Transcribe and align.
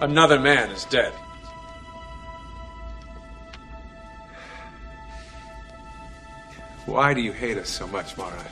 Another 0.00 0.38
man 0.38 0.70
is 0.70 0.84
dead. 0.86 1.12
Why 6.86 7.14
do 7.14 7.20
you 7.20 7.32
hate 7.32 7.58
us 7.58 7.68
so 7.68 7.86
much, 7.86 8.16
Mara? 8.16 8.44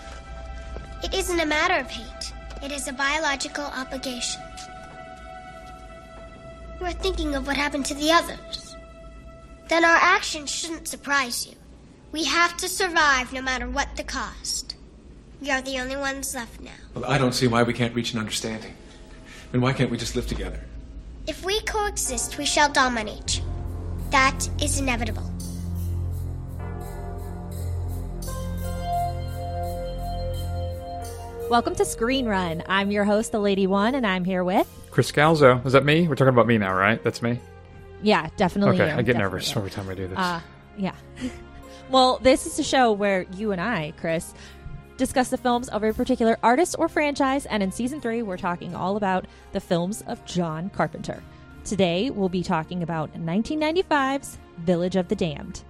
It 1.02 1.14
isn't 1.14 1.40
a 1.40 1.46
matter 1.46 1.74
of 1.74 1.90
hate, 1.90 2.32
it 2.62 2.72
is 2.72 2.88
a 2.88 2.92
biological 2.92 3.64
obligation. 3.64 4.42
Are 6.86 6.92
thinking 6.92 7.34
of 7.34 7.48
what 7.48 7.56
happened 7.56 7.84
to 7.86 7.94
the 7.94 8.12
others. 8.12 8.76
Then 9.66 9.84
our 9.84 9.96
actions 9.96 10.54
shouldn't 10.54 10.86
surprise 10.86 11.44
you. 11.44 11.54
We 12.12 12.22
have 12.22 12.56
to 12.58 12.68
survive 12.68 13.32
no 13.32 13.42
matter 13.42 13.68
what 13.68 13.88
the 13.96 14.04
cost. 14.04 14.76
We 15.40 15.50
are 15.50 15.60
the 15.60 15.80
only 15.80 15.96
ones 15.96 16.32
left 16.32 16.60
now. 16.60 16.70
Well, 16.94 17.04
I 17.04 17.18
don't 17.18 17.32
see 17.32 17.48
why 17.48 17.64
we 17.64 17.72
can't 17.72 17.92
reach 17.92 18.12
an 18.12 18.20
understanding. 18.20 18.72
Then 19.50 19.62
why 19.62 19.72
can't 19.72 19.90
we 19.90 19.96
just 19.96 20.14
live 20.14 20.28
together? 20.28 20.60
If 21.26 21.44
we 21.44 21.60
coexist, 21.62 22.38
we 22.38 22.44
shall 22.44 22.68
dominate. 22.70 23.42
That 24.10 24.48
is 24.62 24.78
inevitable. 24.78 25.28
Welcome 31.50 31.74
to 31.74 31.84
Screen 31.84 32.26
Run. 32.26 32.62
I'm 32.68 32.92
your 32.92 33.04
host, 33.04 33.32
the 33.32 33.40
Lady 33.40 33.66
Wan, 33.66 33.96
and 33.96 34.06
I'm 34.06 34.24
here 34.24 34.44
with. 34.44 34.68
Chris 34.92 35.10
Scalzo. 35.10 35.66
Is 35.66 35.72
that 35.72 35.84
me? 35.84 36.06
We're 36.06 36.14
talking 36.14 36.32
about 36.32 36.46
me 36.46 36.58
now, 36.58 36.72
right? 36.72 37.02
That's 37.02 37.20
me? 37.22 37.40
Yeah, 38.04 38.28
definitely. 38.36 38.76
Okay, 38.76 38.86
you, 38.86 38.92
I 38.92 39.02
get 39.02 39.14
definitely 39.14 39.22
nervous 39.22 39.56
every 39.56 39.70
time 39.70 39.88
I 39.88 39.94
do 39.96 40.06
this. 40.06 40.18
Uh, 40.18 40.40
yeah. 40.78 40.94
well, 41.90 42.20
this 42.22 42.46
is 42.46 42.56
a 42.60 42.64
show 42.64 42.92
where 42.92 43.22
you 43.34 43.50
and 43.50 43.60
I, 43.60 43.94
Chris, 43.96 44.32
discuss 44.96 45.28
the 45.28 45.36
films 45.38 45.68
of 45.68 45.82
a 45.82 45.92
particular 45.92 46.38
artist 46.42 46.76
or 46.78 46.88
franchise, 46.88 47.46
and 47.46 47.62
in 47.62 47.70
season 47.72 48.00
three, 48.00 48.22
we're 48.22 48.36
talking 48.36 48.74
all 48.74 48.96
about 48.96 49.26
the 49.52 49.60
films 49.60 50.02
of 50.06 50.24
John 50.24 50.70
Carpenter. 50.70 51.22
Today, 51.64 52.10
we'll 52.10 52.28
be 52.28 52.42
talking 52.42 52.82
about 52.82 53.12
1995's 53.14 54.38
Village 54.58 54.96
of 54.96 55.08
the 55.08 55.16
Damned. 55.16 55.62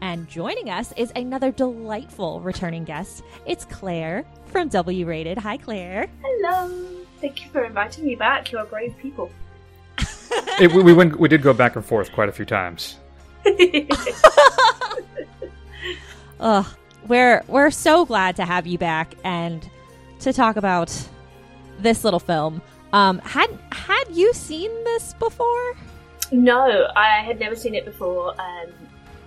And 0.00 0.28
joining 0.28 0.70
us 0.70 0.92
is 0.96 1.12
another 1.16 1.50
delightful 1.50 2.40
returning 2.40 2.84
guest. 2.84 3.22
It's 3.46 3.64
Claire 3.64 4.24
from 4.46 4.68
W 4.68 5.06
Rated. 5.06 5.38
Hi, 5.38 5.56
Claire. 5.56 6.08
Hello. 6.22 6.86
Thank 7.20 7.42
you 7.42 7.50
for 7.50 7.64
inviting 7.64 8.04
me 8.04 8.14
back. 8.14 8.52
You're 8.52 8.64
brave 8.64 8.94
people. 8.98 9.30
It- 10.60 10.72
we, 10.72 10.82
we 10.82 10.92
went. 10.92 11.18
We 11.18 11.28
did 11.28 11.42
go 11.42 11.52
back 11.52 11.74
and 11.76 11.84
forth 11.84 12.12
quite 12.12 12.28
a 12.28 12.32
few 12.32 12.44
times. 12.44 12.96
Ugh, 16.40 16.66
we're 17.08 17.42
we're 17.48 17.70
so 17.70 18.04
glad 18.04 18.36
to 18.36 18.44
have 18.44 18.66
you 18.66 18.78
back 18.78 19.14
and 19.24 19.68
to 20.20 20.32
talk 20.32 20.56
about 20.56 20.90
this 21.78 22.04
little 22.04 22.20
film. 22.20 22.62
Um, 22.92 23.18
had 23.20 23.50
had 23.72 24.04
you 24.10 24.32
seen 24.32 24.70
this 24.84 25.14
before? 25.14 25.74
no, 26.32 26.88
I 26.96 27.22
had 27.22 27.38
never 27.38 27.54
seen 27.54 27.74
it 27.74 27.84
before. 27.84 28.30
Um, 28.40 28.70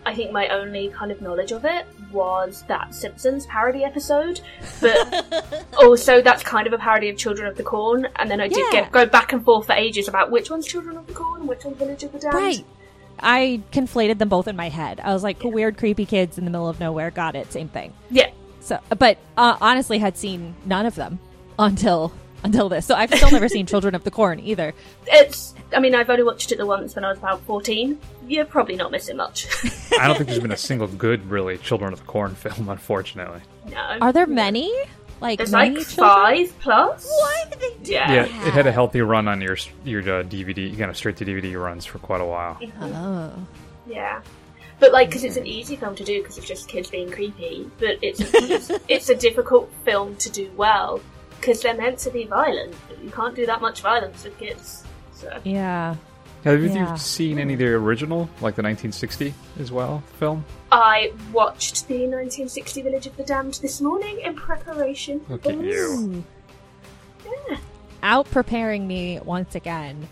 I 0.05 0.13
think 0.15 0.31
my 0.31 0.47
only 0.47 0.87
kind 0.89 1.11
of 1.11 1.21
knowledge 1.21 1.51
of 1.51 1.65
it 1.65 1.85
was 2.11 2.63
that 2.69 2.95
Simpsons 2.95 3.45
parody 3.45 3.83
episode, 3.83 4.39
but 4.81 5.65
also 5.77 6.21
that's 6.21 6.43
kind 6.43 6.65
of 6.65 6.71
a 6.73 6.77
parody 6.77 7.09
of 7.09 7.17
Children 7.17 7.47
of 7.49 7.57
the 7.57 7.63
Corn. 7.63 8.07
And 8.15 8.31
then 8.31 8.39
I 8.39 8.47
did 8.47 8.57
Yeah. 8.73 8.81
get 8.83 8.91
go 8.93 9.05
back 9.05 9.33
and 9.33 9.43
forth 9.43 9.67
for 9.67 9.73
ages 9.73 10.07
about 10.07 10.31
which 10.31 10.49
one's 10.49 10.65
Children 10.65 10.97
of 10.97 11.07
the 11.07 11.13
Corn 11.13 11.45
which 11.45 11.65
one's 11.65 11.77
Village 11.77 12.03
of 12.03 12.13
the 12.13 12.19
Damned. 12.19 12.33
Right. 12.33 12.65
I 13.19 13.61
conflated 13.71 14.17
them 14.19 14.29
both 14.29 14.47
in 14.47 14.55
my 14.55 14.69
head. 14.69 14.99
I 15.03 15.13
was 15.13 15.23
like, 15.23 15.43
weird, 15.43 15.77
creepy 15.77 16.05
kids 16.05 16.37
in 16.37 16.45
the 16.45 16.51
middle 16.51 16.67
of 16.69 16.79
nowhere. 16.79 17.11
Got 17.11 17.35
it. 17.35 17.51
Same 17.51 17.67
thing. 17.69 17.93
Yeah. 18.09 18.29
So, 18.59 18.79
but 18.97 19.17
uh, 19.37 19.57
honestly, 19.61 19.97
had 19.97 20.17
seen 20.17 20.53
none 20.65 20.85
of 20.85 20.95
them 20.95 21.19
until 21.57 22.11
until 22.43 22.69
this. 22.69 22.85
So 22.85 22.95
I've 22.95 23.13
still 23.13 23.31
never 23.31 23.49
seen 23.49 23.65
Children 23.65 23.95
of 23.95 24.03
the 24.03 24.11
Corn 24.11 24.39
either. 24.39 24.73
It's. 25.07 25.53
I 25.75 25.79
mean, 25.79 25.95
I've 25.95 26.09
only 26.09 26.23
watched 26.23 26.51
it 26.51 26.57
the 26.57 26.65
once 26.65 26.95
when 26.95 27.03
I 27.03 27.09
was 27.09 27.17
about 27.17 27.41
fourteen. 27.41 27.99
You're 28.27 28.45
probably 28.45 28.75
not 28.75 28.91
missing 28.91 29.17
much. 29.17 29.47
I 29.99 30.07
don't 30.07 30.17
think 30.17 30.27
there's 30.29 30.41
been 30.41 30.51
a 30.51 30.57
single 30.57 30.87
good, 30.87 31.29
really, 31.29 31.57
Children 31.57 31.93
of 31.93 31.99
the 31.99 32.05
Corn 32.05 32.35
film, 32.35 32.69
unfortunately. 32.69 33.41
no. 33.69 33.97
Are 34.01 34.11
there 34.13 34.27
many? 34.27 34.73
Like 35.19 35.37
There's 35.39 35.51
many 35.51 35.77
like 35.77 35.87
children? 35.87 36.07
five 36.15 36.59
plus. 36.59 37.07
What? 37.09 37.55
Yeah. 37.83 38.11
Yeah, 38.13 38.47
it 38.47 38.53
had 38.53 38.67
a 38.67 38.71
healthy 38.71 39.01
run 39.01 39.27
on 39.27 39.41
your 39.41 39.57
your 39.83 40.01
uh, 40.01 40.23
DVD, 40.23 40.77
kind 40.77 40.89
of 40.91 40.97
straight 40.97 41.17
to 41.17 41.25
DVD 41.25 41.59
runs 41.61 41.85
for 41.85 41.99
quite 41.99 42.21
a 42.21 42.25
while. 42.25 42.59
Oh. 42.81 43.33
Yeah. 43.87 44.21
But 44.79 44.91
like, 44.91 45.09
because 45.09 45.23
it's 45.23 45.37
an 45.37 45.47
easy 45.47 45.75
film 45.75 45.95
to 45.95 46.03
do 46.03 46.21
because 46.21 46.37
it's 46.37 46.47
just 46.47 46.67
kids 46.69 46.89
being 46.91 47.09
creepy. 47.11 47.69
But 47.79 47.97
it's 48.03 48.19
it's, 48.21 48.71
it's 48.87 49.09
a 49.09 49.15
difficult 49.15 49.71
film 49.85 50.15
to 50.17 50.29
do 50.29 50.51
well 50.55 51.01
because 51.39 51.61
they're 51.61 51.75
meant 51.75 51.97
to 51.99 52.11
be 52.11 52.25
violent. 52.25 52.75
But 52.87 53.03
you 53.03 53.09
can't 53.09 53.35
do 53.35 53.45
that 53.47 53.59
much 53.61 53.81
violence 53.81 54.23
with 54.23 54.37
kids. 54.37 54.83
So 55.13 55.39
Yeah. 55.43 55.95
Have 56.43 56.61
you 56.61 56.97
seen 56.97 57.39
any 57.39 57.53
of 57.53 57.59
the 57.59 57.67
original, 57.67 58.21
like 58.41 58.55
the 58.55 58.63
1960 58.63 59.33
as 59.59 59.71
well 59.71 60.01
film? 60.19 60.45
I 60.71 61.11
watched 61.33 61.87
the 61.87 61.95
1960 62.07 62.81
Village 62.83 63.07
of 63.07 63.17
the 63.17 63.23
Damned 63.23 63.55
this 63.55 63.81
morning 63.81 64.19
in 64.21 64.35
preparation. 64.35 65.19
for 65.21 65.33
Look 65.33 65.45
at 65.45 65.59
this. 65.59 65.75
you. 65.99 66.23
Out 68.03 68.29
preparing 68.31 68.87
me 68.87 69.19
once 69.23 69.55
again. 69.55 70.07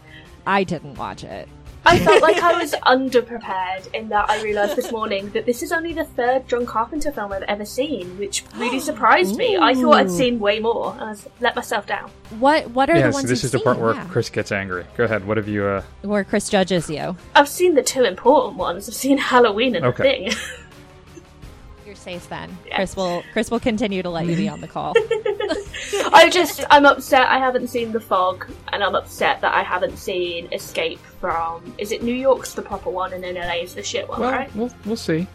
I 0.48 0.64
didn't 0.64 0.96
watch 0.96 1.24
it. 1.24 1.48
I 1.86 2.00
felt 2.00 2.22
like 2.22 2.38
I 2.42 2.54
was 2.62 2.74
underprepared 2.86 3.94
in 3.94 4.10
that 4.10 4.30
I 4.30 4.42
realised 4.42 4.76
this 4.76 4.92
morning 4.92 5.30
that 5.32 5.46
this 5.46 5.62
is 5.64 5.72
only 5.72 5.94
the 5.94 6.04
third 6.04 6.48
John 6.48 6.66
Carpenter 6.66 7.12
film 7.12 7.32
I've 7.32 7.44
ever 7.44 7.66
seen, 7.66 8.18
which 8.18 8.44
really 8.56 8.80
surprised 8.90 9.38
me. 9.38 9.58
I 9.58 9.74
thought 9.76 9.96
I'd 9.96 10.12
seen 10.12 10.40
way 10.40 10.60
more. 10.60 10.94
and 10.94 11.02
I 11.02 11.10
was, 11.10 11.28
let 11.40 11.56
myself 11.56 11.86
down. 11.86 12.10
What 12.40 12.70
What 12.72 12.90
are 12.90 12.96
Yeah, 12.98 13.08
the 13.08 13.14
so 13.14 13.18
ones 13.18 13.30
this 13.30 13.40
you've 13.40 13.46
is 13.46 13.52
the 13.52 13.58
seen? 13.60 13.64
part 13.66 13.80
where 13.80 13.94
Yeah. 13.94 14.06
Chris 14.10 14.30
gets 14.30 14.52
angry. 14.52 14.86
Go 14.98 15.04
ahead. 15.06 15.26
What 15.28 15.38
have 15.38 15.48
you? 15.48 15.66
uh 15.66 15.84
where 16.02 16.24
Chris 16.24 16.50
judges 16.50 16.90
you. 16.90 17.16
I've 17.36 17.50
seen 17.50 17.76
the 17.76 17.84
two 17.84 18.04
important 18.04 18.58
ones. 18.58 18.90
I've 18.90 18.96
seen 18.96 19.18
Halloween 19.18 19.76
and 19.76 19.86
Okay. 19.86 20.30
The 20.30 20.36
Thing. 20.36 20.42
You're 22.06 22.20
safe 22.20 22.30
then. 22.30 22.58
Yeah. 22.68 22.76
Chris 22.76 22.96
will 22.96 23.24
Chris 23.34 23.52
will 23.52 23.60
continue 23.60 24.02
to 24.04 24.10
let 24.10 24.26
you 24.26 24.36
be 24.36 24.48
on 24.50 24.62
the 24.62 24.68
call. 24.68 24.94
I 26.14 26.30
just, 26.32 26.64
I'm 26.70 26.86
upset 26.86 27.28
I 27.28 27.38
haven't 27.40 27.68
seen 27.68 27.92
The 27.92 28.00
Fog, 28.00 28.50
and 28.72 28.84
I'm 28.84 28.96
upset 28.96 29.42
that 29.42 29.54
I 29.54 29.64
haven't 29.64 29.98
seen 29.98 30.52
Escape 30.54 31.00
from. 31.20 31.74
Is 31.78 31.92
it 31.92 32.04
New 32.04 32.14
York's 32.14 32.54
the 32.54 32.62
proper 32.62 32.90
one, 32.90 33.14
and 33.14 33.24
then 33.24 33.36
LA's 33.36 33.76
the 33.76 33.84
shit 33.84 34.08
one, 34.08 34.20
Well, 34.22 34.32
right? 34.32 34.56
we'll 34.56 34.72
we'll 34.86 34.96
see. 34.96 35.28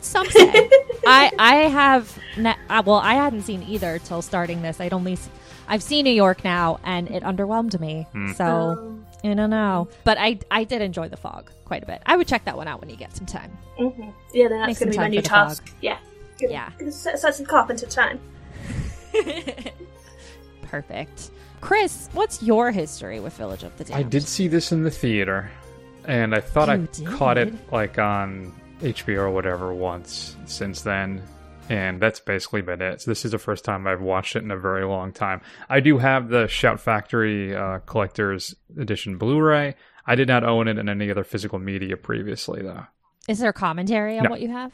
Some 0.00 0.28
say. 0.30 0.48
I 1.06 1.30
I 1.38 1.54
have 1.68 2.18
ne- 2.36 2.56
uh, 2.68 2.82
well 2.84 2.96
I 2.96 3.14
hadn't 3.14 3.42
seen 3.42 3.62
either 3.62 3.98
till 4.00 4.20
starting 4.22 4.60
this. 4.62 4.80
I'd 4.80 4.92
only 4.92 5.12
s- 5.12 5.28
I've 5.68 5.82
seen 5.82 6.04
New 6.04 6.10
York 6.12 6.42
now 6.44 6.80
and 6.84 7.08
it 7.10 7.22
underwhelmed 7.22 7.78
me. 7.80 8.06
So 8.34 8.44
Um, 8.44 9.01
I 9.24 9.34
don't 9.34 9.50
know, 9.50 9.88
but 10.04 10.18
I 10.18 10.38
I 10.50 10.64
did 10.64 10.82
enjoy 10.82 11.08
the 11.08 11.16
fog 11.16 11.50
quite 11.64 11.82
a 11.82 11.86
bit. 11.86 12.02
I 12.06 12.16
would 12.16 12.26
check 12.26 12.44
that 12.46 12.56
one 12.56 12.66
out 12.68 12.80
when 12.80 12.90
you 12.90 12.96
get 12.96 13.14
some 13.16 13.26
time. 13.26 13.56
mhm. 13.78 14.12
Yeah, 14.34 14.48
then 14.48 14.60
that's 14.60 14.78
going 14.78 14.90
to 14.92 14.98
be 14.98 15.02
my 15.02 15.08
new 15.08 15.22
task. 15.22 15.66
Fog. 15.68 15.76
Yeah. 15.80 15.98
Gonna, 16.40 16.52
Yeah. 16.52 16.70
Gonna 16.78 16.90
set 16.92 17.14
aside 17.14 17.34
some 17.34 17.46
Carpenter 17.46 17.86
time. 17.86 18.18
Perfect. 20.62 21.30
Chris, 21.60 22.08
what's 22.12 22.42
your 22.42 22.72
history 22.72 23.20
with 23.20 23.36
Village 23.36 23.62
of 23.62 23.76
the 23.78 23.84
Damned? 23.84 23.98
I 24.00 24.02
did 24.08 24.24
see 24.24 24.48
this 24.48 24.72
in 24.72 24.82
the 24.82 24.90
theater, 24.90 25.50
and 26.06 26.34
I 26.34 26.40
thought 26.40 26.68
I 26.68 26.78
did? 26.78 27.06
caught 27.06 27.38
it 27.38 27.54
like 27.72 27.98
on 27.98 28.52
HBO 28.80 29.18
or 29.18 29.30
whatever 29.30 29.72
once 29.72 30.36
since 30.46 30.82
then, 30.82 31.22
and 31.72 32.00
that's 32.00 32.20
basically 32.20 32.60
been 32.60 32.82
it. 32.82 33.00
So 33.00 33.10
this 33.10 33.24
is 33.24 33.30
the 33.30 33.38
first 33.38 33.64
time 33.64 33.86
I've 33.86 34.02
watched 34.02 34.36
it 34.36 34.42
in 34.44 34.50
a 34.50 34.58
very 34.58 34.84
long 34.84 35.12
time. 35.12 35.40
I 35.70 35.80
do 35.80 35.98
have 35.98 36.28
the 36.28 36.46
Shout 36.46 36.80
Factory 36.80 37.56
uh, 37.56 37.78
Collector's 37.86 38.54
Edition 38.78 39.16
Blu-ray. 39.16 39.74
I 40.06 40.14
did 40.14 40.28
not 40.28 40.44
own 40.44 40.68
it 40.68 40.76
in 40.78 40.88
any 40.88 41.10
other 41.10 41.24
physical 41.24 41.58
media 41.58 41.96
previously, 41.96 42.60
though. 42.62 42.84
Is 43.28 43.38
there 43.38 43.52
commentary 43.52 44.18
on 44.18 44.24
No. 44.24 44.30
what 44.30 44.40
you 44.40 44.50
have? 44.50 44.72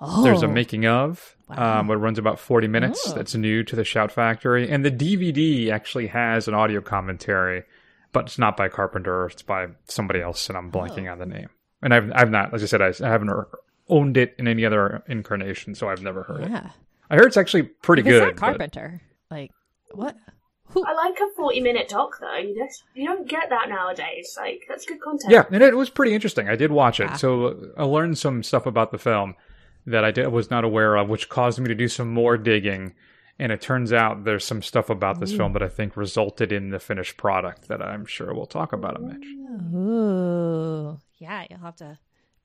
Oh, 0.00 0.22
There's 0.22 0.42
a 0.42 0.48
making 0.48 0.86
of, 0.86 1.36
Wow. 1.48 1.80
um, 1.80 1.90
it 1.90 1.94
runs 1.94 2.18
about 2.18 2.38
40 2.38 2.68
minutes. 2.68 3.02
Oh. 3.08 3.14
That's 3.14 3.34
new 3.34 3.62
to 3.64 3.76
the 3.76 3.84
Shout 3.84 4.10
Factory. 4.12 4.68
And 4.70 4.84
the 4.84 4.90
DVD 4.90 5.70
actually 5.70 6.06
has 6.08 6.48
an 6.48 6.54
audio 6.54 6.80
commentary, 6.80 7.64
but 8.12 8.26
it's 8.26 8.38
not 8.38 8.56
by 8.56 8.68
Carpenter. 8.68 9.26
It's 9.26 9.42
by 9.42 9.66
somebody 9.84 10.20
else, 10.20 10.48
and 10.48 10.56
I'm 10.56 10.70
blanking 10.72 11.08
Oh. 11.08 11.12
on 11.12 11.18
the 11.18 11.26
name. 11.26 11.48
And 11.82 11.92
I've, 11.94 12.10
I've 12.14 12.30
not, 12.30 12.52
as 12.54 12.62
I 12.62 12.66
said, 12.66 12.82
I, 12.82 12.88
I 13.04 13.08
haven't 13.10 13.30
owned 13.88 14.16
it 14.16 14.34
in 14.38 14.46
any 14.48 14.64
other 14.64 15.02
incarnation, 15.08 15.74
so 15.74 15.88
I've 15.88 16.02
never 16.02 16.22
heard 16.24 16.42
it. 16.44 16.50
yeah. 16.50 16.70
I 17.10 17.16
heard 17.16 17.26
it's 17.26 17.36
actually 17.36 17.62
pretty 17.62 18.00
If 18.00 18.06
it's 18.06 18.12
good. 18.14 18.20
not 18.26 18.34
but- 18.34 18.40
Carpenter. 18.40 19.00
Like 19.30 19.50
what? 19.92 20.16
Who? 20.72 20.84
I 20.84 20.92
like 20.92 21.18
a 21.18 21.34
40 21.34 21.60
minute 21.62 21.88
doc, 21.88 22.18
though. 22.20 22.36
You, 22.36 22.54
just, 22.54 22.84
you 22.94 23.06
don't 23.06 23.26
get 23.26 23.48
that 23.48 23.70
nowadays. 23.70 24.36
Like, 24.38 24.60
that's 24.68 24.84
good 24.84 25.00
content. 25.00 25.32
Yeah, 25.32 25.44
and 25.50 25.62
it 25.62 25.74
was 25.74 25.88
pretty 25.88 26.12
interesting. 26.14 26.46
I 26.50 26.56
did 26.56 26.70
watch 26.70 27.00
it, 27.00 27.04
Yeah. 27.04 27.16
so 27.16 27.46
uh, 27.46 27.54
I 27.78 27.84
learned 27.84 28.18
some 28.18 28.42
stuff 28.42 28.66
about 28.66 28.90
the 28.92 28.98
film 28.98 29.34
that 29.86 30.04
I 30.04 30.10
did, 30.10 30.28
was 30.28 30.50
not 30.50 30.64
aware 30.64 30.96
of, 30.96 31.08
which 31.08 31.30
caused 31.30 31.58
me 31.58 31.68
to 31.68 31.74
do 31.74 31.88
some 31.88 32.12
more 32.12 32.36
digging. 32.36 32.92
And 33.38 33.50
it 33.50 33.62
turns 33.62 33.94
out 33.94 34.24
there's 34.24 34.44
some 34.44 34.60
stuff 34.60 34.90
about 34.90 35.20
this 35.20 35.32
film 35.34 35.54
that 35.54 35.62
I 35.62 35.68
think 35.68 35.96
resulted 35.96 36.52
in 36.52 36.68
the 36.68 36.80
finished 36.80 37.16
product 37.16 37.68
that 37.68 37.80
I'm 37.80 38.04
sure 38.04 38.34
we'll 38.34 38.44
talk 38.46 38.72
about 38.74 38.96
a 38.96 39.00
Mitch. 39.00 39.24
Ooh, 39.74 40.98
yeah. 41.18 41.44
You'll 41.48 41.60
have 41.60 41.76
to 41.76 41.98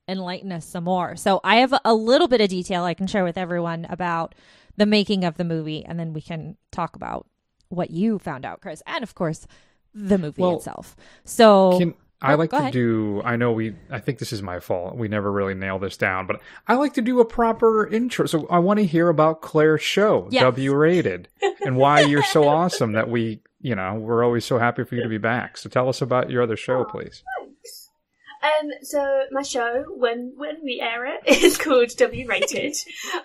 enlighten 0.08 0.52
us 0.52 0.66
some 0.66 0.84
more. 0.84 1.16
So 1.16 1.40
I 1.44 1.56
have 1.56 1.74
a 1.84 1.94
little 1.94 2.28
bit 2.28 2.40
of 2.40 2.48
detail 2.48 2.84
I 2.84 2.94
can 2.94 3.06
share 3.06 3.24
with 3.24 3.38
everyone 3.38 3.86
about 3.88 4.34
the 4.76 4.86
making 4.86 5.24
of 5.24 5.36
the 5.36 5.44
movie, 5.44 5.84
and 5.84 5.98
then 5.98 6.12
we 6.12 6.20
can 6.20 6.56
talk 6.72 6.96
about 6.96 7.26
what 7.68 7.90
you 7.90 8.18
found 8.18 8.44
out, 8.44 8.60
Chris, 8.60 8.82
and 8.86 9.02
of 9.02 9.14
course 9.14 9.46
the 9.94 10.18
movie 10.18 10.42
Well, 10.42 10.56
itself. 10.56 10.96
So 11.24 11.78
Can 11.78 11.94
I 12.20 12.32
Oh, 12.32 12.36
like 12.36 12.50
to 12.50 12.56
ahead. 12.56 12.72
do? 12.72 13.20
I 13.24 13.36
know 13.36 13.52
we. 13.52 13.74
I 13.90 13.98
think 14.00 14.18
this 14.18 14.32
is 14.32 14.42
my 14.42 14.58
fault. 14.58 14.96
We 14.96 15.08
never 15.08 15.30
really 15.30 15.54
nail 15.54 15.78
this 15.78 15.96
down, 15.96 16.26
but 16.26 16.40
I 16.66 16.74
like 16.74 16.94
to 16.94 17.02
do 17.02 17.20
a 17.20 17.24
proper 17.24 17.86
intro. 17.86 18.26
So 18.26 18.46
I 18.48 18.58
want 18.60 18.78
to 18.80 18.86
hear 18.86 19.08
about 19.08 19.42
Claire's 19.42 19.82
show, 19.82 20.26
Yes. 20.30 20.40
W 20.42 20.74
rated, 20.74 21.28
and 21.64 21.76
why 21.76 22.00
you're 22.00 22.22
so 22.24 22.48
awesome 22.48 22.92
that 22.92 23.08
we, 23.10 23.40
you 23.60 23.74
know, 23.74 23.94
we're 23.94 24.24
always 24.24 24.44
so 24.44 24.58
happy 24.58 24.84
for 24.84 24.94
you 24.96 25.02
to 25.02 25.08
be 25.08 25.18
back. 25.18 25.56
So 25.58 25.68
tell 25.68 25.88
us 25.88 26.00
about 26.02 26.30
your 26.30 26.42
other 26.42 26.56
show, 26.56 26.84
please. 26.84 27.22
Um, 28.44 28.70
so 28.82 29.24
my 29.30 29.42
show, 29.42 29.84
when 29.88 30.34
when 30.36 30.62
we 30.62 30.80
air 30.80 31.06
it, 31.06 31.20
is 31.42 31.56
called 31.56 31.88
W 31.96 32.26
Rated. 32.28 32.74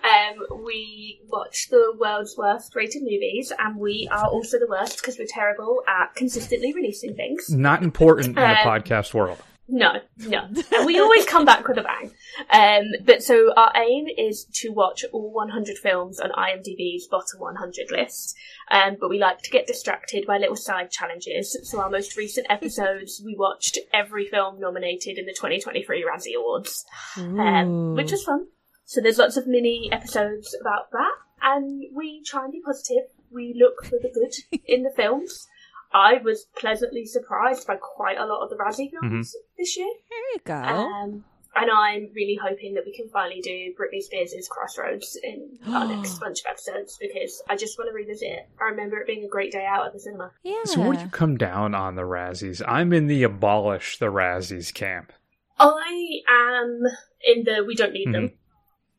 um, 0.02 0.62
we 0.64 1.20
watch 1.28 1.68
the 1.70 1.94
world's 1.98 2.36
worst 2.38 2.74
rated 2.74 3.02
movies, 3.02 3.52
and 3.58 3.76
we 3.76 4.08
are 4.10 4.26
also 4.26 4.58
the 4.58 4.66
worst 4.68 5.00
because 5.00 5.18
we're 5.18 5.26
terrible 5.28 5.82
at 5.86 6.14
consistently 6.14 6.72
releasing 6.72 7.14
things. 7.14 7.50
Not 7.50 7.82
important 7.82 8.28
in 8.28 8.34
the 8.34 8.50
Um, 8.50 8.56
podcast 8.66 9.12
world. 9.12 9.38
No, 9.72 9.92
no. 10.18 10.48
And 10.72 10.86
we 10.86 10.98
always 10.98 11.24
come 11.26 11.44
back 11.44 11.66
with 11.66 11.78
a 11.78 11.82
bang. 11.82 12.10
Um, 12.50 13.04
but 13.04 13.22
so 13.22 13.52
our 13.56 13.72
aim 13.76 14.06
is 14.18 14.44
to 14.54 14.70
watch 14.70 15.04
all 15.12 15.32
100 15.32 15.78
films 15.78 16.18
on 16.18 16.30
IMDb's 16.30 17.06
bottom 17.06 17.38
100 17.38 17.90
list. 17.90 18.36
Um, 18.70 18.96
but 19.00 19.08
we 19.08 19.18
like 19.18 19.42
to 19.42 19.50
get 19.50 19.66
distracted 19.66 20.26
by 20.26 20.38
little 20.38 20.56
side 20.56 20.90
challenges. 20.90 21.56
So 21.64 21.80
our 21.80 21.90
most 21.90 22.16
recent 22.16 22.48
episodes, 22.50 23.22
we 23.24 23.36
watched 23.36 23.78
every 23.92 24.26
film 24.26 24.58
nominated 24.58 25.18
in 25.18 25.26
the 25.26 25.32
2023 25.32 26.04
Razzie 26.04 26.36
Awards, 26.36 26.84
um, 27.16 27.94
which 27.94 28.10
was 28.10 28.24
fun. 28.24 28.46
So 28.84 29.00
there's 29.00 29.18
lots 29.18 29.36
of 29.36 29.46
mini 29.46 29.88
episodes 29.92 30.56
about 30.60 30.90
that. 30.90 31.12
And 31.42 31.84
we 31.94 32.22
try 32.26 32.44
and 32.44 32.52
be 32.52 32.60
positive. 32.60 33.04
We 33.30 33.54
look 33.56 33.84
for 33.84 33.98
the 34.02 34.10
good 34.12 34.60
in 34.66 34.82
the 34.82 34.90
films. 34.90 35.46
I 35.92 36.18
was 36.24 36.46
pleasantly 36.56 37.04
surprised 37.06 37.66
by 37.66 37.76
quite 37.76 38.18
a 38.18 38.26
lot 38.26 38.42
of 38.42 38.50
the 38.50 38.56
Razzie 38.56 38.90
films 38.90 39.34
this 39.58 39.76
year. 39.76 39.88
there 40.08 40.18
you 40.34 40.40
go. 40.44 40.54
Um, 40.54 41.24
and 41.56 41.68
I'm 41.68 42.10
really 42.14 42.38
hoping 42.40 42.74
that 42.74 42.84
we 42.86 42.92
can 42.94 43.08
finally 43.08 43.40
do 43.40 43.74
Britney 43.78 44.00
Spears' 44.00 44.48
Crossroads 44.48 45.18
in 45.22 45.58
our 45.66 45.88
next 45.96 46.20
bunch 46.20 46.40
of 46.40 46.46
episodes 46.48 46.96
because 47.00 47.42
I 47.48 47.56
just 47.56 47.76
want 47.76 47.90
to 47.90 47.94
revisit 47.94 48.28
it. 48.28 48.48
I 48.60 48.66
remember 48.70 48.98
it 49.00 49.06
being 49.08 49.24
a 49.24 49.28
great 49.28 49.50
day 49.50 49.66
out 49.68 49.84
at 49.86 49.92
the 49.92 49.98
cinema. 49.98 50.30
yeah. 50.44 50.62
So 50.64 50.80
where 50.80 50.92
do 50.92 51.02
you 51.02 51.08
come 51.08 51.36
down 51.36 51.74
on 51.74 51.96
the 51.96 52.02
Razzies? 52.02 52.62
I'm 52.68 52.92
in 52.92 53.08
the 53.08 53.24
abolish 53.24 53.98
the 53.98 54.06
Razzies 54.12 54.72
camp. 54.72 55.12
I 55.58 56.20
am 56.30 56.82
in 57.24 57.44
the 57.44 57.64
we 57.66 57.74
don't 57.74 57.92
need 57.92 58.06
Mm-hmm. 58.06 58.12
them, 58.12 58.32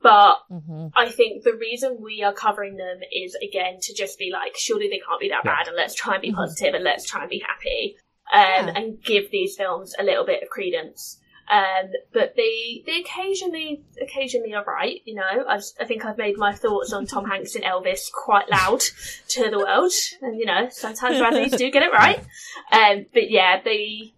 but 0.02 0.38
hmm 0.50 0.88
I 0.96 1.10
think 1.10 1.44
the 1.44 1.54
reason 1.56 1.98
we 2.02 2.24
are 2.24 2.34
covering 2.34 2.76
them 2.78 3.00
is 3.12 3.36
again 3.36 3.78
to 3.82 3.94
just 3.94 4.18
be 4.20 4.30
like, 4.32 4.56
surely 4.58 4.88
they 4.90 5.00
can't 5.08 5.20
be 5.20 5.30
that 5.30 5.42
Yeah. 5.46 5.56
bad, 5.56 5.68
and 5.68 5.76
let's 5.76 5.96
try 5.96 6.14
and 6.16 6.22
be 6.22 6.32
Mhm. 6.32 6.36
positive 6.36 6.74
and 6.76 6.84
let's 6.84 7.06
try 7.10 7.22
and 7.22 7.30
be 7.30 7.40
happy, 7.40 7.98
um, 8.34 8.68
Yeah. 8.68 8.74
and 8.76 9.04
give 9.04 9.32
these 9.32 9.56
films 9.56 9.94
a 10.00 10.04
little 10.04 10.26
bit 10.26 10.44
of 10.44 10.50
credence. 10.50 11.18
Um, 11.50 11.92
but 12.14 12.36
they 12.38 12.82
they 12.86 13.02
occasionally 13.02 13.84
occasionally 14.02 14.54
are 14.54 14.64
right. 14.64 15.02
You 15.06 15.16
know, 15.16 15.24
I, 15.48 15.60
I 15.80 15.86
think 15.86 16.06
I've 16.06 16.18
made 16.18 16.38
my 16.38 16.54
thoughts 16.54 16.94
on 16.94 17.06
Tom 17.08 17.26
Hanks 17.32 17.56
and 17.56 17.64
Elvis 17.66 18.10
quite 18.12 18.50
loud 18.50 18.80
to 19.30 19.50
the 19.50 19.58
world, 19.58 19.92
and 20.22 20.40
you 20.40 20.46
know 20.46 20.70
sometimes 20.70 21.18
Razzies 21.18 21.58
do 21.58 21.70
get 21.72 21.84
it 21.84 21.92
right. 21.92 22.24
Um, 22.72 23.06
but 23.14 23.30
yeah, 23.30 23.60
they 23.62 24.14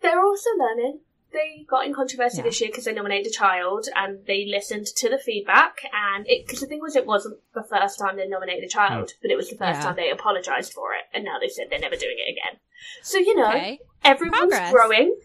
they're 0.00 0.20
also 0.24 0.50
learning. 0.58 1.00
They 1.34 1.66
got 1.68 1.84
in 1.84 1.92
controversy 1.92 2.38
Yeah. 2.38 2.44
this 2.44 2.60
year 2.60 2.70
because 2.70 2.84
they 2.86 2.94
nominated 2.94 3.26
a 3.26 3.34
child 3.34 3.88
and 3.94 4.24
they 4.24 4.46
listened 4.46 4.86
to 4.86 5.10
the 5.10 5.18
feedback. 5.18 5.82
And 5.92 6.24
it 6.26 6.46
because 6.46 6.60
the 6.60 6.66
thing 6.66 6.80
was, 6.80 6.96
it 6.96 7.04
wasn't 7.06 7.38
the 7.54 7.62
first 7.64 7.98
time 7.98 8.16
they 8.16 8.26
nominated 8.26 8.64
a 8.64 8.68
child, 8.68 9.12
but 9.20 9.30
it 9.30 9.36
was 9.36 9.50
the 9.50 9.56
first 9.56 9.80
Yeah. 9.80 9.82
time 9.82 9.96
they 9.96 10.10
apologised 10.10 10.72
for 10.72 10.94
it, 10.94 11.04
and 11.12 11.24
now 11.24 11.38
they 11.40 11.48
said 11.48 11.66
they're 11.68 11.78
never 11.80 11.96
doing 11.96 12.16
it 12.24 12.30
again. 12.30 12.60
So 13.02 13.18
you 13.18 13.34
know, 13.34 13.48
Okay. 13.48 13.80
everyone's 14.04 14.38
Progress. 14.54 14.72
growing. 14.72 15.16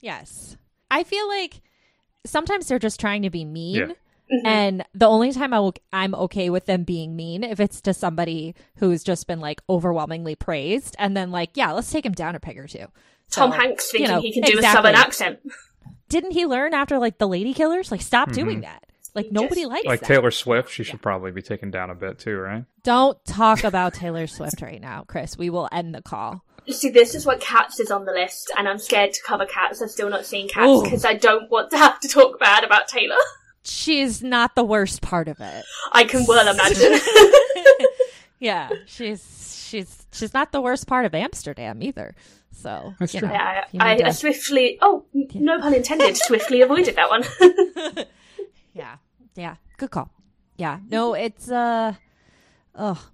Yes. 0.00 0.56
I 0.90 1.04
feel 1.04 1.28
like 1.28 1.60
sometimes 2.26 2.66
they're 2.68 2.78
just 2.78 2.98
trying 2.98 3.22
to 3.22 3.30
be 3.30 3.44
mean. 3.44 3.74
Yeah. 3.74 3.86
Mm-hmm. 4.32 4.46
And 4.46 4.84
the 4.94 5.08
only 5.08 5.32
time 5.32 5.52
I 5.52 5.58
will, 5.58 5.74
I'm 5.92 6.14
okay 6.14 6.50
with 6.50 6.66
them 6.66 6.84
being 6.84 7.16
mean 7.16 7.42
if 7.42 7.58
it's 7.58 7.80
to 7.80 7.92
somebody 7.92 8.54
who's 8.76 9.02
just 9.02 9.26
been 9.26 9.40
like 9.40 9.60
overwhelmingly 9.68 10.36
praised, 10.36 10.94
and 11.00 11.16
then 11.16 11.30
like, 11.32 11.50
yeah, 11.54 11.72
let's 11.72 11.90
take 11.90 12.06
him 12.06 12.12
down 12.12 12.36
a 12.36 12.40
peg 12.40 12.56
or 12.58 12.68
two. 12.68 12.86
Tom 13.30 13.50
So, 13.52 13.58
Hanks 13.58 13.92
you 13.92 13.98
thinking 14.00 14.16
know, 14.16 14.20
he 14.20 14.32
can 14.32 14.42
do 14.42 14.52
exactly. 14.58 14.68
a 14.68 14.72
southern 14.72 14.94
accent. 14.94 15.38
Didn't 16.08 16.32
he 16.32 16.46
learn 16.46 16.74
after 16.74 16.98
like 16.98 17.18
the 17.18 17.28
Lady 17.28 17.54
Killers? 17.54 17.90
Like, 17.90 18.02
stop 18.02 18.28
mm-hmm. 18.28 18.40
doing 18.40 18.60
that. 18.62 18.84
Like 19.14 19.26
He 19.26 19.32
nobody 19.32 19.62
just- 19.62 19.70
likes 19.72 19.86
Like 19.86 20.00
that. 20.00 20.06
Taylor 20.06 20.30
Swift, 20.30 20.70
she 20.70 20.84
should 20.84 21.02
probably 21.02 21.30
be 21.32 21.42
taken 21.42 21.70
down 21.70 21.90
a 21.90 21.94
bit 21.94 22.18
too, 22.18 22.36
right? 22.36 22.64
Don't 22.82 23.22
talk 23.24 23.64
about 23.64 23.94
Taylor 23.94 24.26
Swift 24.26 24.62
right 24.62 24.80
now, 24.80 25.04
Chris. 25.06 25.36
We 25.36 25.50
will 25.50 25.68
end 25.72 25.94
the 25.94 26.02
call. 26.02 26.44
See, 26.68 26.90
this 26.90 27.14
is 27.14 27.26
what 27.26 27.40
Cats 27.40 27.80
is 27.80 27.90
on 27.90 28.04
the 28.04 28.12
list, 28.12 28.52
and 28.56 28.68
I'm 28.68 28.78
scared 28.78 29.12
to 29.14 29.22
cover 29.26 29.46
Cats. 29.46 29.82
I've 29.82 29.90
still 29.90 30.10
not 30.10 30.26
seen 30.26 30.48
Cats 30.48 30.82
because 30.82 31.04
I 31.04 31.14
don't 31.14 31.50
want 31.50 31.70
to 31.70 31.78
have 31.78 31.98
to 32.00 32.08
talk 32.08 32.38
bad 32.38 32.62
about 32.64 32.86
Taylor. 32.86 33.16
She's 33.64 34.22
not 34.22 34.54
the 34.54 34.62
worst 34.64 35.02
part 35.02 35.26
of 35.26 35.40
it. 35.40 35.64
I 35.92 36.04
can 36.04 36.24
well 36.26 36.46
imagine. 36.46 37.00
Yeah, 38.40 38.70
she's 38.86 39.66
she's 39.68 40.06
she's 40.12 40.32
not 40.32 40.50
the 40.50 40.62
worst 40.62 40.86
part 40.86 41.04
of 41.04 41.14
Amsterdam 41.14 41.82
either. 41.82 42.14
So 42.52 42.94
That's 42.98 43.14
you 43.14 43.20
true. 43.20 43.28
know, 43.28 43.34
yeah, 43.34 43.64
you 43.72 43.80
I, 43.80 44.00
I 44.06 44.10
swiftly. 44.10 44.78
Oh, 44.82 45.04
n- 45.14 45.28
no 45.34 45.60
pun 45.60 45.74
intended. 45.74 46.16
swiftly 46.26 46.60
avoided 46.62 46.96
that 46.96 47.08
one. 47.10 47.24
Yeah. 48.72 48.96
Yeah. 49.34 49.56
Good 49.78 49.90
call. 49.90 50.10
Yeah. 50.56 50.78
No, 50.88 51.14
it's 51.14 51.50
uh 51.50 51.94
oh 52.74 53.08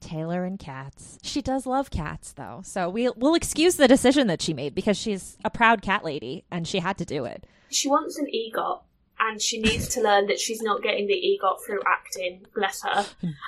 Taylor 0.00 0.44
and 0.44 0.58
cats. 0.58 1.18
She 1.22 1.42
does 1.42 1.66
love 1.66 1.90
cats 1.90 2.32
though. 2.32 2.62
So 2.64 2.88
we 2.88 3.10
we'll 3.16 3.34
excuse 3.34 3.76
the 3.76 3.88
decision 3.88 4.26
that 4.28 4.40
she 4.42 4.52
made 4.54 4.74
because 4.74 4.96
she's 4.96 5.36
a 5.44 5.50
proud 5.50 5.82
cat 5.82 6.04
lady 6.04 6.44
and 6.50 6.66
she 6.66 6.78
had 6.80 6.98
to 6.98 7.04
do 7.04 7.24
it. 7.24 7.44
she 7.70 7.88
wants 7.88 8.16
an 8.18 8.26
EGOT, 8.26 8.80
and 9.24 9.40
she 9.40 9.58
needs 9.60 9.88
to 9.88 10.02
learn 10.02 10.26
that 10.26 10.38
she's 10.40 10.60
not 10.62 10.82
getting 10.82 11.06
the 11.06 11.14
EGOT 11.14 11.64
through 11.64 11.80
acting. 11.86 12.44
Bless 12.54 12.82
her. 12.82 13.06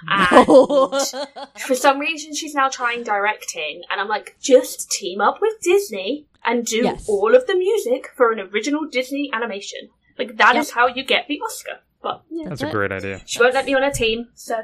And 0.09 0.47
for 1.67 1.75
some 1.75 1.99
reason, 1.99 2.35
she's 2.35 2.55
now 2.55 2.69
trying 2.69 3.03
directing, 3.03 3.83
and 3.91 4.01
I'm 4.01 4.09
like, 4.09 4.37
just 4.41 4.91
team 4.91 5.21
up 5.21 5.39
with 5.41 5.55
Disney 5.63 6.27
and 6.45 6.65
do 6.65 6.83
Yes. 6.85 7.09
all 7.09 7.35
of 7.35 7.47
the 7.47 7.55
music 7.57 8.11
for 8.17 8.31
an 8.33 8.41
original 8.41 8.87
Disney 8.87 9.31
animation. 9.33 9.89
Like 10.19 10.37
that 10.37 10.57
is 10.57 10.69
Yep. 10.69 10.75
how 10.75 10.87
you 10.89 11.03
get 11.05 11.27
the 11.29 11.41
Oscar. 11.41 11.81
But 12.03 12.23
yeah, 12.31 12.49
That's 12.51 12.63
a 12.63 12.71
great 12.71 12.93
idea. 12.93 13.21
she 13.27 13.41
won't 13.41 13.55
let 13.55 13.65
me 13.67 13.75
on 13.75 13.83
her 13.83 13.91
team, 13.91 14.29
so 14.35 14.57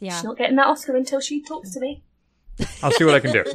Yeah. 0.00 0.14
she's 0.14 0.24
not 0.24 0.36
getting 0.38 0.56
that 0.56 0.66
Oscar 0.66 0.96
until 0.96 1.20
she 1.20 1.42
talks 1.42 1.72
to 1.74 1.80
me. 1.80 2.02
I'll 2.82 2.90
see 2.90 3.04
what 3.04 3.14
I 3.14 3.20
can 3.20 3.32
do. 3.32 3.44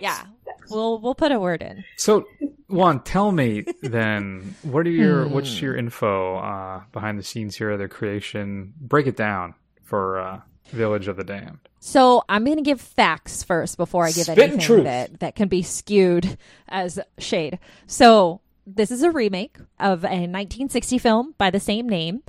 Thanks. 0.00 0.02
Yeah. 0.02 0.24
We'll 0.70 1.00
we'll 1.00 1.14
put 1.14 1.32
a 1.32 1.38
word 1.40 1.62
in. 1.62 1.84
So, 1.96 2.26
Wan, 2.68 3.02
tell 3.02 3.32
me 3.32 3.64
then, 3.82 4.54
what 4.62 4.86
are 4.86 4.90
your 4.90 5.24
Hmm. 5.26 5.32
what's 5.34 5.60
your 5.60 5.76
info 5.76 6.36
uh, 6.36 6.82
behind 6.92 7.18
the 7.18 7.22
scenes 7.22 7.56
here, 7.56 7.70
of 7.70 7.78
the 7.78 7.88
creation? 7.88 8.72
Break 8.80 9.06
it 9.06 9.16
down 9.16 9.54
for 9.82 10.18
uh, 10.20 10.40
Village 10.70 11.08
of 11.08 11.16
the 11.16 11.24
Damned. 11.24 11.58
So 11.80 12.22
I'm 12.28 12.44
going 12.44 12.56
to 12.58 12.62
give 12.62 12.80
facts 12.80 13.42
first 13.42 13.76
before 13.76 14.04
I 14.04 14.12
give 14.12 14.24
Spittin' 14.26 14.42
anything 14.44 14.60
truth. 14.60 14.84
that 14.84 15.20
that 15.20 15.34
can 15.34 15.48
be 15.48 15.62
skewed 15.62 16.38
as 16.68 16.98
shade. 17.18 17.58
So 17.86 18.40
this 18.66 18.90
is 18.92 19.02
a 19.02 19.10
remake 19.10 19.58
of 19.80 20.04
a 20.04 20.28
1960 20.30 20.98
film 20.98 21.34
by 21.38 21.50
the 21.50 21.58
same 21.60 21.88
name. 21.88 22.22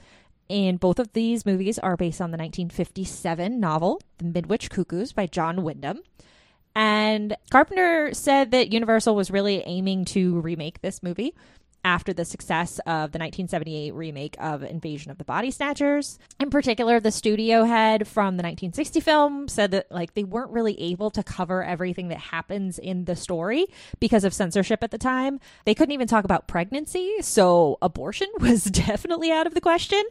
And 0.50 0.80
both 0.80 1.00
of 1.00 1.14
these 1.14 1.46
movies 1.46 1.78
are 1.80 1.96
based 1.96 2.20
on 2.20 2.32
the 2.32 2.38
1957 2.38 3.60
novel, 3.60 4.02
The 4.18 4.26
Midwich 4.26 4.70
Cuckoos 4.70 5.14
by 5.14 5.26
John 5.28 5.64
Wyndham. 5.64 6.02
And 6.76 7.36
Carpenter 7.50 8.14
said 8.14 8.52
that 8.52 8.74
Universal 8.74 9.16
was 9.16 9.30
really 9.30 9.64
aiming 9.66 10.06
to 10.06 10.40
remake 10.42 10.82
this 10.82 11.04
movie 11.04 11.34
after 11.86 12.14
the 12.14 12.26
success 12.26 12.80
of 12.80 13.12
the 13.12 13.20
1978 13.20 13.94
remake 13.94 14.36
of 14.40 14.64
Invasion 14.64 15.12
of 15.12 15.18
the 15.18 15.24
Body 15.24 15.52
Snatchers. 15.52 16.18
In 16.40 16.50
particular, 16.50 17.00
the 17.00 17.12
studio 17.12 17.64
head 17.64 18.08
from 18.08 18.38
the 18.38 18.44
1960 18.44 19.00
film 19.02 19.48
said 19.48 19.72
that 19.72 19.92
like 19.92 20.14
they 20.14 20.24
weren't 20.24 20.52
really 20.52 20.80
able 20.80 21.12
to 21.12 21.24
cover 21.24 21.64
everything 21.64 22.08
that 22.08 22.20
happens 22.20 22.80
in 22.80 23.06
the 23.06 23.16
story 23.16 23.68
because 24.00 24.24
of 24.24 24.34
censorship 24.34 24.84
at 24.84 24.92
the 24.92 24.98
time. 24.98 25.40
They 25.66 25.76
couldn't 25.76 25.94
even 25.94 26.08
talk 26.08 26.24
about 26.24 26.48
pregnancy, 26.48 27.22
so 27.22 27.78
abortion 27.82 28.28
was 28.40 28.64
definitely 28.64 29.32
out 29.32 29.48
of 29.48 29.54
the 29.54 29.62
question. 29.62 30.04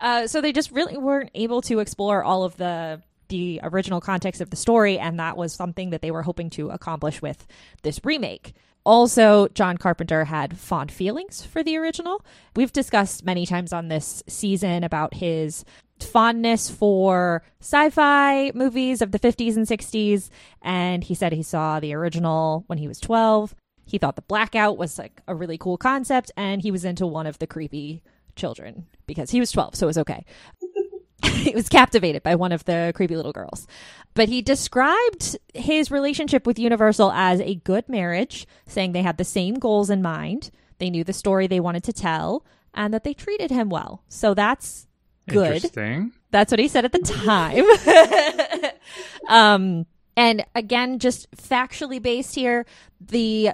Uh, 0.00 0.26
so 0.26 0.40
they 0.40 0.52
just 0.52 0.72
really 0.72 0.98
weren't 0.98 1.30
able 1.34 1.62
to 1.62 1.78
explore 1.78 2.24
all 2.24 2.44
of 2.44 2.56
the 2.56 3.02
the 3.30 3.60
original 3.62 4.00
context 4.00 4.40
of 4.40 4.50
the 4.50 4.56
story, 4.56 4.98
and 4.98 5.18
that 5.18 5.36
was 5.36 5.54
something 5.54 5.90
that 5.90 6.02
they 6.02 6.10
were 6.10 6.22
hoping 6.22 6.50
to 6.50 6.70
accomplish 6.70 7.22
with 7.22 7.46
this 7.82 8.00
remake. 8.04 8.54
Also, 8.84 9.48
John 9.48 9.76
Carpenter 9.76 10.24
had 10.24 10.58
fond 10.58 10.90
feelings 10.90 11.44
for 11.44 11.62
the 11.62 11.76
original. 11.76 12.24
We've 12.56 12.72
discussed 12.72 13.24
many 13.24 13.46
times 13.46 13.72
on 13.72 13.88
this 13.88 14.22
season 14.26 14.84
about 14.84 15.14
his 15.14 15.64
fondness 16.00 16.70
for 16.70 17.42
sci 17.60 17.90
fi 17.90 18.52
movies 18.54 19.02
of 19.02 19.12
the 19.12 19.18
50s 19.18 19.56
and 19.56 19.66
60s, 19.66 20.30
and 20.62 21.04
he 21.04 21.14
said 21.14 21.32
he 21.32 21.42
saw 21.42 21.78
the 21.78 21.94
original 21.94 22.64
when 22.68 22.78
he 22.78 22.88
was 22.88 23.00
12. 23.00 23.54
He 23.84 23.98
thought 23.98 24.16
the 24.16 24.22
blackout 24.22 24.78
was 24.78 24.98
like 24.98 25.20
a 25.26 25.34
really 25.34 25.58
cool 25.58 25.76
concept, 25.76 26.30
and 26.36 26.62
he 26.62 26.70
was 26.70 26.84
into 26.84 27.06
one 27.06 27.26
of 27.26 27.38
the 27.38 27.46
creepy 27.46 28.02
children 28.36 28.86
because 29.06 29.30
he 29.30 29.40
was 29.40 29.52
12, 29.52 29.74
so 29.74 29.86
it 29.86 29.88
was 29.88 29.98
okay. 29.98 30.24
he 31.24 31.54
was 31.54 31.68
captivated 31.68 32.22
by 32.22 32.34
one 32.34 32.52
of 32.52 32.64
the 32.64 32.92
creepy 32.94 33.16
little 33.16 33.32
girls. 33.32 33.66
But 34.14 34.28
he 34.28 34.42
described 34.42 35.36
his 35.54 35.90
relationship 35.90 36.46
with 36.46 36.58
Universal 36.58 37.12
as 37.12 37.40
a 37.40 37.56
good 37.56 37.88
marriage, 37.88 38.46
saying 38.66 38.92
they 38.92 39.02
had 39.02 39.18
the 39.18 39.24
same 39.24 39.54
goals 39.54 39.90
in 39.90 40.02
mind, 40.02 40.50
they 40.78 40.90
knew 40.90 41.04
the 41.04 41.12
story 41.12 41.46
they 41.46 41.60
wanted 41.60 41.84
to 41.84 41.92
tell, 41.92 42.44
and 42.74 42.92
that 42.94 43.04
they 43.04 43.14
treated 43.14 43.50
him 43.50 43.68
well. 43.68 44.02
So 44.08 44.34
that's 44.34 44.86
good. 45.28 45.56
Interesting. 45.56 46.12
That's 46.30 46.50
what 46.50 46.60
he 46.60 46.68
said 46.68 46.84
at 46.84 46.92
the 46.92 46.98
time. 46.98 47.64
um, 49.28 49.86
and 50.16 50.44
again, 50.54 50.98
just 50.98 51.30
factually 51.32 52.00
based 52.00 52.34
here, 52.34 52.66
the 53.00 53.50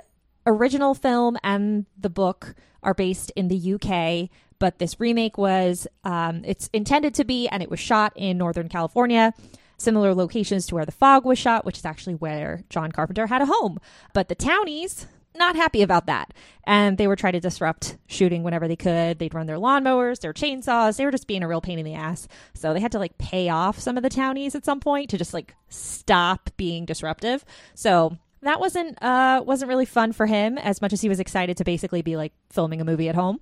original 0.46 0.94
film 0.94 1.36
and 1.42 1.86
the 1.98 2.10
book 2.10 2.54
are 2.82 2.94
based 2.94 3.32
in 3.34 3.48
the 3.48 3.74
UK, 3.74 4.30
but 4.58 4.78
this 4.78 5.00
remake 5.00 5.38
was 5.38 5.86
um, 6.04 6.42
it's 6.44 6.68
intended 6.72 7.14
to 7.14 7.24
be, 7.24 7.48
and 7.48 7.62
it 7.62 7.70
was 7.70 7.80
shot 7.80 8.12
in 8.16 8.38
Northern 8.38 8.68
California. 8.68 9.34
Similar 9.78 10.14
locations 10.14 10.66
to 10.66 10.74
where 10.74 10.86
the 10.86 10.92
fog 10.92 11.24
was 11.24 11.38
shot, 11.38 11.66
which 11.66 11.76
is 11.76 11.84
actually 11.84 12.14
where 12.14 12.62
John 12.70 12.92
Carpenter 12.92 13.26
had 13.26 13.42
a 13.42 13.46
home. 13.46 13.78
But 14.14 14.28
the 14.28 14.34
townies, 14.34 15.06
not 15.34 15.56
happy 15.56 15.82
about 15.82 16.06
that. 16.06 16.32
And 16.64 16.96
they 16.98 17.06
were 17.06 17.16
trying 17.16 17.34
to 17.34 17.40
disrupt 17.40 17.96
shooting 18.06 18.42
whenever 18.42 18.68
they 18.68 18.76
could. 18.76 19.18
They'd 19.18 19.34
run 19.34 19.46
their 19.46 19.58
lawnmowers, 19.58 20.20
their 20.20 20.32
chainsaws. 20.32 20.96
They 20.96 21.04
were 21.04 21.10
just 21.10 21.26
being 21.26 21.42
a 21.42 21.48
real 21.48 21.60
pain 21.60 21.78
in 21.78 21.84
the 21.84 21.94
ass. 21.94 22.26
So 22.54 22.72
they 22.72 22.80
had 22.80 22.92
to 22.92 22.98
like 22.98 23.18
pay 23.18 23.48
off 23.48 23.78
some 23.78 23.96
of 23.96 24.02
the 24.02 24.10
townies 24.10 24.54
at 24.54 24.64
some 24.64 24.80
point 24.80 25.10
to 25.10 25.18
just 25.18 25.34
like 25.34 25.54
stop 25.68 26.50
being 26.56 26.86
disruptive. 26.86 27.44
So 27.74 28.16
that 28.42 28.60
wasn't 28.60 29.02
uh 29.02 29.42
wasn't 29.44 29.68
really 29.68 29.84
fun 29.84 30.12
for 30.12 30.26
him 30.26 30.56
as 30.58 30.80
much 30.80 30.92
as 30.92 31.00
he 31.00 31.08
was 31.08 31.20
excited 31.20 31.56
to 31.56 31.64
basically 31.64 32.02
be 32.02 32.16
like 32.16 32.32
filming 32.50 32.80
a 32.80 32.84
movie 32.84 33.08
at 33.08 33.14
home. 33.14 33.40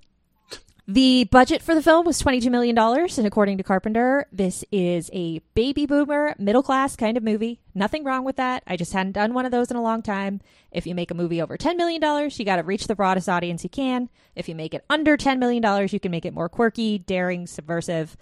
The 0.87 1.23
budget 1.31 1.63
for 1.63 1.73
the 1.73 1.81
film 1.81 2.05
was 2.05 2.21
$22 2.21 2.51
million, 2.51 2.77
and 2.77 3.25
according 3.25 3.57
to 3.57 3.63
Carpenter, 3.63 4.27
this 4.31 4.63
is 4.71 5.09
a 5.13 5.39
baby 5.55 5.87
boomer, 5.87 6.35
middle 6.37 6.61
class 6.61 6.95
kind 6.95 7.17
of 7.17 7.23
movie. 7.23 7.59
Nothing 7.73 8.03
wrong 8.03 8.23
with 8.23 8.35
that. 8.35 8.61
I 8.67 8.77
just 8.77 8.93
hadn't 8.93 9.13
done 9.13 9.33
one 9.33 9.47
of 9.47 9.51
those 9.51 9.71
in 9.71 9.77
a 9.77 9.81
long 9.81 10.03
time. 10.03 10.41
If 10.71 10.85
you 10.85 10.93
make 10.93 11.09
a 11.09 11.15
movie 11.15 11.41
over 11.41 11.57
$10 11.57 11.75
million, 11.75 12.29
you 12.35 12.45
got 12.45 12.57
to 12.57 12.63
reach 12.63 12.85
the 12.85 12.93
broadest 12.93 13.27
audience 13.27 13.63
you 13.63 13.69
can. 13.69 14.09
If 14.35 14.47
you 14.47 14.53
make 14.53 14.75
it 14.75 14.85
under 14.87 15.17
$10 15.17 15.39
million, 15.39 15.89
you 15.91 15.99
can 15.99 16.11
make 16.11 16.23
it 16.25 16.35
more 16.35 16.49
quirky, 16.49 16.99
daring, 16.99 17.47
subversive. 17.47 18.15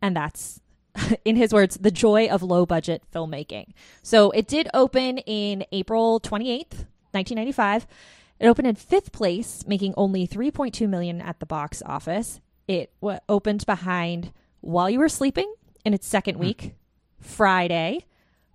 And 0.00 0.16
that's, 0.16 0.62
in 1.26 1.36
his 1.36 1.52
words, 1.52 1.76
the 1.76 1.90
joy 1.90 2.26
of 2.28 2.42
low 2.42 2.64
budget 2.64 3.02
filmmaking. 3.14 3.66
So 4.02 4.30
it 4.30 4.48
did 4.48 4.66
open 4.72 5.18
in 5.18 5.66
April 5.72 6.20
28th, 6.20 6.86
1995. 7.12 7.86
It 8.42 8.48
opened 8.48 8.66
in 8.66 8.74
fifth 8.74 9.12
place, 9.12 9.64
making 9.68 9.94
only 9.96 10.26
3.2 10.26 10.88
million 10.88 11.20
at 11.20 11.38
the 11.38 11.46
box 11.46 11.80
office. 11.86 12.40
It 12.66 12.92
w- 13.00 13.20
opened 13.28 13.64
behind 13.66 14.32
While 14.60 14.90
You 14.90 14.98
Were 14.98 15.08
Sleeping 15.08 15.54
in 15.84 15.94
its 15.94 16.08
second 16.08 16.34
hmm. 16.34 16.40
week, 16.40 16.74
Friday, 17.20 18.04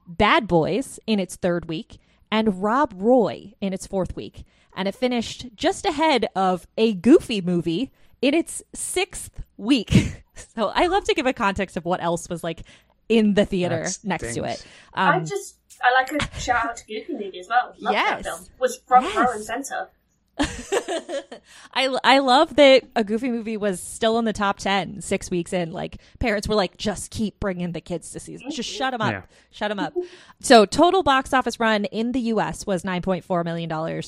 Bad 0.05 0.45
Boys 0.45 0.99
in 1.07 1.21
its 1.21 1.37
third 1.37 1.69
week, 1.69 1.99
and 2.29 2.61
Rob 2.61 2.93
Roy 2.97 3.53
in 3.61 3.71
its 3.71 3.87
fourth 3.87 4.13
week. 4.13 4.43
And 4.75 4.89
it 4.89 4.93
finished 4.93 5.47
just 5.55 5.85
ahead 5.85 6.27
of 6.35 6.67
a 6.77 6.93
Goofy 6.93 7.39
movie 7.39 7.89
in 8.21 8.33
its 8.33 8.61
sixth 8.75 9.41
week. 9.55 10.21
so 10.35 10.67
I 10.67 10.87
love 10.87 11.05
to 11.05 11.13
give 11.13 11.25
a 11.25 11.31
context 11.31 11.77
of 11.77 11.85
what 11.85 12.03
else 12.03 12.27
was 12.27 12.43
like 12.43 12.63
in 13.09 13.33
the 13.35 13.45
theater 13.45 13.83
That 13.83 13.99
next 14.03 14.23
to 14.27 14.31
stinks. 14.33 14.61
it. 14.61 14.67
I 14.93 15.15
Um, 15.17 15.25
just 15.25 15.55
I 15.83 15.91
like 15.93 16.11
a 16.11 16.39
shout 16.39 16.65
out 16.65 16.77
to 16.77 16.85
Goofy 16.87 17.13
movie 17.13 17.39
as 17.39 17.47
well. 17.47 17.73
Love 17.79 17.93
Yes. 17.93 18.23
that 18.23 18.23
film. 18.25 18.45
Was 18.59 18.77
front 18.87 19.05
Yes. 19.05 19.15
row 19.15 19.31
and 19.31 19.43
center. 19.43 19.87
I, 21.73 21.95
I 22.03 22.19
love 22.19 22.55
that 22.55 22.83
a 22.95 23.03
Goofy 23.03 23.29
movie 23.29 23.57
was 23.57 23.79
still 23.81 24.17
in 24.19 24.25
the 24.25 24.33
top 24.33 24.57
10 24.59 25.01
six 25.01 25.29
weeks 25.29 25.53
in. 25.53 25.71
Like, 25.71 25.97
parents 26.19 26.47
were 26.47 26.55
like, 26.55 26.77
just 26.77 27.11
keep 27.11 27.39
bringing 27.39 27.71
the 27.71 27.81
kids 27.81 28.11
to 28.11 28.19
see 28.19 28.37
Just 28.49 28.69
shut 28.69 28.91
them 28.91 29.01
up. 29.01 29.11
Yeah. 29.11 29.21
Shut 29.51 29.69
them 29.69 29.79
up. 29.79 29.93
So, 30.41 30.65
total 30.65 31.03
box 31.03 31.33
office 31.33 31.59
run 31.59 31.85
in 31.85 32.11
the 32.11 32.19
U.S. 32.21 32.65
was 32.65 32.83
$9.4 32.83 33.43
million, 33.45 34.01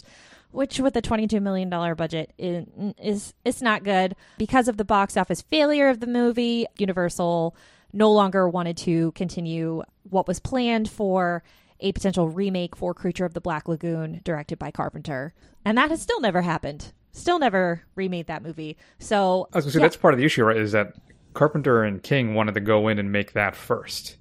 which 0.51 0.79
with 0.79 0.95
a 0.95 1.01
$22 1.01 1.41
million 1.41 1.69
budget 1.95 2.31
is, 2.37 2.65
is 3.01 3.33
it's 3.45 3.61
not 3.61 3.83
good. 3.83 4.15
Because 4.37 4.67
of 4.67 4.77
the 4.77 4.85
box 4.85 5.17
office 5.17 5.41
failure 5.41 5.89
of 5.89 5.99
the 5.99 6.07
movie, 6.07 6.65
Universal 6.77 7.55
no 7.93 8.11
longer 8.11 8.47
wanted 8.47 8.77
to 8.77 9.11
continue 9.13 9.83
what 10.03 10.27
was 10.27 10.39
planned 10.39 10.89
for 10.89 11.43
a 11.79 11.91
potential 11.91 12.27
remake 12.27 12.75
for 12.75 12.93
Creature 12.93 13.25
of 13.25 13.33
the 13.33 13.41
Black 13.41 13.67
Lagoon 13.67 14.21
directed 14.23 14.59
by 14.59 14.71
Carpenter. 14.71 15.33
And 15.65 15.77
that 15.77 15.89
has 15.89 16.01
still 16.01 16.19
never 16.19 16.41
happened. 16.41 16.93
Still 17.11 17.39
never 17.39 17.83
remade 17.95 18.27
that 18.27 18.43
movie. 18.43 18.77
So 18.99 19.47
I 19.53 19.57
was 19.57 19.65
gonna 19.65 19.71
say 19.73 19.79
yeah. 19.79 19.85
that's 19.85 19.97
part 19.97 20.13
of 20.13 20.19
the 20.19 20.25
issue, 20.25 20.43
right? 20.43 20.57
Is 20.57 20.73
that 20.73 20.93
Carpenter 21.33 21.83
and 21.83 22.01
King 22.01 22.33
wanted 22.33 22.53
to 22.55 22.59
go 22.59 22.87
in 22.87 22.99
and 22.99 23.11
make 23.11 23.33
that 23.33 23.55
first, 23.55 24.17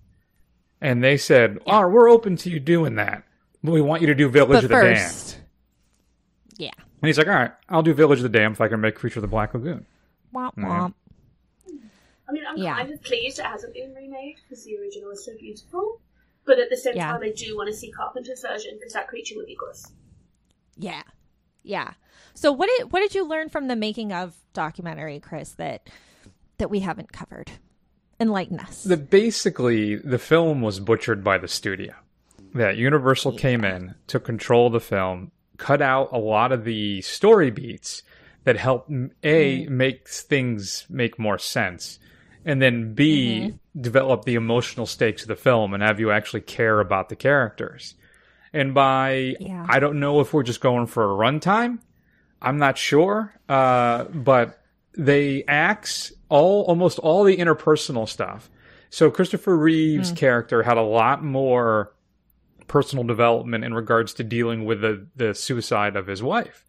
and 0.81 1.05
they 1.05 1.17
said, 1.17 1.59
"Oh, 1.67 1.87
we're 1.89 2.09
open 2.09 2.37
to 2.37 2.51
you 2.51 2.61
doing 2.61 2.97
that, 2.97 3.25
but 3.63 3.73
we 3.73 3.81
want 3.81 4.01
you 4.01 4.07
to 4.09 4.15
do 4.15 4.29
Village 4.29 4.49
but 4.49 4.65
of 4.65 4.71
the 4.71 4.75
first, 4.75 5.37
Damned." 5.37 5.49
yeah. 6.59 6.85
And 7.03 7.07
he's 7.07 7.19
like, 7.19 7.29
"All 7.29 7.35
right, 7.35 7.53
I'll 7.69 7.83
do 7.83 7.93
Village 7.93 8.21
of 8.21 8.23
the 8.25 8.29
Damned 8.31 8.55
if 8.55 8.61
I 8.61 8.69
can 8.69 8.81
make 8.81 8.95
Creature 8.95 9.19
of 9.19 9.23
the 9.23 9.29
Black 9.29 9.53
Lagoon." 9.53 9.85
Womp 10.35 10.55
hmm. 10.55 10.65
womp. 10.65 10.95
I 12.29 12.33
mean, 12.33 12.45
I'm 12.47 12.57
Yeah. 12.57 12.77
kind 12.77 12.91
of 12.91 13.03
pleased 13.03 13.39
it 13.39 13.47
hasn't 13.47 13.75
been 13.75 13.95
remade 13.95 14.37
because 14.43 14.65
the 14.65 14.77
original 14.79 15.11
is 15.11 15.25
so 15.25 15.33
beautiful. 15.39 16.01
But 16.45 16.59
at 16.59 16.71
the 16.71 16.77
same 16.77 16.97
Yeah. 16.97 17.13
time, 17.13 17.23
I 17.23 17.31
do 17.31 17.57
want 17.57 17.69
to 17.69 17.75
see 17.75 17.91
Carpenter's 17.91 18.43
version 18.43 18.77
because 18.79 18.93
that 18.93 19.09
creature 19.09 19.37
would 19.37 19.47
be 19.47 19.55
gross. 19.55 19.85
Yeah. 20.77 21.03
Yeah. 21.63 21.93
So 22.35 22.53
what 22.53 22.69
did 22.69 22.93
what 22.93 23.01
did 23.01 23.15
you 23.15 23.27
learn 23.27 23.49
from 23.49 23.69
the 23.69 23.77
making 23.77 24.13
of 24.13 24.37
documentary, 24.53 25.21
Chris, 25.21 25.53
that 25.55 25.89
that 26.59 26.71
we 26.71 26.81
haven't 26.81 27.13
covered? 27.13 27.51
Enlighten 28.21 28.59
us. 28.61 28.83
The 28.83 28.97
basically 28.97 29.97
the 29.97 30.19
film 30.19 30.61
was 30.61 30.81
butchered 30.81 31.23
by 31.23 31.39
the 31.39 31.49
studio. 31.49 31.95
That 32.55 32.77
Universal 32.77 33.33
came 33.33 33.65
in, 33.65 33.95
took 34.07 34.25
control 34.25 34.69
of 34.69 34.73
the 34.73 34.81
film, 34.81 35.33
cut 35.59 35.83
out 35.83 36.09
a 36.13 36.19
lot 36.19 36.51
of 36.51 36.65
the 36.65 37.03
story 37.03 37.51
beats 37.51 38.03
that 38.45 38.57
help 38.57 38.87
m- 38.89 39.13
a 39.23 39.61
mm-hmm. 39.61 39.77
make 39.77 40.09
things 40.09 40.87
make 40.89 41.19
more 41.19 41.39
sense, 41.39 41.99
and 42.45 42.61
then 42.61 42.95
b 42.95 43.55
develop 43.79 44.25
the 44.25 44.35
emotional 44.35 44.87
stakes 44.87 45.23
of 45.23 45.29
the 45.29 45.37
film 45.37 45.75
and 45.75 45.83
have 45.83 46.01
you 46.01 46.11
actually 46.11 46.41
care 46.41 46.81
about 46.81 47.09
the 47.09 47.17
characters. 47.17 47.95
And 48.53 48.75
by 48.75 49.37
Yeah. 49.39 49.67
I 49.69 49.79
don't 49.79 50.01
know 50.01 50.21
if 50.21 50.33
we're 50.33 50.43
just 50.43 50.61
going 50.61 50.87
for 50.87 51.05
a 51.05 51.15
runtime. 51.15 51.79
I'm 52.41 52.59
not 52.59 52.79
sure, 52.79 53.35
uh, 53.49 54.05
but 54.05 54.61
they 54.95 55.45
axe 55.47 56.13
all 56.29 56.63
almost 56.63 56.99
all 56.99 57.25
the 57.25 57.37
interpersonal 57.37 58.09
stuff. 58.09 58.51
So 58.91 59.11
Christopher 59.11 59.57
Reeve's 59.57 60.13
character 60.13 60.63
had 60.63 60.79
a 60.79 60.83
lot 60.83 61.23
more 61.23 61.93
personal 62.69 63.05
development 63.05 63.65
in 63.65 63.75
regards 63.75 64.15
to 64.15 64.25
dealing 64.25 64.65
with 64.65 64.81
the, 64.81 65.07
the 65.17 65.35
suicide 65.35 65.97
of 65.97 66.07
his 66.07 66.23
wife. 66.23 66.65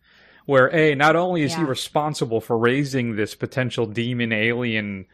Where 0.46 0.74
A, 0.74 0.96
not 0.96 1.16
only 1.16 1.44
is 1.44 1.54
he 1.54 1.64
responsible 1.64 2.42
for 2.42 2.58
raising 2.58 3.16
this 3.16 3.36
potential 3.36 3.86
demon 3.86 4.34
alien 4.34 5.06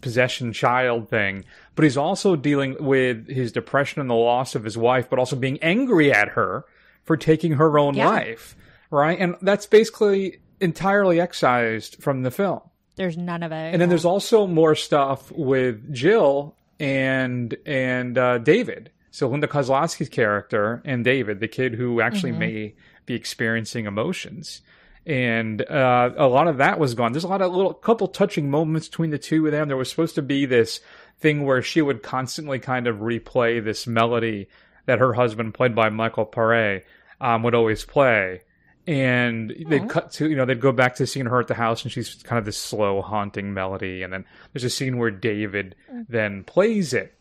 possession 0.00 0.52
child 0.52 1.08
thing, 1.08 1.44
but 1.74 1.84
he's 1.84 1.96
also 1.96 2.36
dealing 2.36 2.76
with 2.80 3.28
his 3.28 3.52
depression 3.52 4.00
and 4.00 4.08
the 4.08 4.14
loss 4.14 4.54
of 4.54 4.64
his 4.64 4.76
wife, 4.78 5.08
but 5.10 5.18
also 5.18 5.36
being 5.36 5.58
angry 5.62 6.12
at 6.12 6.28
her 6.30 6.64
for 7.04 7.16
taking 7.16 7.52
her 7.52 7.78
own 7.78 7.94
Yeah. 7.94 8.06
life. 8.08 8.56
Right? 8.90 9.18
And 9.18 9.36
that's 9.42 9.66
basically 9.66 10.40
entirely 10.60 11.20
excised 11.20 11.96
from 12.02 12.22
the 12.22 12.30
film. 12.30 12.60
There's 12.96 13.16
none 13.16 13.42
of 13.42 13.52
it. 13.52 13.72
And 13.72 13.80
then 13.80 13.88
there's 13.88 14.04
also 14.04 14.46
more 14.46 14.74
stuff 14.74 15.30
with 15.30 15.92
Jill 15.92 16.56
and 16.80 17.56
and 17.66 18.16
uh, 18.16 18.38
David. 18.38 18.90
So 19.10 19.28
Linda 19.28 19.46
Kozlowski's 19.46 20.08
character 20.08 20.80
and 20.84 21.04
David, 21.04 21.40
the 21.40 21.48
kid 21.48 21.74
who 21.74 22.00
actually 22.00 22.32
may 22.32 22.74
be 23.06 23.14
experiencing 23.14 23.86
emotions. 23.86 24.62
And 25.06 25.62
uh, 25.62 26.10
a 26.16 26.26
lot 26.26 26.48
of 26.48 26.58
that 26.58 26.78
was 26.78 26.94
gone. 26.94 27.12
There's 27.12 27.24
a 27.24 27.28
lot 27.28 27.42
of 27.42 27.52
little 27.52 27.74
couple 27.74 28.08
touching 28.08 28.50
moments 28.50 28.88
between 28.88 29.10
the 29.10 29.18
two 29.18 29.46
of 29.46 29.52
them. 29.52 29.68
There 29.68 29.76
was 29.76 29.88
supposed 29.88 30.16
to 30.16 30.22
be 30.22 30.44
this 30.44 30.80
thing 31.18 31.44
where 31.44 31.62
she 31.62 31.80
would 31.80 32.02
constantly 32.02 32.58
kind 32.58 32.86
of 32.86 32.98
replay 32.98 33.62
this 33.62 33.86
melody 33.86 34.48
that 34.86 34.98
her 34.98 35.14
husband, 35.14 35.54
played 35.54 35.74
by 35.74 35.88
Michael 35.88 36.26
Paré, 36.26 36.82
um, 37.20 37.42
would 37.42 37.54
always 37.54 37.84
play. 37.84 38.42
And 38.86 39.54
they'd 39.68 39.88
cut 39.88 40.12
to 40.12 40.30
you 40.30 40.34
know 40.34 40.46
they'd 40.46 40.62
go 40.62 40.72
back 40.72 40.94
to 40.96 41.06
seeing 41.06 41.26
her 41.26 41.40
at 41.40 41.46
the 41.46 41.52
house 41.52 41.82
and 41.82 41.92
she's 41.92 42.14
kind 42.22 42.38
of 42.38 42.46
this 42.46 42.56
slow 42.56 43.02
haunting 43.02 43.52
melody. 43.52 44.02
And 44.02 44.10
then 44.10 44.24
there's 44.52 44.64
a 44.64 44.70
scene 44.70 44.96
where 44.96 45.10
david 45.10 45.74
then 46.08 46.42
plays 46.44 46.94
it 46.94 47.18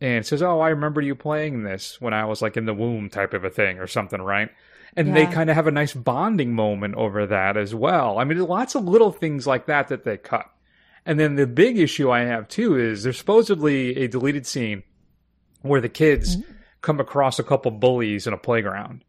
and 0.00 0.26
says 0.26 0.42
oh 0.42 0.60
i 0.60 0.68
remember 0.68 1.00
you 1.00 1.14
playing 1.14 1.62
this 1.62 2.00
when 2.00 2.12
i 2.12 2.24
was 2.24 2.42
like 2.42 2.56
in 2.56 2.66
the 2.66 2.74
womb 2.74 3.08
type 3.08 3.34
of 3.34 3.44
a 3.44 3.50
thing 3.50 3.78
or 3.78 3.86
something 3.86 4.20
right 4.20 4.50
and 4.96 5.14
they 5.14 5.26
kind 5.26 5.50
of 5.50 5.56
have 5.56 5.66
a 5.66 5.72
nice 5.72 5.92
bonding 5.92 6.54
moment 6.54 6.94
over 6.94 7.26
that 7.26 7.56
as 7.56 7.74
well. 7.74 8.18
I 8.18 8.24
mean 8.24 8.38
lots 8.38 8.74
of 8.74 8.84
little 8.84 9.12
things 9.12 9.46
like 9.46 9.66
that 9.66 9.88
that 9.88 10.04
they 10.04 10.16
cut. 10.16 10.50
And 11.04 11.20
then 11.20 11.36
the 11.36 11.46
big 11.46 11.78
issue 11.78 12.10
i 12.10 12.20
have 12.20 12.48
too 12.48 12.76
is 12.76 13.02
there's 13.02 13.18
supposedly 13.18 13.96
a 13.96 14.08
deleted 14.08 14.46
scene 14.46 14.82
where 15.62 15.80
the 15.80 15.88
kids 15.88 16.36
mm-hmm. 16.36 16.52
come 16.80 17.00
across 17.00 17.38
a 17.38 17.44
couple 17.44 17.70
bullies 17.70 18.26
in 18.26 18.32
a 18.32 18.38
playground. 18.38 19.04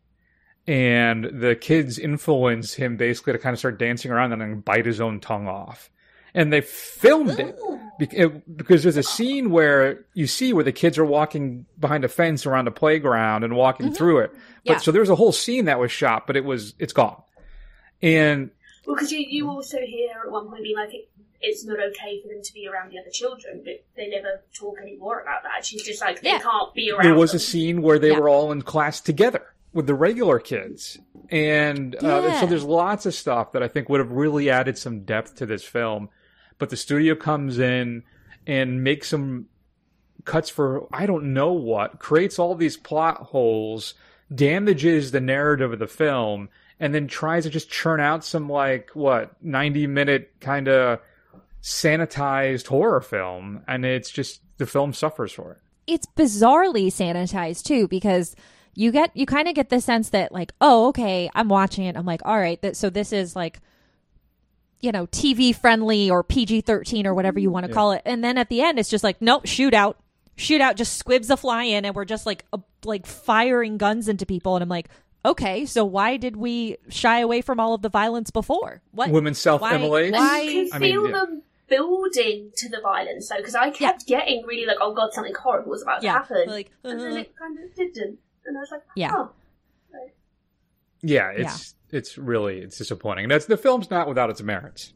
And 0.67 1.23
the 1.23 1.55
kids 1.55 1.97
influence 1.97 2.73
him 2.73 2.97
basically 2.97 3.33
to 3.33 3.39
kind 3.39 3.53
of 3.53 3.59
start 3.59 3.79
dancing 3.79 4.11
around 4.11 4.33
and 4.33 4.41
then 4.41 4.59
bite 4.59 4.85
his 4.85 4.99
own 4.99 5.21
tongue 5.21 5.47
off. 5.47 5.89
And 6.33 6.51
they 6.53 6.61
filmed 6.61 7.39
it 7.39 7.55
it- 7.99 8.57
because 8.57 8.83
there's 8.83 8.97
a 8.97 9.03
scene 9.03 9.49
where 9.49 10.05
you 10.13 10.27
see 10.27 10.53
where 10.53 10.63
the 10.63 10.71
kids 10.71 10.97
are 10.97 11.05
walking 11.05 11.65
behind 11.79 12.03
a 12.05 12.07
fence 12.07 12.45
around 12.45 12.67
a 12.67 12.71
playground 12.71 13.43
and 13.43 13.55
walking 13.55 13.91
through 13.93 14.19
it. 14.19 14.31
But 14.31 14.37
Mm-hmm. 14.39 14.71
Yeah. 14.73 14.77
so 14.79 14.91
there's 14.91 15.09
a 15.09 15.15
whole 15.15 15.31
scene 15.31 15.65
that 15.65 15.79
was 15.79 15.91
shot, 15.91 16.27
but 16.27 16.35
it 16.35 16.43
was 16.45 16.73
it's 16.79 16.93
gone. 16.93 17.21
And 18.01 18.51
Well, 18.85 18.95
because 18.95 19.11
you, 19.11 19.19
you 19.27 19.49
also 19.49 19.77
hear 19.79 20.09
at 20.25 20.31
one 20.31 20.47
point 20.49 20.63
being 20.63 20.75
like, 20.75 20.93
it, 20.93 21.09
it's 21.41 21.65
not 21.65 21.77
okay 21.79 22.21
for 22.21 22.29
them 22.29 22.41
to 22.43 22.53
be 22.53 22.67
around 22.67 22.91
the 22.91 22.99
other 22.99 23.09
children, 23.11 23.61
but 23.63 23.83
they 23.95 24.07
never 24.09 24.41
talk 24.53 24.75
any 24.81 24.95
more 24.97 25.21
about 25.21 25.43
that. 25.43 25.65
She's 25.65 25.83
just 25.83 26.01
like, 26.01 26.21
they 26.21 26.29
Yeah. 26.31 26.39
can't 26.39 26.73
be 26.73 26.91
around 26.91 27.03
there 27.05 27.15
was 27.15 27.33
a 27.33 27.39
scene 27.39 27.81
where 27.81 27.99
they 27.99 28.11
Yeah. 28.11 28.19
were 28.19 28.29
all 28.29 28.51
in 28.51 28.61
class 28.61 29.01
together 29.01 29.43
with 29.73 29.85
the 29.87 29.93
regular 29.95 30.39
kids 30.39 30.97
and 31.29 31.95
uh, 31.95 31.99
Yeah. 32.27 32.39
so 32.39 32.45
there's 32.45 32.63
lots 32.63 33.05
of 33.05 33.13
stuff 33.13 33.51
that 33.51 33.61
i 33.61 33.67
think 33.67 33.89
would 33.89 33.99
have 33.99 34.11
really 34.11 34.49
added 34.49 34.77
some 34.77 35.01
depth 35.01 35.35
to 35.35 35.45
this 35.45 35.61
film 35.63 36.09
but 36.57 36.69
the 36.69 36.77
studio 36.77 37.15
comes 37.15 37.59
in 37.59 38.03
and 38.45 38.83
makes 38.83 39.09
some 39.09 39.47
cuts 40.25 40.49
for 40.49 40.87
i 40.93 41.05
don't 41.05 41.33
know 41.33 41.53
what 41.53 41.99
creates 41.99 42.37
all 42.37 42.55
these 42.55 42.77
plot 42.77 43.17
holes 43.17 43.93
damages 44.33 45.11
the 45.11 45.21
narrative 45.21 45.71
of 45.71 45.79
the 45.79 45.87
film 45.87 46.49
and 46.79 46.93
then 46.93 47.07
tries 47.07 47.43
to 47.43 47.49
just 47.49 47.69
churn 47.69 47.99
out 47.99 48.23
some 48.23 48.49
like 48.49 48.89
what 48.93 49.31
90 49.41 49.87
minute 49.87 50.31
kind 50.39 50.67
of 50.67 50.99
sanitized 51.61 52.67
horror 52.67 53.01
film 53.01 53.63
and 53.67 53.85
it's 53.85 54.09
just 54.09 54.41
the 54.57 54.65
film 54.65 54.93
suffers 54.93 55.31
for 55.31 55.51
it. 55.53 55.57
It's 55.85 56.07
bizarrely 56.15 56.87
sanitized 56.87 57.63
too 57.63 57.87
because 57.87 58.35
you 58.75 58.91
get 58.91 59.15
you 59.15 59.25
kind 59.25 59.47
of 59.47 59.55
get 59.55 59.69
the 59.69 59.81
sense 59.81 60.09
that 60.09 60.31
like 60.31 60.51
oh 60.61 60.89
okay 60.89 61.29
i'm 61.33 61.49
watching 61.49 61.85
it 61.85 61.97
i'm 61.97 62.05
like 62.05 62.21
all 62.25 62.37
right 62.37 62.75
so 62.75 62.91
this 62.91 63.11
is 63.11 63.35
like 63.35 63.59
you 64.81 64.91
know 64.91 65.07
tv 65.07 65.55
friendly 65.55 66.09
or 66.09 66.23
pg-13 66.23 67.05
or 67.05 67.13
whatever 67.13 67.39
you 67.39 67.49
want 67.49 67.65
to 67.65 67.71
call 67.71 67.91
it 67.91 68.01
and 68.05 68.23
then 68.23 68.37
at 68.37 68.49
the 68.49 68.61
end 68.61 68.77
it's 68.79 68.89
just 68.89 69.03
like 69.03 69.19
nope 69.21 69.43
shootout 69.45 69.95
shootout 70.37 70.75
just 70.75 70.97
squibs 70.97 71.29
a 71.29 71.37
fly 71.37 71.63
in 71.63 71.83
and 71.85 71.95
we're 71.95 72.05
just 72.05 72.25
like 72.25 72.45
uh, 72.53 72.57
like 72.85 73.05
firing 73.07 73.77
guns 73.77 74.07
into 74.07 74.25
people 74.25 74.55
and 74.55 74.61
i'm 74.63 74.69
like 74.69 74.87
okay 75.25 75.65
so 75.65 75.83
why 75.83 76.15
did 76.15 76.35
we 76.37 76.77
shy 76.89 77.19
away 77.19 77.41
from 77.41 77.59
all 77.59 77.73
of 77.73 77.81
the 77.81 77.89
violence 77.89 78.29
before 78.29 78.81
what 78.91 79.09
women's 79.09 79.39
self 79.39 79.61
Why- 79.61 79.77
why- 79.77 80.01
You 80.01 80.11
can 80.11 80.69
I 80.73 80.79
mean, 80.79 80.91
feel 80.93 81.05
yeah. 81.07 81.11
them 81.11 81.41
building 81.69 82.51
to 82.55 82.69
the 82.69 82.79
violence, 82.81 83.27
though, 83.29 83.35
because 83.37 83.53
I 83.55 83.69
kept 83.71 84.07
getting 84.07 84.45
really 84.45 84.65
like, 84.65 84.77
oh 84.79 84.93
god, 84.93 85.11
something 85.13 85.33
horrible 85.35 85.71
was 85.71 85.81
about 85.81 86.01
Yeah, 86.01 86.13
to 86.13 86.17
happen. 86.19 86.43
like, 86.47 86.71
and 86.83 86.99
then 86.99 87.11
uh. 87.11 87.15
it 87.17 87.35
kind 87.37 87.57
of 87.59 87.75
didn't. 87.75 88.19
And 88.45 88.57
I 88.57 88.61
was 88.61 88.71
like, 88.71 88.83
Yeah. 88.95 89.11
oh. 89.13 89.19
Yeah, 89.19 89.27
it's 91.31 91.75
it's 91.89 92.17
really 92.17 92.59
it's 92.59 92.77
disappointing. 92.77 93.25
And 93.25 93.31
that's 93.31 93.45
the 93.45 93.57
film's 93.57 93.89
not 93.89 94.07
without 94.07 94.29
its 94.29 94.41
merits. 94.41 94.93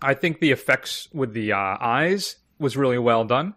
I 0.00 0.14
think 0.14 0.40
the 0.40 0.52
effects 0.52 1.08
with 1.12 1.32
the 1.32 1.52
uh, 1.52 1.76
eyes 1.80 2.36
was 2.58 2.76
really 2.76 2.98
well 2.98 3.24
done. 3.24 3.54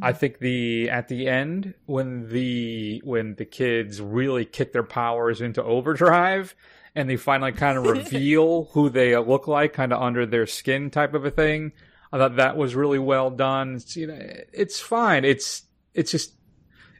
I 0.00 0.12
think 0.12 0.38
the 0.38 0.90
at 0.90 1.08
the 1.08 1.28
end 1.28 1.74
when 1.86 2.28
the 2.28 3.00
when 3.04 3.34
the 3.34 3.44
kids 3.44 4.00
really 4.00 4.44
kick 4.44 4.72
their 4.72 4.82
powers 4.82 5.40
into 5.40 5.62
overdrive 5.62 6.54
and 6.94 7.10
they 7.10 7.16
finally 7.16 7.52
kind 7.52 7.78
of 7.78 7.84
reveal 7.96 8.64
who 8.72 8.90
they 8.90 9.16
look 9.16 9.48
like 9.48 9.72
kind 9.72 9.92
of 9.92 10.00
under 10.00 10.24
their 10.24 10.46
skin 10.46 10.90
type 10.90 11.14
of 11.14 11.24
a 11.24 11.30
thing. 11.30 11.72
I 12.12 12.18
thought 12.18 12.36
that 12.36 12.56
was 12.56 12.74
really 12.74 12.98
well 12.98 13.30
done. 13.30 13.76
It's, 13.76 13.96
you 13.96 14.06
know, 14.06 14.18
it's 14.52 14.80
fine. 14.80 15.24
It's 15.24 15.64
it's 15.94 16.10
just 16.10 16.32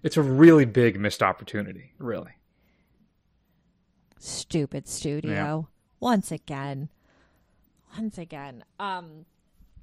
it's 0.02 0.16
a 0.16 0.22
really 0.22 0.64
big 0.64 0.98
missed 1.00 1.22
opportunity, 1.22 1.94
really. 1.98 2.32
Stupid 4.18 4.86
studio. 4.88 5.68
Once 6.00 6.30
again. 6.30 6.88
Once 7.96 8.18
again. 8.18 8.64
Um 8.78 9.24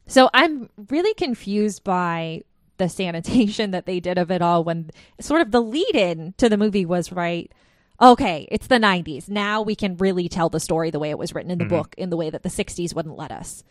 so 0.07 0.29
i'm 0.35 0.69
really 0.89 1.15
confused 1.15 1.83
by 1.83 2.43
the 2.77 2.87
sanitation 2.87 3.71
that 3.71 3.87
they 3.87 3.99
did 3.99 4.19
of 4.19 4.29
it 4.29 4.39
all 4.41 4.63
when 4.63 4.91
sort 5.19 5.41
of 5.41 5.49
the 5.51 5.61
lead 5.61 5.95
in 5.95 6.33
to 6.37 6.47
the 6.47 6.57
movie 6.57 6.85
was 6.85 7.11
right 7.11 7.51
okay 7.99 8.47
it's 8.51 8.67
the 8.67 8.75
90s 8.77 9.27
now 9.29 9.63
we 9.63 9.73
can 9.75 9.97
really 9.97 10.29
tell 10.29 10.47
the 10.49 10.59
story 10.59 10.91
the 10.91 10.99
way 10.99 11.09
it 11.09 11.17
was 11.17 11.33
written 11.33 11.49
in 11.49 11.57
the 11.57 11.65
book 11.65 11.95
in 11.97 12.11
the 12.11 12.17
way 12.17 12.29
that 12.29 12.43
the 12.43 12.49
60s 12.49 12.93
wouldn't 12.93 13.17
let 13.17 13.31
us. 13.31 13.63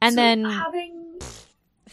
And 0.00 0.12
So 0.12 0.16
then 0.16 0.44
having 0.44 1.18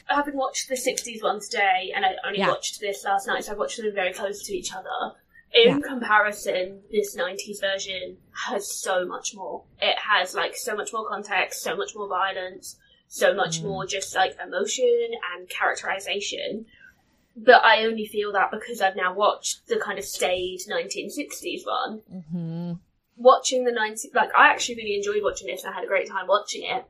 having 0.06 0.36
watched 0.38 0.68
the 0.70 0.76
'60s 0.76 1.24
one 1.24 1.40
today, 1.40 1.92
and 1.96 2.06
I 2.06 2.16
only 2.28 2.40
Yeah. 2.40 2.50
watched 2.50 2.80
this 2.82 3.04
last 3.06 3.26
night, 3.26 3.46
so 3.46 3.54
I 3.54 3.56
watched 3.56 3.78
them 3.78 3.92
very 3.96 4.14
close 4.14 4.44
to 4.44 4.54
each 4.54 4.74
other. 4.76 4.90
In 5.54 5.82
comparison, 5.82 6.82
this 6.92 7.16
'90s 7.16 7.60
version 7.62 8.18
has 8.48 8.72
so 8.72 9.06
much 9.06 9.36
more. 9.36 9.64
It 9.82 9.98
has 9.98 10.34
like 10.34 10.56
so 10.56 10.76
much 10.76 10.92
more 10.92 11.08
context, 11.08 11.62
so 11.62 11.76
much 11.76 11.96
more 11.96 12.08
violence, 12.08 12.78
so 13.08 13.34
much 13.34 13.60
Mm. 13.60 13.64
more 13.64 13.86
just 13.86 14.16
like 14.16 14.36
emotion 14.44 15.12
and 15.34 15.48
characterization. 15.50 16.66
But 17.36 17.64
I 17.64 17.86
only 17.86 18.06
feel 18.06 18.32
that 18.34 18.52
because 18.52 18.82
I've 18.82 18.96
now 18.96 19.14
watched 19.14 19.68
the 19.68 19.78
kind 19.78 19.98
of 20.00 20.06
staid 20.06 20.62
1960s 20.68 21.66
one. 21.66 22.02
Mhm. 22.12 22.80
Watching 23.16 23.64
the 23.64 23.72
90s, 23.72 24.14
like 24.14 24.34
I 24.36 24.50
actually 24.50 24.76
really 24.76 24.96
enjoyed 24.96 25.22
watching 25.24 25.48
this, 25.48 25.64
and 25.64 25.72
I 25.72 25.76
had 25.76 25.84
a 25.84 25.88
great 25.88 26.08
time 26.08 26.28
watching 26.28 26.64
it 26.64 26.86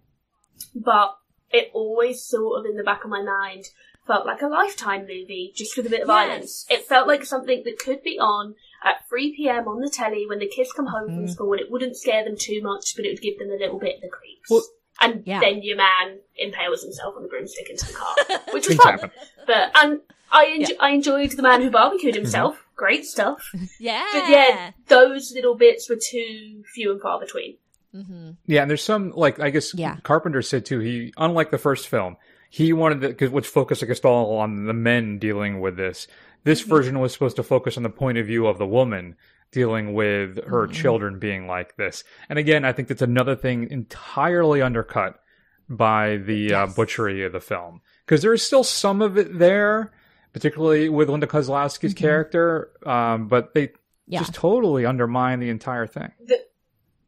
but 0.76 1.18
it 1.52 1.70
always 1.74 2.24
sort 2.24 2.60
of 2.60 2.66
in 2.66 2.78
the 2.78 2.84
back 2.84 3.04
of 3.04 3.10
my 3.10 3.22
mind 3.22 3.66
felt 4.06 4.26
like 4.26 4.42
a 4.42 4.48
lifetime 4.48 5.02
movie 5.02 5.52
just 5.56 5.76
with 5.78 5.86
a 5.88 5.90
bit 5.90 6.02
of 6.02 6.08
violence. 6.08 6.66
It 6.70 6.86
felt 6.86 7.08
like 7.08 7.26
something 7.26 7.64
that 7.66 7.80
could 7.80 8.04
be 8.04 8.20
on 8.20 8.56
at 8.84 9.08
3 9.08 9.36
pm 9.36 9.68
on 9.68 9.80
the 9.80 9.90
telly 9.90 10.26
when 10.28 10.40
the 10.40 10.48
kids 10.48 10.72
come 10.74 10.88
home 10.88 11.08
Mm-hmm. 11.10 11.16
from 11.18 11.28
school 11.30 11.54
and 11.54 11.62
it 11.62 11.72
wouldn't 11.72 11.96
scare 11.98 12.24
them 12.24 12.36
too 12.38 12.62
much, 12.62 12.96
but 12.96 13.06
it 13.06 13.10
would 13.14 13.22
give 13.22 13.40
them 13.40 13.50
a 13.50 13.56
little 13.56 13.80
bit 13.80 13.96
of 13.98 14.02
the 14.02 14.10
creeps. 14.10 14.50
Well- 14.50 14.64
and 15.02 15.24
Yeah. 15.26 15.40
then 15.40 15.64
your 15.64 15.76
man 15.78 16.20
impales 16.38 16.84
himself 16.84 17.16
on 17.18 17.26
a 17.26 17.28
broomstick 17.28 17.70
into 17.70 17.88
the 17.88 17.94
car, 17.94 18.16
which 18.54 18.68
was 18.68 18.78
Things 18.78 19.02
fun. 19.02 19.12
But 19.48 19.72
and 19.76 20.00
I 20.32 20.46
enjo- 20.46 20.78
I 20.80 20.90
enjoyed 20.92 21.32
the 21.32 21.42
man 21.42 21.62
who 21.64 21.72
barbecued 21.72 22.14
himself. 22.16 22.64
Great 22.76 23.06
stuff. 23.06 23.52
yeah 23.80 24.06
But 24.14 24.30
yeah, 24.30 24.72
those 24.88 25.32
little 25.34 25.56
bits 25.56 25.90
were 25.90 25.96
too 25.98 26.64
few 26.74 26.92
and 26.92 27.02
far 27.02 27.20
between. 27.20 27.56
Mm-hmm. 27.96 28.32
Yeah, 28.46 28.62
and 28.62 28.70
there's 28.70 28.84
some 28.84 29.12
like 29.16 29.40
I 29.40 29.50
guess 29.50 29.74
Yeah. 29.74 29.98
Carpenter 30.04 30.42
said 30.44 30.66
too. 30.66 30.80
He 30.80 31.12
unlike 31.18 31.50
the 31.52 31.58
first 31.58 31.88
film, 31.88 32.18
he 32.56 32.72
wanted 32.72 33.18
to, 33.18 33.28
which 33.30 33.48
focused 33.48 33.82
I 33.82 33.88
guess 33.88 34.00
all 34.02 34.38
on 34.38 34.66
the 34.66 34.74
men 34.74 35.18
dealing 35.18 35.60
with 35.60 35.76
this. 35.76 36.08
This 36.44 36.62
Mm-hmm. 36.62 36.70
version 36.70 37.00
was 37.00 37.12
supposed 37.14 37.38
to 37.38 37.44
focus 37.44 37.78
on 37.78 37.84
the 37.84 37.90
point 37.90 38.20
of 38.20 38.28
view 38.28 38.46
of 38.46 38.60
the 38.60 38.68
woman 38.68 39.16
dealing 39.52 39.94
with 39.96 40.44
her 40.46 40.68
Mm-hmm. 40.68 40.74
children 40.82 41.18
being 41.18 41.48
like 41.48 41.76
this. 41.78 42.04
And 42.30 42.38
again, 42.38 42.64
I 42.64 42.72
think 42.72 42.90
that's 42.90 43.02
another 43.02 43.36
thing 43.36 43.68
entirely 43.72 44.62
undercut 44.62 45.20
by 45.68 46.18
the 46.18 46.54
uh, 46.54 46.68
butchery 46.68 47.24
of 47.26 47.32
the 47.32 47.40
film 47.40 47.82
because 48.06 48.22
there 48.22 48.34
is 48.34 48.44
still 48.44 48.64
some 48.64 49.02
of 49.02 49.18
it 49.18 49.40
there, 49.40 49.92
particularly 50.34 50.90
with 50.90 51.10
Linda 51.10 51.26
Kozlowski's 51.26 51.94
character, 51.96 52.70
um, 52.86 53.28
but 53.28 53.54
they 53.56 53.68
Mm-hmm. 53.68 54.14
Yeah. 54.14 54.20
just 54.20 54.34
totally 54.36 54.86
undermine 54.86 55.40
the 55.40 55.50
entire 55.50 55.88
thing. 55.88 56.12
the 56.24 56.38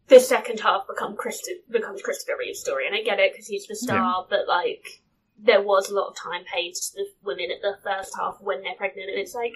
the 0.07 0.19
second 0.21 0.61
half 0.61 0.87
become 0.87 1.15
Christo- 1.17 1.59
becomes 1.69 2.01
Christopher 2.01 2.37
Reeve's 2.39 2.61
story, 2.61 2.87
and 2.87 2.95
I 2.95 3.01
get 3.03 3.19
it 3.19 3.33
because 3.33 3.47
he's 3.47 3.67
the 3.67 3.75
star, 3.75 4.25
but 4.29 4.47
like 4.47 5.01
there 5.37 5.61
was 5.61 5.89
a 5.89 5.93
lot 5.93 6.07
of 6.09 6.15
time 6.15 6.43
paid 6.51 6.73
to 6.75 6.93
the 6.95 7.05
women 7.23 7.47
at 7.51 7.61
the 7.61 7.77
first 7.83 8.15
half 8.17 8.37
when 8.41 8.61
they're 8.61 8.75
pregnant, 8.75 9.09
and 9.09 9.19
it's 9.19 9.35
like 9.35 9.53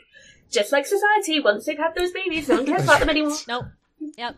just 0.51 0.71
like 0.71 0.85
society, 0.85 1.39
once 1.39 1.65
they've 1.65 1.77
had 1.77 1.95
those 1.95 2.11
babies, 2.11 2.47
no 2.49 2.55
one 2.57 2.65
cares 2.65 2.83
about 2.83 2.99
them 2.99 3.09
anymore. 3.09 3.37
Nope. 3.47 3.65
Yep. 4.17 4.35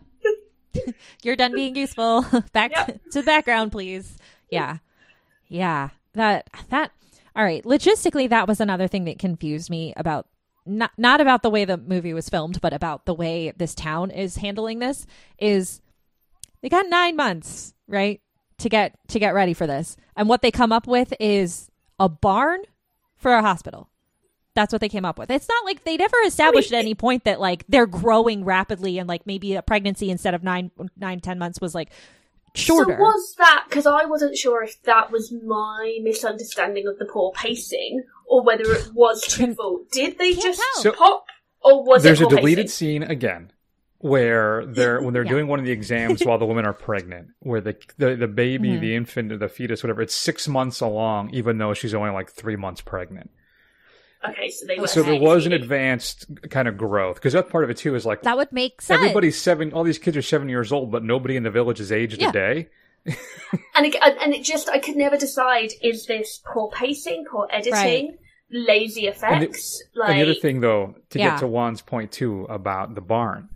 You're 1.24 1.36
done 1.36 1.54
being 1.54 1.76
useful. 1.76 2.26
Back 2.54 2.72
Yep. 2.72 3.02
to 3.12 3.22
the 3.22 3.26
background, 3.26 3.72
please. 3.72 4.18
Yeah. 4.50 4.78
Yeah. 5.48 5.90
That 6.14 6.50
that 6.70 6.92
all 7.36 7.44
right. 7.44 7.64
Logistically, 7.64 8.30
that 8.30 8.48
was 8.48 8.60
another 8.60 8.88
thing 8.88 9.06
that 9.06 9.20
confused 9.20 9.70
me 9.70 9.94
about 9.96 10.28
not 10.66 10.92
not 10.98 11.22
about 11.22 11.44
the 11.44 11.50
way 11.50 11.66
the 11.66 11.78
movie 11.78 12.14
was 12.14 12.30
filmed, 12.30 12.62
but 12.62 12.74
about 12.74 13.06
the 13.06 13.14
way 13.14 13.52
this 13.56 13.74
town 13.76 14.12
is 14.12 14.38
handling 14.38 14.80
this 14.80 15.06
is 15.40 15.82
they 16.62 16.70
got 16.70 16.88
nine 16.88 17.16
months, 17.16 17.74
right? 17.88 18.22
To 18.62 18.70
get 18.70 18.96
to 19.08 19.20
get 19.20 19.34
ready 19.34 19.54
for 19.54 19.66
this. 19.66 19.98
And 20.16 20.30
what 20.30 20.42
they 20.42 20.52
come 20.52 20.72
up 20.72 20.86
with 20.88 21.14
is 21.20 21.70
a 22.00 22.08
barn 22.08 22.62
for 23.18 23.34
a 23.34 23.42
hospital. 23.42 23.90
That's 24.54 24.72
what 24.74 24.82
they 24.82 24.90
came 24.90 25.06
up 25.06 25.18
with. 25.18 25.32
It's 25.32 25.48
not 25.48 25.66
like 25.66 25.84
they 25.84 25.98
never 25.98 26.18
established 26.26 26.72
at 26.74 26.78
any 26.78 26.94
point 26.94 27.24
that 27.24 27.40
like 27.40 27.66
they're 27.70 27.88
growing 27.88 28.44
rapidly 28.44 29.00
and 29.00 29.08
like 29.08 29.26
maybe 29.26 29.56
a 29.56 29.62
pregnancy 29.62 30.10
instead 30.12 30.34
of 30.34 30.44
nine, 30.44 30.72
nine, 30.98 31.22
ten 31.22 31.40
months 31.40 31.62
was 31.62 31.74
like 31.74 31.90
shorter. 32.54 32.98
So 32.98 33.00
was 33.02 33.36
that 33.38 33.66
because 33.70 33.86
I 33.86 34.06
wasn't 34.06 34.38
sure 34.38 34.62
if 34.62 34.82
that 34.84 35.10
was 35.12 35.32
my 35.32 36.00
misunderstanding 36.04 36.86
of 36.88 37.00
the 37.00 37.06
poor 37.06 37.32
pacing 37.32 38.04
or 38.28 38.44
whether 38.44 38.64
it 38.72 38.94
was 38.94 39.24
truthful? 39.24 39.86
Did 39.92 40.18
they 40.18 40.34
just. 40.34 40.62
So- 40.76 40.92
pop, 40.92 41.26
or 41.64 41.84
was 41.84 42.04
There's 42.04 42.22
it 42.22 42.32
a 42.32 42.36
deleted 42.36 42.66
pacing? 42.66 43.02
scene 43.02 43.04
again 43.04 43.52
where 44.02 44.66
they're 44.66 45.02
when 45.02 45.14
they're 45.14 45.24
Yeah. 45.24 45.30
doing 45.30 45.48
one 45.48 45.60
of 45.60 45.66
the 45.66 45.72
exams 45.72 46.22
while 46.26 46.38
the 46.38 46.46
women 46.46 46.66
are 46.66 46.74
pregnant, 46.74 47.30
where 47.40 47.62
the 47.62 47.76
the, 47.98 48.16
the 48.16 48.28
baby, 48.28 48.70
Mm-hmm. 48.70 48.82
the 48.82 48.96
infant, 48.96 49.32
or 49.32 49.38
the 49.38 49.48
fetus, 49.50 49.84
whatever, 49.84 50.02
it's 50.02 50.16
six 50.16 50.48
months 50.48 50.82
along, 50.82 51.30
even 51.34 51.58
though 51.58 51.74
she's 51.74 51.94
only 51.94 52.10
like 52.12 52.30
three 52.32 52.56
months 52.56 52.82
pregnant. 52.82 53.30
Okay, 54.28 54.50
so 54.50 54.66
they. 54.68 54.78
So 54.86 55.02
there 55.02 55.20
was 55.20 55.46
an 55.48 55.54
advanced 55.54 56.26
kind 56.52 56.68
of 56.68 56.78
growth 56.78 57.16
because 57.16 57.34
that 57.34 57.50
part 57.50 57.64
of 57.64 57.70
it 57.72 57.78
too 57.78 57.96
is 57.96 58.06
like 58.06 58.22
that 58.24 58.38
would 58.38 58.52
make 58.52 58.82
sense. 58.82 59.00
everybody's 59.00 59.40
seven, 59.42 59.74
all 59.74 59.84
these 59.84 59.98
kids 59.98 60.16
are 60.18 60.22
seven 60.22 60.48
years 60.50 60.72
old, 60.72 60.92
but 60.92 61.04
nobody 61.04 61.36
in 61.36 61.44
the 61.44 61.50
village 61.52 61.80
is 61.80 61.92
aged 61.92 62.22
Yeah. 62.22 62.30
a 62.30 62.32
day. 62.32 62.70
and 63.76 63.86
it, 63.88 63.96
and 64.22 64.32
it 64.34 64.44
just 64.44 64.70
I 64.70 64.78
could 64.78 64.96
never 64.96 65.18
decide 65.18 65.72
is 65.82 66.06
this 66.06 66.40
poor 66.46 66.70
pacing, 66.70 67.26
poor 67.32 67.48
editing, 67.52 67.74
Right. 67.74 68.10
lazy 68.52 69.08
And 69.08 69.16
the, 69.16 69.18
effects? 69.48 69.84
like 69.96 70.10
and 70.12 70.20
the 70.20 70.24
other 70.24 70.36
thing, 70.40 70.62
though, 70.62 70.94
to 71.10 71.18
Yeah. 71.18 71.32
get 71.32 71.40
to 71.40 71.48
Wan's 71.48 71.82
point 71.82 72.12
too 72.12 72.46
about 72.48 72.94
the 72.94 73.02
barn. 73.02 73.50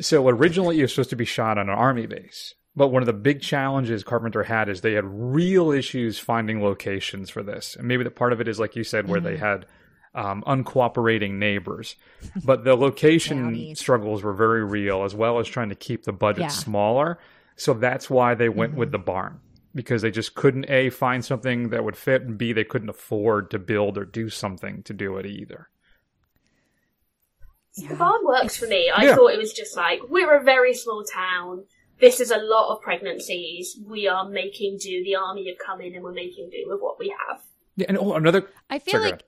So 0.00 0.28
originally, 0.28 0.78
it 0.78 0.82
was 0.82 0.92
supposed 0.92 1.10
to 1.10 1.16
be 1.16 1.24
shot 1.24 1.58
on 1.58 1.68
an 1.68 1.74
army 1.74 2.06
base, 2.06 2.54
but 2.76 2.88
one 2.88 3.02
of 3.02 3.06
the 3.06 3.12
big 3.12 3.40
challenges 3.42 4.04
Carpenter 4.04 4.44
had 4.44 4.68
is 4.68 4.80
they 4.80 4.92
had 4.92 5.04
real 5.06 5.70
issues 5.72 6.18
finding 6.18 6.62
locations 6.62 7.30
for 7.30 7.42
this, 7.42 7.74
and 7.76 7.88
maybe 7.88 8.04
the 8.04 8.10
part 8.10 8.32
of 8.32 8.40
it 8.40 8.48
is 8.48 8.60
like 8.60 8.76
you 8.76 8.84
said, 8.84 9.08
where 9.08 9.20
they 9.20 9.34
Mm-hmm. 9.34 9.44
had 9.44 9.66
um, 10.14 10.42
uncooperating 10.46 11.32
neighbors, 11.34 11.96
but 12.44 12.64
the 12.64 12.74
location 12.76 13.74
struggles 13.74 14.22
were 14.22 14.32
very 14.32 14.64
real, 14.64 15.04
as 15.04 15.14
well 15.14 15.38
as 15.38 15.46
trying 15.48 15.68
to 15.68 15.74
keep 15.74 16.04
the 16.04 16.12
budget 16.12 16.40
Yeah. 16.42 16.46
Mm-hmm. 16.48 16.60
smaller. 16.70 17.18
So 17.56 17.74
that's 17.74 18.08
why 18.08 18.34
they 18.34 18.48
went 18.48 18.74
with 18.74 18.92
the 18.92 18.98
barn 18.98 19.40
because 19.74 20.00
they 20.02 20.10
just 20.10 20.34
couldn't 20.34 20.64
a 20.70 20.90
find 20.90 21.24
something 21.24 21.70
that 21.70 21.84
would 21.84 21.96
fit, 21.96 22.22
and 22.22 22.38
b 22.38 22.52
they 22.52 22.64
couldn't 22.64 22.88
afford 22.88 23.50
to 23.50 23.58
build 23.58 23.98
or 23.98 24.04
do 24.04 24.28
something 24.30 24.82
to 24.84 24.92
do 24.94 25.16
it 25.18 25.26
either. 25.26 25.68
The 27.82 27.94
barn 27.94 28.24
works 28.24 28.56
for 28.56 28.66
me. 28.66 28.90
I 28.94 29.04
Yeah. 29.04 29.14
thought 29.16 29.32
it 29.32 29.38
was 29.38 29.52
just 29.52 29.76
like 29.76 30.00
we're 30.08 30.34
a 30.34 30.42
very 30.42 30.74
small 30.74 31.04
town. 31.04 31.64
This 32.00 32.20
is 32.20 32.30
a 32.30 32.38
lot 32.38 32.72
of 32.72 32.80
pregnancies. 32.80 33.78
We 33.84 34.06
are 34.06 34.28
making 34.28 34.78
do. 34.78 35.02
The 35.02 35.16
army 35.16 35.48
have 35.48 35.58
come 35.58 35.80
in, 35.80 35.94
and 35.94 36.04
we're 36.04 36.12
making 36.12 36.50
do 36.50 36.64
with 36.66 36.80
what 36.80 36.98
we 36.98 37.08
have. 37.08 37.40
Yeah, 37.76 37.86
and 37.88 37.98
oh, 37.98 38.14
another. 38.14 38.48
I 38.70 38.78
feel 38.78 38.92
Sorry, 38.92 39.12
like 39.12 39.24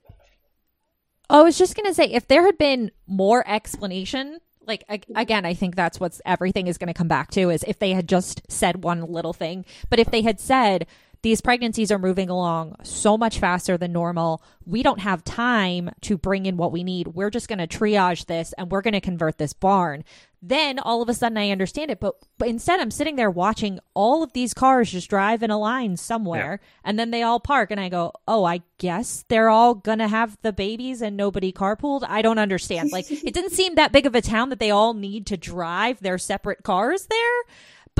I 1.28 1.42
was 1.42 1.56
just 1.56 1.76
gonna 1.76 1.94
say 1.94 2.06
if 2.06 2.26
there 2.26 2.44
had 2.44 2.58
been 2.58 2.90
more 3.06 3.44
explanation, 3.46 4.38
like 4.66 4.86
mm-hmm. 4.88 5.16
again, 5.16 5.44
I 5.44 5.54
think 5.54 5.76
that's 5.76 6.00
what's 6.00 6.20
everything 6.26 6.66
is 6.66 6.78
gonna 6.78 6.94
come 6.94 7.08
back 7.08 7.30
to 7.32 7.50
is 7.50 7.64
if 7.66 7.78
they 7.78 7.92
had 7.92 8.08
just 8.08 8.42
said 8.50 8.82
one 8.82 9.02
little 9.02 9.32
thing, 9.32 9.64
but 9.88 9.98
if 9.98 10.10
they 10.10 10.22
had 10.22 10.40
said 10.40 10.86
these 11.22 11.40
pregnancies 11.40 11.90
are 11.92 11.98
moving 11.98 12.30
along 12.30 12.76
so 12.82 13.18
much 13.18 13.38
faster 13.38 13.76
than 13.76 13.92
normal, 13.92 14.42
we 14.64 14.82
don't 14.82 15.00
have 15.00 15.22
time 15.24 15.90
to 16.02 16.16
bring 16.16 16.46
in 16.46 16.56
what 16.56 16.72
we 16.72 16.82
need. 16.82 17.08
We're 17.08 17.30
just 17.30 17.48
gonna 17.48 17.66
triage 17.66 18.26
this 18.26 18.52
and 18.54 18.70
we're 18.70 18.82
gonna 18.82 19.00
convert 19.00 19.38
this 19.38 19.52
barn. 19.52 20.04
Then 20.42 20.78
all 20.78 21.02
of 21.02 21.08
a 21.10 21.14
sudden 21.14 21.36
I 21.36 21.50
understand 21.50 21.90
it, 21.90 22.00
but 22.00 22.14
but 22.38 22.48
instead 22.48 22.80
I'm 22.80 22.90
sitting 22.90 23.16
there 23.16 23.30
watching 23.30 23.78
all 23.92 24.22
of 24.22 24.32
these 24.32 24.54
cars 24.54 24.90
just 24.90 25.10
drive 25.10 25.42
in 25.42 25.50
a 25.50 25.58
line 25.58 25.98
somewhere 25.98 26.60
and 26.82 26.98
then 26.98 27.10
they 27.10 27.22
all 27.22 27.40
park 27.40 27.70
and 27.70 27.78
I 27.78 27.90
go, 27.90 28.12
"Oh, 28.26 28.44
I 28.44 28.62
guess 28.78 29.24
they're 29.28 29.50
all 29.50 29.74
going 29.74 29.98
to 29.98 30.08
have 30.08 30.38
the 30.40 30.54
babies 30.54 31.02
and 31.02 31.14
nobody 31.14 31.52
carpooled." 31.52 32.04
I 32.08 32.22
don't 32.22 32.38
understand. 32.38 32.90
Like 32.90 33.10
it 33.10 33.34
didn't 33.34 33.50
seem 33.50 33.74
that 33.74 33.92
big 33.92 34.06
of 34.06 34.14
a 34.14 34.22
town 34.22 34.48
that 34.48 34.58
they 34.58 34.70
all 34.70 34.94
need 34.94 35.26
to 35.26 35.36
drive 35.36 36.00
their 36.00 36.16
separate 36.16 36.62
cars 36.62 37.06
there. 37.10 37.42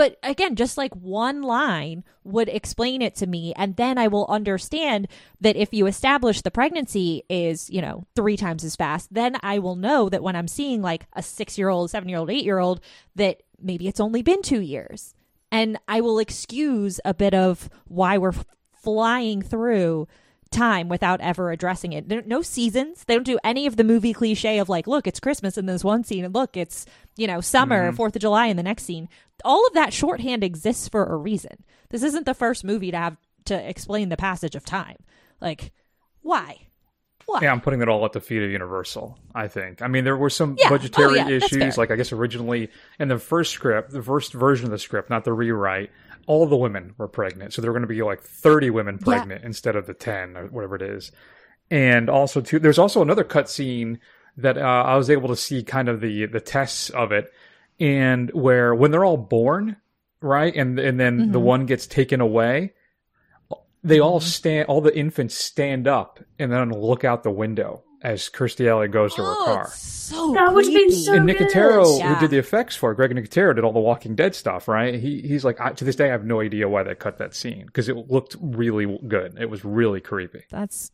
But 0.00 0.16
again, 0.22 0.56
just 0.56 0.78
like 0.78 0.94
one 0.96 1.42
line 1.42 2.04
would 2.24 2.48
explain 2.48 3.02
it 3.02 3.14
to 3.16 3.26
me, 3.26 3.52
and 3.54 3.76
then 3.76 3.98
I 3.98 4.08
will 4.08 4.24
understand 4.30 5.08
that 5.42 5.56
if 5.56 5.74
you 5.74 5.86
establish 5.86 6.40
the 6.40 6.50
pregnancy 6.50 7.24
is, 7.28 7.68
you 7.68 7.82
know, 7.82 8.06
three 8.16 8.38
times 8.38 8.64
as 8.64 8.76
fast, 8.76 9.12
then 9.12 9.36
I 9.42 9.58
will 9.58 9.76
know 9.76 10.08
that 10.08 10.22
when 10.22 10.36
I'm 10.36 10.48
seeing 10.48 10.80
like 10.80 11.04
a 11.12 11.22
six 11.22 11.58
year 11.58 11.68
old, 11.68 11.90
seven 11.90 12.08
year 12.08 12.16
old, 12.16 12.30
eight 12.30 12.46
year 12.46 12.60
old, 12.60 12.80
that 13.16 13.42
maybe 13.60 13.88
it's 13.88 14.00
only 14.00 14.22
been 14.22 14.40
two 14.40 14.62
years. 14.62 15.14
And 15.52 15.76
I 15.86 16.00
will 16.00 16.18
excuse 16.18 16.98
a 17.04 17.12
bit 17.12 17.34
of 17.34 17.68
why 17.84 18.16
we're 18.16 18.32
flying 18.72 19.42
through 19.42 20.08
time 20.50 20.88
without 20.88 21.20
ever 21.20 21.50
addressing 21.50 21.92
it. 21.92 22.08
There, 22.08 22.22
no 22.22 22.42
seasons. 22.42 23.04
They 23.04 23.14
don't 23.14 23.24
do 23.24 23.38
any 23.44 23.66
of 23.66 23.76
the 23.76 23.84
movie 23.84 24.12
cliche 24.12 24.58
of 24.58 24.68
like, 24.68 24.86
look, 24.86 25.06
it's 25.06 25.20
Christmas 25.20 25.56
in 25.56 25.66
this 25.66 25.84
one 25.84 26.04
scene, 26.04 26.24
and 26.24 26.34
look, 26.34 26.56
it's 26.56 26.86
you 27.16 27.26
know 27.26 27.40
summer, 27.40 27.90
mm-hmm. 27.90 28.00
4th 28.00 28.16
of 28.16 28.22
July 28.22 28.46
in 28.46 28.56
the 28.56 28.62
next 28.62 28.84
scene. 28.84 29.08
All 29.44 29.66
of 29.66 29.74
that 29.74 29.92
shorthand 29.92 30.44
exists 30.44 30.88
for 30.88 31.06
a 31.06 31.16
reason. 31.16 31.64
This 31.90 32.02
isn't 32.02 32.26
the 32.26 32.34
first 32.34 32.64
movie 32.64 32.90
to 32.90 32.96
have 32.96 33.16
to 33.46 33.68
explain 33.68 34.08
the 34.08 34.16
passage 34.16 34.54
of 34.54 34.64
time. 34.64 34.96
Like, 35.40 35.72
why? 36.22 36.58
Why? 37.26 37.40
Yeah, 37.42 37.52
I'm 37.52 37.60
putting 37.60 37.80
it 37.80 37.88
all 37.88 38.04
at 38.04 38.12
the 38.12 38.20
feet 38.20 38.42
of 38.42 38.50
Universal. 38.50 39.16
I 39.34 39.48
think. 39.48 39.82
I 39.82 39.88
mean, 39.88 40.04
there 40.04 40.16
were 40.16 40.30
some 40.30 40.56
Yeah. 40.58 40.66
Oh, 40.66 40.70
budgetary 40.70 41.16
yeah, 41.16 41.28
issues. 41.28 41.78
Like 41.78 41.90
I 41.90 41.96
guess 41.96 42.12
originally 42.12 42.70
in 42.98 43.08
the 43.08 43.18
first 43.18 43.52
script, 43.52 43.92
the 43.92 44.02
first 44.02 44.32
version 44.32 44.66
of 44.66 44.72
the 44.72 44.78
script, 44.78 45.10
not 45.10 45.24
the 45.24 45.32
rewrite, 45.32 45.90
all 46.30 46.46
the 46.46 46.56
women 46.66 46.94
were 46.98 47.08
pregnant, 47.08 47.52
so 47.52 47.60
there 47.60 47.70
were 47.70 47.78
going 47.78 47.88
to 47.88 47.94
be 47.94 48.02
like 48.02 48.22
30 48.22 48.70
women 48.70 48.98
Yeah. 48.98 49.04
pregnant 49.04 49.44
instead 49.44 49.76
of 49.76 49.86
the 49.86 49.94
10 49.94 50.36
or 50.36 50.46
whatever 50.46 50.76
it 50.76 50.82
is. 50.82 51.12
And 51.70 52.08
also, 52.08 52.40
too, 52.40 52.58
there's 52.58 52.78
also 52.78 53.02
another 53.02 53.24
cut 53.24 53.48
scene 53.50 53.98
that 54.36 54.56
uh, 54.58 54.84
I 54.92 54.96
was 54.96 55.10
able 55.10 55.28
to 55.28 55.36
see 55.36 55.62
kind 55.62 55.88
of 55.88 56.00
the 56.00 56.26
the 56.26 56.40
tests 56.40 56.90
of 56.90 57.12
it, 57.12 57.32
and 57.80 58.30
where 58.32 58.74
when 58.74 58.90
they're 58.90 59.04
all 59.04 59.16
born, 59.16 59.76
right, 60.20 60.54
and 60.54 60.78
and 60.78 60.98
then 61.00 61.32
the 61.32 61.38
Mm-hmm. 61.38 61.46
one 61.52 61.66
gets 61.66 61.86
taken 61.86 62.20
away, 62.20 62.74
they 63.82 63.98
all 64.00 64.20
stand, 64.20 64.66
all 64.68 64.80
the 64.80 64.96
infants 64.96 65.34
stand 65.34 65.86
up 65.88 66.20
and 66.38 66.52
then 66.52 66.70
look 66.70 67.04
out 67.04 67.22
the 67.22 67.30
window 67.30 67.82
as 68.02 68.28
Kirstie 68.28 68.68
Alley 68.68 68.88
goes 68.88 69.14
to 69.14 69.22
her 69.22 69.34
Oh, 69.38 69.44
car. 69.44 69.64
it's 69.64 69.78
so 69.82 70.32
That 70.32 70.52
would've 70.54 70.70
been 70.72 70.88
creepy. 70.88 71.02
so- 71.02 71.14
And 71.14 71.26
good. 71.26 71.36
Nicotero, 71.36 71.98
Yeah. 71.98 72.14
who 72.14 72.20
did 72.20 72.30
the 72.30 72.38
effects 72.38 72.74
for 72.76 72.92
it, 72.92 72.96
Greg 72.96 73.12
Nicotero 73.12 73.54
did 73.54 73.62
all 73.64 73.72
the 73.72 73.78
Walking 73.80 74.14
Dead 74.14 74.34
stuff, 74.34 74.66
right? 74.68 74.94
He 74.94 75.20
he's 75.20 75.44
like, 75.44 75.60
I, 75.60 75.72
to 75.72 75.84
this 75.84 75.96
day, 75.96 76.08
I 76.08 76.12
have 76.12 76.24
no 76.24 76.40
idea 76.40 76.68
why 76.68 76.82
they 76.82 76.94
cut 76.94 77.18
that 77.18 77.34
scene 77.34 77.66
because 77.66 77.88
it 77.88 77.96
looked 78.10 78.36
really 78.40 78.98
good. 79.06 79.36
It 79.38 79.50
was 79.50 79.64
really 79.64 80.00
creepy. 80.00 80.44
That's 80.50 80.90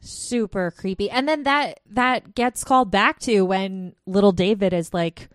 super 0.00 0.70
creepy. 0.70 1.10
And 1.10 1.28
then 1.28 1.42
that 1.44 1.80
that 1.90 2.34
gets 2.34 2.64
called 2.64 2.90
back 2.90 3.18
to 3.20 3.42
when 3.42 3.94
little 4.06 4.32
David 4.32 4.72
is 4.72 4.92
like, 4.94 5.28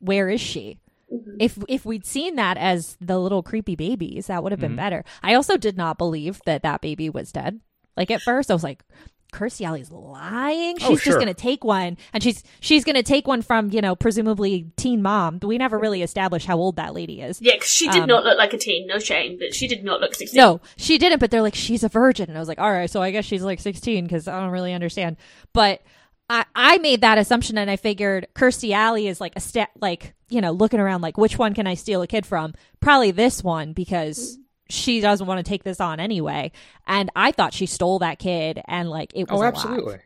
"Where 0.00 0.28
is 0.28 0.40
she?" 0.40 0.78
Mm-hmm. 1.12 1.36
If 1.40 1.58
if 1.68 1.84
we'd 1.84 2.06
seen 2.06 2.36
that 2.36 2.56
as 2.56 2.96
the 3.00 3.18
little 3.18 3.42
creepy 3.42 3.76
babies, 3.76 4.26
that 4.26 4.42
would 4.42 4.52
have 4.52 4.60
been 4.60 4.70
mm-hmm. 4.70 4.76
better. 4.76 5.04
I 5.22 5.34
also 5.34 5.56
did 5.56 5.76
not 5.76 5.98
believe 5.98 6.40
that 6.46 6.62
that 6.62 6.80
baby 6.80 7.08
was 7.10 7.32
dead. 7.32 7.60
Like 7.96 8.10
at 8.10 8.22
first, 8.22 8.50
I 8.50 8.54
was 8.54 8.64
like, 8.64 8.82
Kirstie 9.32 9.66
Alley's 9.66 9.90
lying. 9.90 10.76
She's 10.78 10.88
Oh, 10.90 10.96
just 10.96 11.16
going 11.18 11.26
to 11.26 11.34
take 11.34 11.64
one, 11.64 11.96
and 12.12 12.22
she's 12.22 12.42
she's 12.60 12.84
going 12.84 12.96
to 12.96 13.02
take 13.02 13.26
one 13.26 13.42
from 13.42 13.70
you 13.72 13.80
know 13.80 13.96
presumably 13.96 14.70
teen 14.76 15.02
mom. 15.02 15.38
We 15.42 15.58
never 15.58 15.78
really 15.78 16.02
established 16.02 16.46
how 16.46 16.58
old 16.58 16.76
that 16.76 16.94
lady 16.94 17.20
is. 17.22 17.40
Yeah, 17.40 17.56
'cause 17.56 17.68
she 17.68 17.88
did 17.88 18.02
Um, 18.02 18.08
not 18.08 18.24
look 18.24 18.36
like 18.38 18.52
a 18.52 18.58
teen. 18.58 18.86
No 18.86 18.98
shame, 18.98 19.38
but 19.38 19.54
she 19.54 19.66
did 19.66 19.82
not 19.84 20.00
look 20.00 20.14
sixteen. 20.14 20.38
No, 20.38 20.60
she 20.76 20.98
didn't, 20.98 21.18
but 21.18 21.30
they're 21.30 21.42
like, 21.42 21.54
she's 21.54 21.82
a 21.82 21.88
virgin. 21.88 22.28
And 22.28 22.36
I 22.36 22.40
was 22.40 22.48
like, 22.48 22.60
all 22.60 22.70
right, 22.70 22.90
so 22.90 23.00
I 23.02 23.10
guess 23.10 23.24
she's 23.24 23.42
like 23.42 23.58
16 23.60 24.04
because 24.04 24.28
I 24.28 24.38
don't 24.40 24.50
really 24.50 24.74
understand. 24.74 25.16
But 25.52 25.82
I, 26.30 26.44
I 26.54 26.78
made 26.78 27.00
that 27.00 27.18
assumption 27.18 27.58
and 27.58 27.70
I 27.70 27.76
figured 27.76 28.26
Kirstie 28.34 28.72
Alley 28.72 29.06
is 29.08 29.20
like 29.20 29.32
a 29.36 29.40
step, 29.40 29.70
like, 29.80 30.14
you 30.30 30.40
know, 30.40 30.52
looking 30.52 30.80
around 30.80 31.00
like, 31.02 31.18
which 31.18 31.36
one 31.38 31.52
can 31.54 31.66
I 31.66 31.74
steal 31.74 32.00
a 32.02 32.06
kid 32.06 32.24
from? 32.24 32.54
Probably 32.80 33.10
this 33.10 33.42
one 33.42 33.72
because 33.72 34.38
she 34.72 35.00
doesn't 35.00 35.26
want 35.26 35.38
to 35.44 35.48
take 35.48 35.64
this 35.64 35.80
on 35.80 36.00
anyway. 36.00 36.50
And 36.86 37.10
I 37.14 37.32
thought 37.32 37.52
she 37.54 37.66
stole 37.66 37.98
that 38.00 38.18
kid 38.18 38.60
and 38.66 38.88
like 38.90 39.12
it 39.14 39.30
was 39.30 39.40
Oh, 39.40 39.44
absolutely. 39.44 39.98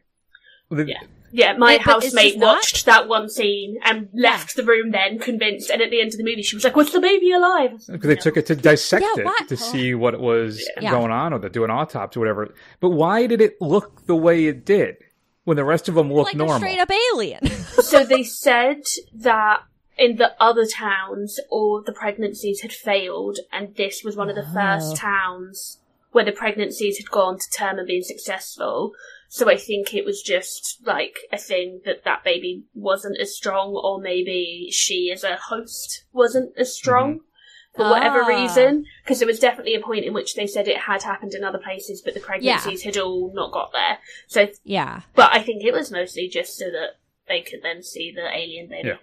The- 0.70 0.86
Yeah. 0.88 1.00
Yeah, 1.32 1.56
my 1.58 1.74
It- 1.74 1.82
housemate 1.82 2.34
just 2.34 2.38
not- 2.38 2.54
watched 2.56 2.86
that 2.86 3.08
one 3.08 3.28
scene 3.28 3.78
and 3.84 4.08
left 4.14 4.56
the 4.56 4.62
room 4.64 4.90
then 4.92 5.18
convinced, 5.18 5.70
and 5.70 5.82
at 5.82 5.90
the 5.90 6.00
end 6.00 6.12
of 6.12 6.18
the 6.18 6.24
movie 6.24 6.40
she 6.42 6.56
was 6.56 6.64
like, 6.64 6.76
Was 6.76 6.92
the 6.92 7.00
baby 7.00 7.30
alive? 7.32 7.70
I 7.70 7.74
was 7.74 7.88
like, 7.88 8.00
Because 8.00 8.08
they 8.08 8.14
"No." 8.14 8.20
took 8.22 8.36
it 8.38 8.46
to 8.46 8.56
dissect 8.56 9.02
Yeah, 9.02 9.22
it 9.22 9.24
what? 9.26 9.48
to 9.48 9.54
oh. 9.54 9.56
see 9.56 9.94
what 9.94 10.14
it 10.14 10.20
was 10.20 10.66
Yeah. 10.80 10.90
going 10.92 11.10
on 11.10 11.32
or 11.34 11.44
it, 11.44 11.52
do 11.52 11.64
an 11.64 11.70
autopsy, 11.70 12.18
or 12.18 12.20
whatever. 12.20 12.54
But 12.80 12.90
why 12.90 13.26
did 13.26 13.40
it 13.40 13.60
look 13.60 14.06
the 14.06 14.16
way 14.16 14.46
it 14.46 14.64
did 14.64 14.96
when 15.44 15.56
the 15.56 15.64
rest 15.64 15.88
of 15.88 15.94
them 15.96 16.12
looked 16.12 16.28
Like 16.30 16.36
normal? 16.36 16.56
a 16.56 16.58
straight 16.60 16.78
up 16.78 16.90
alien. 17.12 17.46
so 17.82 18.04
they 18.04 18.22
said 18.22 18.82
that 19.16 19.62
in 19.96 20.16
the 20.16 20.32
other 20.40 20.66
towns 20.66 21.38
all 21.50 21.82
the 21.84 21.92
pregnancies 21.92 22.60
had 22.60 22.72
failed 22.72 23.38
and 23.52 23.74
this 23.76 24.02
was 24.04 24.16
one 24.16 24.28
of 24.28 24.36
the 24.36 24.50
first 24.54 24.96
towns 24.96 25.78
where 26.12 26.24
the 26.24 26.32
pregnancies 26.32 26.98
had 26.98 27.10
gone 27.10 27.38
to 27.38 27.50
term 27.56 27.78
and 27.78 27.86
been 27.88 28.02
successful 28.02 28.92
so 29.28 29.48
i 29.50 29.56
think 29.56 29.92
it 29.94 30.04
was 30.04 30.22
just 30.22 30.78
like 30.84 31.16
a 31.32 31.38
thing 31.38 31.80
that 31.84 32.04
that 32.04 32.22
baby 32.24 32.64
wasn't 32.74 33.18
as 33.20 33.34
strong 33.36 33.72
or 33.82 34.00
maybe 34.00 34.68
she 34.70 35.10
as 35.12 35.24
a 35.24 35.36
host 35.36 36.04
wasn't 36.12 36.52
as 36.58 36.74
strong 36.74 37.20
for 37.74 37.90
whatever 37.90 38.22
Ah. 38.22 38.26
reason 38.28 38.84
because 39.04 39.18
there 39.18 39.26
was 39.26 39.38
definitely 39.38 39.74
a 39.74 39.80
point 39.80 40.04
in 40.06 40.14
which 40.14 40.34
they 40.34 40.46
said 40.46 40.66
it 40.68 40.78
had 40.78 41.02
happened 41.02 41.34
in 41.34 41.44
other 41.44 41.58
places 41.58 42.00
but 42.02 42.14
the 42.14 42.20
pregnancies 42.20 42.82
had 42.82 42.96
all 42.96 43.30
not 43.34 43.52
got 43.52 43.70
there 43.72 43.98
so 44.26 44.48
yeah. 44.64 45.02
but 45.14 45.30
i 45.34 45.42
think 45.42 45.62
it 45.64 45.72
was 45.72 45.90
mostly 45.90 46.28
just 46.28 46.56
so 46.56 46.66
that 46.70 46.96
they 47.28 47.40
could 47.42 47.60
then 47.62 47.82
see 47.82 48.12
the 48.14 48.26
alien 48.34 48.68
baby 48.68 48.88
Yeah. 48.88 48.96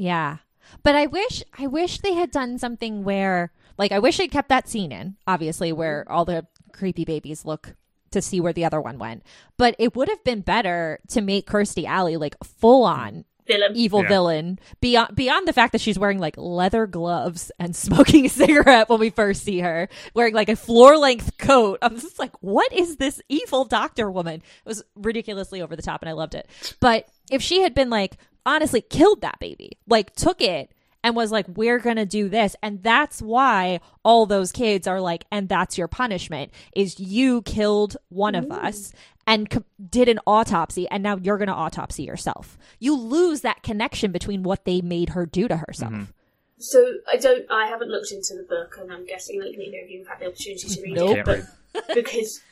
Yeah. 0.00 0.38
But 0.82 0.94
I 0.94 1.06
wish 1.06 1.42
I 1.58 1.66
wish 1.66 1.98
they 1.98 2.14
had 2.14 2.30
done 2.30 2.58
something 2.58 3.04
where 3.04 3.52
like 3.76 3.92
I 3.92 3.98
wish 3.98 4.16
they'd 4.16 4.28
kept 4.28 4.48
that 4.48 4.68
scene 4.68 4.92
in, 4.92 5.16
obviously, 5.26 5.72
where 5.72 6.04
mm-hmm. 6.04 6.12
all 6.12 6.24
the 6.24 6.46
creepy 6.72 7.04
babies 7.04 7.44
look 7.44 7.74
to 8.10 8.22
see 8.22 8.40
where 8.40 8.52
the 8.52 8.64
other 8.64 8.80
one 8.80 8.98
went. 8.98 9.22
But 9.56 9.76
it 9.78 9.94
would 9.94 10.08
have 10.08 10.24
been 10.24 10.40
better 10.40 11.00
to 11.08 11.20
make 11.20 11.46
Kirstie 11.46 11.86
Alley 11.86 12.16
like 12.16 12.36
full 12.42 12.84
on 12.84 13.24
villain 13.46 13.72
evil 13.74 14.02
Yeah. 14.02 14.08
villain 14.08 14.58
beyond 14.80 15.16
beyond 15.16 15.48
the 15.48 15.52
fact 15.52 15.72
that 15.72 15.80
she's 15.80 15.98
wearing 15.98 16.18
like 16.18 16.36
leather 16.36 16.86
gloves 16.86 17.50
and 17.58 17.74
smoking 17.86 18.26
a 18.26 18.28
cigarette 18.28 18.88
when 18.88 19.00
we 19.00 19.10
first 19.10 19.42
see 19.42 19.60
her 19.60 19.88
wearing 20.14 20.34
like 20.34 20.48
a 20.48 20.56
floor 20.56 20.96
length 20.96 21.36
coat 21.38 21.78
i'm 21.82 21.98
just 21.98 22.18
like 22.18 22.32
what 22.40 22.72
is 22.72 22.96
this 22.96 23.20
evil 23.28 23.64
doctor 23.64 24.10
woman 24.10 24.36
it 24.36 24.68
was 24.68 24.84
ridiculously 24.94 25.60
over 25.60 25.74
the 25.74 25.82
top 25.82 26.02
and 26.02 26.08
i 26.08 26.12
loved 26.12 26.34
it 26.34 26.48
but 26.80 27.08
if 27.30 27.42
she 27.42 27.62
had 27.62 27.74
been 27.74 27.90
like 27.90 28.18
honestly 28.46 28.80
killed 28.80 29.20
that 29.20 29.38
baby 29.40 29.78
like 29.86 30.14
took 30.14 30.40
it 30.40 30.72
and 31.02 31.16
was 31.16 31.32
like, 31.32 31.46
we're 31.48 31.78
going 31.78 31.96
to 31.96 32.06
do 32.06 32.28
this. 32.28 32.54
And 32.62 32.82
that's 32.82 33.22
why 33.22 33.80
all 34.04 34.26
those 34.26 34.52
kids 34.52 34.86
are 34.86 35.00
like, 35.00 35.24
and 35.30 35.48
that's 35.48 35.78
your 35.78 35.88
punishment 35.88 36.52
is 36.74 37.00
you 37.00 37.42
killed 37.42 37.96
one 38.10 38.34
of 38.34 38.50
us 38.50 38.92
and 39.26 39.48
co- 39.48 39.64
did 39.88 40.08
an 40.08 40.18
autopsy 40.26 40.88
and 40.90 41.02
now 41.02 41.16
you're 41.16 41.38
going 41.38 41.48
to 41.48 41.54
autopsy 41.54 42.02
yourself. 42.02 42.58
You 42.78 42.96
lose 42.96 43.40
that 43.42 43.62
connection 43.62 44.12
between 44.12 44.42
what 44.42 44.64
they 44.64 44.80
made 44.80 45.10
her 45.10 45.24
do 45.26 45.48
to 45.48 45.56
herself. 45.56 46.12
So 46.58 46.96
I 47.10 47.16
don't. 47.16 47.50
I 47.50 47.68
haven't 47.68 47.88
looked 47.88 48.12
into 48.12 48.34
the 48.34 48.42
book, 48.42 48.76
and 48.78 48.92
I'm 48.92 49.06
guessing 49.06 49.40
like 49.40 49.56
neither 49.56 49.82
of 49.82 49.88
you 49.88 50.00
have 50.00 50.08
had 50.08 50.18
the 50.20 50.26
opportunity 50.26 50.68
to 50.68 50.82
read 50.82 50.94
Nope. 50.94 51.26
it, 51.26 51.46
but 51.72 51.94
because 51.94 52.42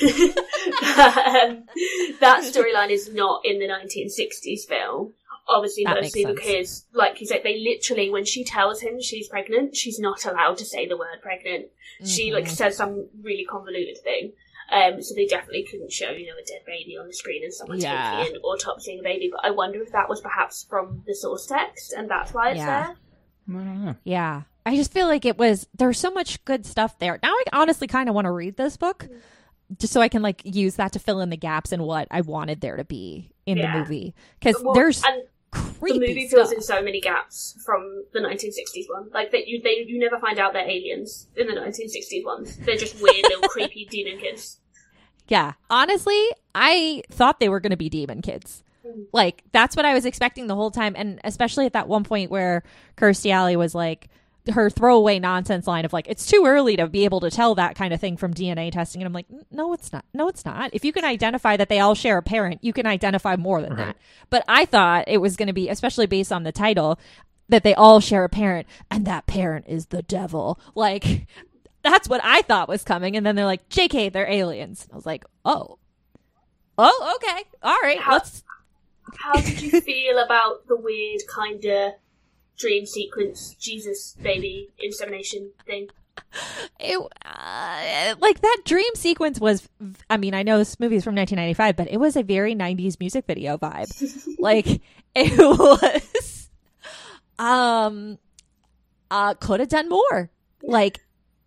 um, 0.00 1.64
that 2.20 2.44
storyline 2.44 2.90
is 2.90 3.12
not 3.12 3.44
in 3.44 3.58
the 3.58 3.66
1960s 3.66 4.68
film. 4.68 5.14
Obviously, 5.48 5.84
That 5.84 6.00
mostly 6.02 6.24
makes 6.26 6.42
sense. 6.42 6.50
because, 6.54 6.86
like 6.92 7.20
you 7.20 7.26
said, 7.26 7.40
they 7.42 7.58
literally, 7.60 8.10
when 8.10 8.24
she 8.26 8.44
tells 8.44 8.80
him 8.80 9.00
she's 9.00 9.28
pregnant, 9.28 9.74
she's 9.74 9.98
not 9.98 10.24
allowed 10.26 10.58
to 10.58 10.64
say 10.66 10.86
the 10.86 10.96
word 10.96 11.22
pregnant. 11.22 11.66
She 12.04 12.32
like 12.32 12.46
says 12.48 12.76
some 12.76 13.08
really 13.22 13.44
convoluted 13.48 13.98
thing. 14.04 14.32
Um, 14.70 15.00
so 15.02 15.14
they 15.14 15.24
definitely 15.26 15.62
couldn't 15.70 15.90
show, 15.90 16.10
you 16.10 16.26
know, 16.26 16.34
a 16.34 16.44
dead 16.44 16.60
baby 16.66 16.98
on 16.98 17.06
the 17.06 17.14
screen 17.14 17.42
and 17.42 17.52
someone 17.54 17.80
Yeah. 17.80 18.18
taking 18.22 18.36
and 18.36 18.44
autopsying 18.44 19.00
a 19.00 19.02
baby. 19.02 19.30
But 19.32 19.42
I 19.42 19.50
wonder 19.50 19.80
if 19.82 19.92
that 19.92 20.10
was 20.10 20.20
perhaps 20.20 20.66
from 20.68 21.02
the 21.06 21.14
source 21.14 21.46
text, 21.46 21.94
and 21.94 22.10
that's 22.10 22.34
why 22.34 22.50
it's 22.50 22.58
Yeah. 22.58 22.92
there. 23.48 23.56
I. 23.58 23.94
Yeah. 24.04 24.42
I 24.66 24.76
just 24.76 24.92
feel 24.92 25.06
like 25.06 25.24
it 25.24 25.38
was 25.38 25.66
there's 25.74 25.98
so 25.98 26.10
much 26.10 26.44
good 26.44 26.66
stuff 26.66 26.98
there. 26.98 27.18
Now 27.22 27.30
I 27.32 27.44
honestly 27.54 27.86
kind 27.86 28.10
of 28.10 28.14
want 28.14 28.26
to 28.26 28.30
read 28.30 28.58
this 28.58 28.76
book 28.76 29.08
just 29.78 29.92
so 29.94 30.02
I 30.02 30.08
can 30.08 30.20
like 30.20 30.42
use 30.44 30.76
that 30.76 30.92
to 30.92 30.98
fill 30.98 31.20
in 31.20 31.30
the 31.30 31.36
gaps 31.38 31.72
in 31.72 31.82
what 31.82 32.06
I 32.10 32.20
wanted 32.20 32.60
there 32.60 32.76
to 32.76 32.84
be 32.84 33.30
in 33.46 33.56
Yeah. 33.56 33.72
the 33.72 33.78
movie 33.78 34.14
cuz 34.42 34.56
Well, 34.62 34.74
there's 34.74 35.02
and 35.02 35.22
creepy 35.50 35.98
the 35.98 36.06
movie 36.08 36.28
stuff. 36.28 36.38
fills 36.38 36.52
in 36.52 36.62
so 36.62 36.82
many 36.82 37.00
gaps 37.00 37.60
from 37.64 38.04
the 38.12 38.20
1960s 38.20 38.86
one. 38.88 39.10
Like 39.12 39.30
that, 39.32 39.46
you 39.46 39.60
they 39.62 39.84
you 39.86 39.98
never 39.98 40.18
find 40.18 40.38
out 40.38 40.52
they're 40.52 40.68
aliens 40.68 41.28
in 41.36 41.46
the 41.46 41.54
1960s 41.54 42.24
ones. 42.24 42.56
They're 42.58 42.76
just 42.76 43.00
weird 43.00 43.24
little 43.24 43.48
creepy 43.48 43.86
demon 43.86 44.18
kids. 44.18 44.58
Yeah. 45.28 45.54
Honestly, 45.70 46.22
I 46.54 47.02
thought 47.10 47.38
they 47.38 47.48
were 47.48 47.60
going 47.60 47.70
to 47.70 47.76
be 47.76 47.88
demon 47.88 48.22
kids. 48.22 48.62
Hmm. 48.82 49.02
Like 49.12 49.44
that's 49.52 49.76
what 49.76 49.84
I 49.84 49.94
was 49.94 50.04
expecting 50.04 50.46
the 50.46 50.54
whole 50.54 50.70
time 50.70 50.94
and 50.96 51.20
especially 51.24 51.66
at 51.66 51.74
that 51.74 51.88
one 51.88 52.04
point 52.04 52.30
where 52.30 52.62
Kirstie 52.96 53.30
Alley 53.30 53.56
was 53.56 53.74
like 53.74 54.08
her 54.50 54.70
throwaway 54.70 55.18
nonsense 55.18 55.66
line 55.66 55.84
of 55.84 55.92
like 55.92 56.06
it's 56.08 56.26
too 56.26 56.44
early 56.46 56.76
to 56.76 56.86
be 56.86 57.04
able 57.04 57.20
to 57.20 57.30
tell 57.30 57.54
that 57.54 57.74
kind 57.74 57.92
of 57.92 58.00
thing 58.00 58.16
from 58.16 58.34
DNA 58.34 58.70
testing. 58.72 59.02
And 59.02 59.06
I'm 59.06 59.12
like 59.12 59.26
no 59.50 59.72
it's 59.72 59.92
not. 59.92 60.04
No 60.12 60.28
it's 60.28 60.44
not. 60.44 60.70
If 60.72 60.84
you 60.84 60.92
can 60.92 61.04
identify 61.04 61.56
that 61.56 61.68
they 61.68 61.80
all 61.80 61.94
share 61.94 62.18
a 62.18 62.22
parent 62.22 62.62
you 62.62 62.72
can 62.72 62.86
identify 62.86 63.36
more 63.36 63.60
than 63.60 63.76
that. 63.76 63.96
But 64.30 64.44
I 64.48 64.64
thought 64.64 65.04
it 65.08 65.18
was 65.18 65.36
going 65.36 65.48
to 65.48 65.52
be 65.52 65.68
especially 65.68 66.06
based 66.06 66.32
on 66.32 66.42
the 66.42 66.52
title 66.52 66.98
that 67.48 67.62
they 67.62 67.74
all 67.74 68.00
share 68.00 68.24
a 68.24 68.28
parent 68.28 68.66
and 68.90 69.06
that 69.06 69.26
parent 69.26 69.66
is 69.68 69.86
the 69.86 70.02
devil. 70.02 70.58
Like 70.74 71.26
that's 71.82 72.08
what 72.08 72.20
I 72.24 72.42
thought 72.42 72.68
was 72.68 72.84
coming. 72.84 73.16
And 73.16 73.24
then 73.24 73.36
they're 73.36 73.44
like 73.46 73.68
JK 73.68 74.12
they're 74.12 74.30
aliens. 74.30 74.86
I 74.92 74.96
was 74.96 75.06
like 75.06 75.24
oh. 75.44 75.78
Oh 76.76 77.16
okay. 77.16 77.44
All 77.62 77.78
right. 77.82 77.98
How- 77.98 78.14
let's 78.14 78.44
How 79.18 79.40
did 79.40 79.62
you 79.62 79.80
feel 79.80 80.18
about 80.18 80.66
the 80.68 80.76
weird 80.76 81.22
kind 81.34 81.64
of 81.64 81.92
dream 82.58 82.84
sequence 82.86 83.54
Jesus 83.58 84.16
baby 84.22 84.70
insemination 84.78 85.50
thing? 85.66 85.88
it, 86.80 86.98
uh, 87.24 88.14
like 88.20 88.40
that 88.40 88.58
dream 88.64 88.90
sequence 88.94 89.40
was 89.40 89.68
i 90.10 90.16
mean 90.16 90.34
i 90.34 90.42
know 90.42 90.58
this 90.58 90.78
movie 90.80 90.96
is 90.96 91.04
from 91.04 91.14
1995 91.14 91.76
but 91.76 91.92
it 91.92 91.98
was 91.98 92.16
a 92.16 92.22
very 92.22 92.54
90s 92.54 92.98
music 93.00 93.24
video 93.26 93.56
vibe 93.56 93.88
like 94.38 94.80
it 95.14 95.38
was 95.38 96.50
um 97.38 98.18
uh 99.10 99.34
could 99.34 99.60
have 99.60 99.68
done 99.68 99.88
more 99.88 100.30
like 100.62 101.00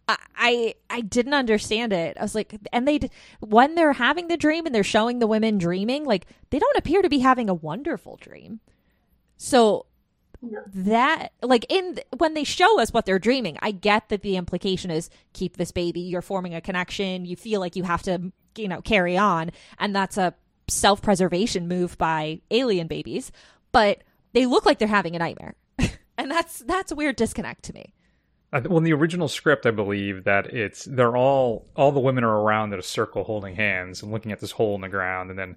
I, 0.08 0.18
I 0.36 0.76
I 0.90 1.02
didn't 1.02 1.36
understand 1.36 1.94
it. 1.94 2.18
I 2.18 2.24
was 2.24 2.36
like, 2.36 2.56
and 2.74 2.88
they 2.88 3.00
when 3.40 3.76
they're 3.76 3.94
having 3.94 4.28
the 4.28 4.36
dream 4.36 4.66
and 4.66 4.74
they're 4.74 4.84
showing 4.84 5.20
the 5.20 5.28
women 5.28 5.58
dreaming, 5.58 6.06
like 6.06 6.26
they 6.50 6.60
don't 6.60 6.78
appear 6.78 7.02
to 7.02 7.08
be 7.08 7.20
having 7.20 7.50
a 7.50 7.54
wonderful 7.54 8.18
dream. 8.18 8.60
So 9.38 9.86
That 10.74 11.34
like 11.44 11.66
in 11.70 12.00
when 12.18 12.34
they 12.34 12.44
show 12.44 12.80
us 12.80 12.92
what 12.92 13.06
they're 13.06 13.20
dreaming 13.20 13.60
i 13.62 13.70
get 13.70 14.10
that 14.10 14.24
the 14.24 14.38
implication 14.38 14.90
is 14.90 15.10
keep 15.34 15.58
this 15.58 15.72
baby 15.72 16.00
you're 16.00 16.24
forming 16.24 16.56
a 16.56 16.62
connection 16.62 17.26
you 17.26 17.36
feel 17.36 17.60
like 17.60 17.76
you 17.76 17.84
have 17.84 18.02
to 18.04 18.32
you 18.58 18.68
know 18.68 18.82
carry 18.82 19.16
on 19.18 19.52
and 19.78 19.96
that's 19.96 20.18
a 20.18 20.34
self-preservation 20.68 21.68
move 21.68 21.96
by 22.00 22.42
alien 22.50 22.88
babies 22.88 23.32
but 23.72 24.04
they 24.34 24.46
look 24.46 24.66
like 24.66 24.80
they're 24.80 24.88
having 24.88 25.16
a 25.16 25.20
nightmare. 25.20 25.56
And 26.18 26.30
that's 26.30 26.60
that's 26.60 26.92
a 26.92 26.96
weird 26.96 27.16
disconnect 27.16 27.64
to 27.64 27.74
me. 27.74 27.96
Well, 28.52 28.78
in 28.78 28.84
the 28.84 28.94
original 28.94 29.28
script, 29.28 29.66
I 29.66 29.72
believe 29.72 30.26
that 30.26 30.54
it's 30.54 30.86
they're 30.86 31.18
all 31.18 31.66
all 31.76 31.92
the 31.92 32.00
women 32.00 32.24
are 32.24 32.42
around 32.42 32.74
in 32.74 32.80
a 32.80 32.84
circle 32.84 33.24
holding 33.24 33.56
hands 33.56 34.04
and 34.04 34.12
looking 34.12 34.32
at 34.32 34.40
this 34.40 34.52
hole 34.52 34.76
in 34.76 34.82
the 34.82 34.90
ground, 34.90 35.32
and 35.32 35.40
then 35.40 35.56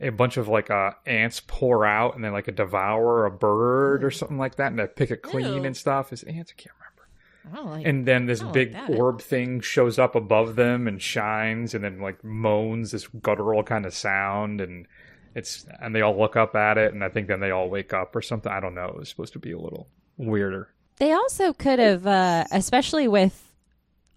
a 0.00 0.10
bunch 0.10 0.36
of 0.36 0.48
like 0.48 0.70
uh, 0.70 0.92
ants 1.06 1.40
pour 1.46 1.86
out 1.86 2.14
and 2.14 2.24
then 2.24 2.32
like 2.32 2.48
a 2.48 2.52
devour 2.52 3.26
a 3.26 3.30
bird 3.30 4.04
or 4.04 4.10
something 4.10 4.38
like 4.38 4.56
that, 4.56 4.68
and 4.68 4.78
they 4.78 4.86
pick 4.86 5.10
it 5.10 5.22
clean 5.22 5.62
Ew. 5.62 5.64
and 5.64 5.76
stuff. 5.76 6.12
Is 6.12 6.22
ants? 6.24 6.52
I 6.56 6.60
can't 6.60 6.74
remember. 6.74 7.52
I 7.52 7.56
don't 7.56 7.70
like 7.70 7.86
And 7.86 8.06
then 8.06 8.26
this 8.26 8.40
I 8.40 8.44
don't 8.44 8.52
big 8.52 8.74
like 8.74 8.90
orb 8.90 9.20
thing 9.20 9.60
shows 9.60 9.98
up 9.98 10.14
above 10.14 10.56
them 10.56 10.88
and 10.88 11.00
shines, 11.00 11.74
and 11.74 11.84
then 11.84 12.00
like 12.00 12.22
moans 12.24 12.90
this 12.90 13.06
guttural 13.06 13.62
kind 13.62 13.86
of 13.86 13.94
sound, 13.94 14.60
and 14.60 14.86
it's 15.34 15.66
and 15.80 15.94
they 15.94 16.00
all 16.00 16.18
look 16.18 16.36
up 16.36 16.54
at 16.54 16.78
it, 16.78 16.92
and 16.92 17.02
I 17.04 17.08
think 17.08 17.28
then 17.28 17.40
they 17.40 17.50
all 17.50 17.68
wake 17.68 17.92
up 17.92 18.14
or 18.14 18.22
something. 18.22 18.50
I 18.50 18.60
don't 18.60 18.74
know. 18.74 18.86
It 18.86 18.96
was 18.96 19.08
supposed 19.08 19.32
to 19.34 19.38
be 19.38 19.52
a 19.52 19.58
little 19.58 19.88
weirder. 20.16 20.68
They 20.98 21.12
also 21.12 21.52
could 21.52 21.80
have, 21.80 22.06
uh, 22.06 22.44
especially 22.52 23.08
with, 23.08 23.52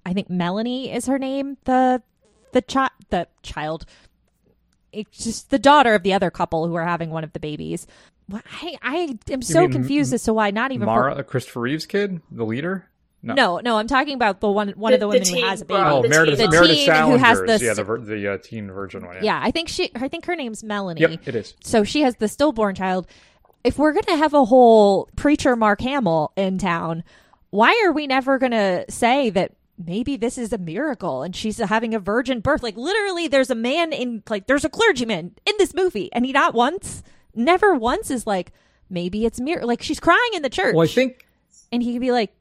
I 0.06 0.14
think 0.14 0.30
Melanie 0.30 0.94
is 0.94 1.08
her 1.08 1.18
name, 1.18 1.58
the 1.64 2.04
the 2.54 2.62
child, 2.62 2.92
the 3.10 3.28
child, 3.42 3.86
it's 4.92 5.24
just 5.24 5.50
the 5.50 5.60
daughter 5.60 5.94
of 5.96 6.04
the 6.04 6.14
other 6.14 6.30
couple 6.32 6.68
who 6.68 6.76
are 6.76 6.86
having 6.86 7.10
one 7.10 7.24
of 7.24 7.34
the 7.34 7.40
babies. 7.40 7.88
I 8.34 8.76
I 8.82 9.18
am 9.32 9.42
so 9.42 9.68
confused 9.70 10.14
as 10.14 10.24
to 10.24 10.34
why 10.34 10.52
not 10.52 10.72
even 10.72 10.86
Mara, 10.86 11.16
uh, 11.16 11.24
Christopher 11.24 11.62
Reeve's 11.62 11.86
kid, 11.86 12.22
the 12.32 12.46
leader. 12.46 12.90
No. 13.24 13.34
no, 13.34 13.58
no, 13.60 13.78
I'm 13.78 13.88
talking 13.88 14.14
about 14.14 14.42
the 14.42 14.50
one 14.52 14.70
one 14.70 14.92
The- 14.92 14.96
of 14.96 15.00
the 15.00 15.06
the 15.06 15.08
women 15.10 15.28
who 15.28 15.42
has 15.48 15.62
a 15.62 15.66
baby. 15.66 15.82
Oh, 15.84 16.02
the 16.04 16.10
Meredith, 16.10 16.40
teen- 16.40 16.50
Meredith 16.52 16.76
teen 16.78 16.94
who 16.94 17.18
has 17.18 17.40
the 17.40 17.60
yeah, 17.62 17.74
the 17.74 17.84
the 18.06 18.28
uh, 18.34 18.38
teen 18.38 18.70
virgin 18.72 19.06
one. 19.06 19.16
Yeah. 19.18 19.24
Yeah, 19.24 19.40
I 19.44 19.52
think 19.52 19.70
she, 19.70 19.90
I 19.96 20.08
think 20.08 20.26
her 20.26 20.36
name's 20.36 20.64
Melanie. 20.64 21.02
Yep, 21.02 21.28
it 21.28 21.36
is. 21.36 21.56
So 21.62 21.84
she 21.84 22.02
has 22.02 22.16
the 22.18 22.28
stillborn 22.28 22.76
child. 22.76 23.08
If 23.64 23.78
we're 23.80 23.94
gonna 23.94 24.18
have 24.18 24.34
a 24.34 24.46
whole 24.46 25.10
preacher 25.16 25.56
Mark 25.56 25.82
Hamill 25.82 26.32
in 26.38 26.58
town, 26.58 27.04
why 27.50 27.82
are 27.86 27.92
we 27.92 28.08
never 28.08 28.38
gonna 28.38 28.86
say 28.90 29.30
that 29.32 29.52
maybe 29.78 30.18
this 30.18 30.38
is 30.38 30.52
a 30.54 30.58
miracle 30.58 31.22
and 31.24 31.36
she's 31.36 31.58
having 31.58 31.94
a 31.94 32.00
virgin 32.00 32.40
birth? 32.40 32.64
Like 32.64 32.78
literally, 32.78 33.28
there's 33.28 33.50
a 33.50 33.56
man 33.56 33.94
in 33.94 34.24
like 34.30 34.48
there's 34.48 34.66
a 34.66 34.70
clergyman 34.70 35.36
in 35.46 35.54
this 35.58 35.74
movie, 35.74 36.10
and 36.14 36.26
he 36.26 36.32
not 36.32 36.54
once, 36.54 37.04
never 37.36 37.76
once 37.76 38.10
is 38.12 38.26
like 38.28 38.52
maybe 38.90 39.26
it's 39.26 39.40
mir 39.40 39.66
like 39.66 39.82
she's 39.82 40.00
crying 40.00 40.32
in 40.34 40.42
the 40.42 40.50
church, 40.50 40.74
Well, 40.76 40.84
I 40.86 40.88
think 40.88 41.26
and 41.72 41.84
he 41.84 41.94
could 41.94 42.02
be 42.02 42.12
like, 42.12 42.34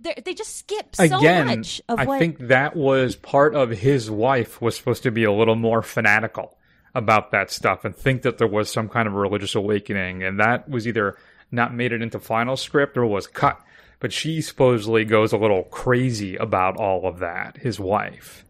they 0.00 0.34
just 0.34 0.56
skip 0.56 0.94
so 0.94 1.04
again, 1.04 1.46
much 1.46 1.80
of 1.88 1.98
I 1.98 2.04
what. 2.04 2.18
think 2.18 2.38
that 2.48 2.76
was 2.76 3.16
part 3.16 3.54
of 3.54 3.70
his 3.70 4.10
wife 4.10 4.60
was 4.60 4.76
supposed 4.76 5.02
to 5.04 5.10
be 5.10 5.24
a 5.24 5.32
little 5.32 5.56
more 5.56 5.82
fanatical 5.82 6.56
about 6.94 7.30
that 7.32 7.50
stuff 7.50 7.84
and 7.84 7.94
think 7.94 8.22
that 8.22 8.38
there 8.38 8.46
was 8.46 8.70
some 8.70 8.88
kind 8.88 9.06
of 9.08 9.14
religious 9.14 9.54
awakening, 9.54 10.22
and 10.22 10.40
that 10.40 10.68
was 10.68 10.86
either 10.86 11.16
not 11.50 11.74
made 11.74 11.92
it 11.92 12.02
into 12.02 12.18
final 12.18 12.56
script 12.56 12.96
or 12.96 13.06
was 13.06 13.26
cut. 13.26 13.60
But 13.98 14.12
she 14.12 14.40
supposedly 14.42 15.04
goes 15.04 15.32
a 15.32 15.38
little 15.38 15.64
crazy 15.64 16.36
about 16.36 16.76
all 16.76 17.06
of 17.06 17.18
that, 17.20 17.56
his 17.58 17.80
wife, 17.80 18.44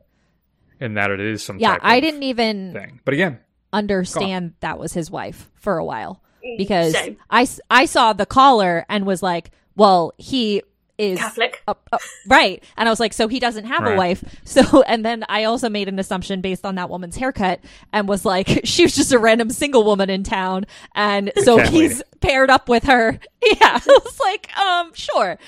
and 0.81 0.97
that 0.97 1.11
it 1.11 1.21
is 1.21 1.43
some 1.45 1.59
yeah, 1.59 1.73
type 1.75 1.81
I 1.85 1.97
of 1.97 2.03
didn't 2.03 2.23
even 2.25 2.73
thing. 2.73 3.01
But 3.05 3.15
again, 3.15 3.39
understand 3.73 4.55
that 4.61 4.79
was 4.79 4.93
his 4.93 5.11
wife 5.11 5.51
for 5.55 5.79
a 5.79 5.85
while 5.85 6.23
mm, 6.45 6.59
because 6.59 6.93
Same. 6.95 7.17
I, 7.31 7.43
s- 7.43 7.61
I 7.71 7.85
saw 7.87 8.13
the 8.13 8.27
collar 8.27 8.85
and 8.89 9.07
was 9.07 9.23
like, 9.23 9.51
well, 9.77 10.13
he 10.19 10.63
is 10.99 11.19
Catholic. 11.19 11.63
uh, 11.69 11.75
uh, 11.93 11.99
right. 12.27 12.63
And 12.77 12.89
I 12.89 12.93
was 12.93 13.01
like, 13.01 13.13
so 13.13 13.29
he 13.29 13.39
doesn't 13.41 13.65
have 13.67 13.87
a 13.87 13.97
wife. 13.97 14.23
So, 14.47 14.83
and 14.83 15.05
then 15.05 15.25
I 15.29 15.45
also 15.45 15.69
made 15.69 15.89
an 15.89 15.99
assumption 15.99 16.41
based 16.41 16.65
on 16.65 16.77
that 16.77 16.89
woman's 16.89 17.17
haircut 17.17 17.61
and 17.93 18.09
was 18.09 18.25
like, 18.25 18.61
she 18.65 18.85
was 18.85 18.95
just 18.95 19.13
a 19.13 19.19
random 19.19 19.51
single 19.51 19.85
woman 19.85 20.09
in 20.09 20.23
town. 20.23 20.67
And 20.95 21.33
so 21.43 21.59
cat 21.59 21.69
he's 21.69 21.93
lady. 21.97 22.03
paired 22.21 22.51
up 22.51 22.69
with 22.69 22.85
her. 22.85 23.19
Yeah. 23.61 23.79
I 23.81 23.99
was 24.05 24.19
like, 24.21 24.57
um, 24.59 24.93
sure. 24.95 25.39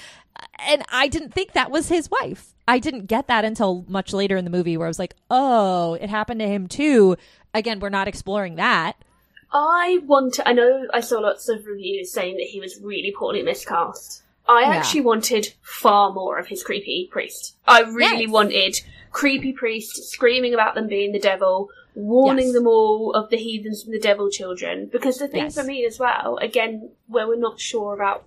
And 0.61 0.85
I 0.93 1.09
didn't 1.09 1.33
think 1.35 1.53
that 1.53 1.71
was 1.71 1.89
his 1.89 2.09
wife. 2.11 2.55
I 2.69 2.79
didn't 2.79 3.07
get 3.07 3.27
that 3.29 3.45
until 3.45 3.85
much 3.89 4.13
later 4.13 4.37
in 4.37 4.45
the 4.45 4.51
movie 4.51 4.77
where 4.77 4.87
I 4.87 4.91
was 4.91 4.99
like, 4.99 5.15
oh, 5.31 5.95
it 5.95 6.11
happened 6.11 6.41
to 6.41 6.47
him 6.47 6.67
too. 6.69 7.17
Again, 7.55 7.81
we're 7.81 7.89
not 7.89 8.07
exploring 8.09 8.57
that. 8.57 8.97
I 9.53 10.01
want 10.05 10.35
to, 10.35 10.47
I 10.49 10.53
know 10.53 10.87
I 10.93 11.01
saw 11.01 11.19
lots 11.21 11.49
of 11.49 11.65
reviews 11.67 12.13
saying 12.13 12.37
that 12.37 12.47
he 12.47 12.61
was 12.61 12.79
really 12.83 13.13
poorly 13.17 13.43
miscast. 13.43 14.23
I 14.49 14.63
Yeah. 14.63 14.69
actually 14.77 15.03
wanted 15.03 15.55
far 15.63 16.13
more 16.13 16.39
of 16.39 16.47
his 16.49 16.63
creepy 16.63 17.09
priest. 17.13 17.57
I 17.67 17.83
really 17.83 18.23
Yes. 18.23 18.31
wanted 18.31 18.77
creepy 19.13 19.53
priest 19.53 20.11
screaming 20.11 20.55
about 20.55 20.75
them 20.75 20.87
being 20.89 21.13
the 21.13 21.19
devil, 21.19 21.69
warning 21.95 22.47
Yes. 22.47 22.55
them 22.55 22.67
all 22.67 23.13
of 23.13 23.29
the 23.31 23.37
heathens 23.37 23.85
and 23.85 23.93
the 23.93 23.99
devil 24.01 24.31
children. 24.31 24.87
Because 24.87 25.19
the 25.19 25.29
thing 25.29 25.45
Yes. 25.45 25.55
for 25.55 25.65
me 25.65 25.85
as 25.85 25.99
well, 25.99 26.39
again, 26.41 26.91
where 27.09 27.27
we're 27.29 27.37
not 27.37 27.61
sure 27.61 27.93
about 27.95 28.25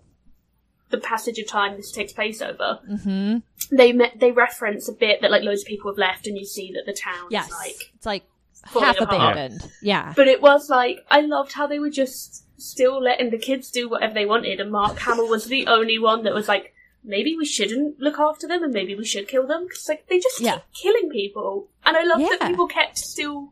the 0.89 0.97
passage 0.97 1.39
of 1.39 1.47
time 1.47 1.77
this 1.77 1.91
takes 1.91 2.11
place 2.11 2.41
over. 2.41 2.79
Mm-hmm. 2.89 3.37
They 3.75 3.93
me- 3.93 4.11
they 4.15 4.31
reference 4.33 4.89
a 4.89 4.93
bit 4.93 5.21
that 5.21 5.31
like 5.31 5.41
loads 5.41 5.61
of 5.61 5.67
people 5.67 5.89
have 5.89 5.97
left, 5.97 6.27
and 6.27 6.37
you 6.37 6.43
see 6.45 6.71
that 6.73 6.85
the 6.85 6.91
town 6.93 7.27
Yes. 7.31 7.49
like. 7.49 7.91
it's 7.95 8.05
like 8.05 8.23
half 8.65 8.97
apart. 8.99 9.37
abandoned. 9.37 9.71
Yeah. 9.81 10.13
But 10.15 10.27
it 10.27 10.41
was 10.41 10.69
like 10.69 11.05
I 11.09 11.21
loved 11.21 11.53
how 11.53 11.67
they 11.67 11.79
were 11.79 11.89
just 11.89 12.45
still 12.59 13.01
letting 13.01 13.29
the 13.31 13.37
kids 13.37 13.71
do 13.71 13.89
whatever 13.89 14.13
they 14.13 14.25
wanted, 14.25 14.59
and 14.59 14.71
Mark 14.71 14.99
Hamill 14.99 15.27
was 15.27 15.45
the 15.45 15.65
only 15.67 15.97
one 15.97 16.23
that 16.23 16.33
was 16.33 16.47
like, 16.47 16.73
maybe 17.03 17.35
we 17.35 17.45
shouldn't 17.45 17.99
look 17.99 18.19
after 18.19 18.47
them, 18.47 18.63
and 18.63 18.71
maybe 18.73 18.93
we 18.95 19.03
should 19.05 19.27
kill 19.27 19.47
them 19.47 19.63
because 19.63 19.87
like 19.89 20.07
they 20.07 20.19
just 20.19 20.39
Yeah. 20.39 20.59
keep 20.73 20.93
killing 20.93 21.09
people, 21.09 21.69
and 21.85 21.97
I 21.97 22.03
love 22.03 22.19
that 22.19 22.47
people 22.49 22.67
kept 22.67 22.97
still 22.97 23.51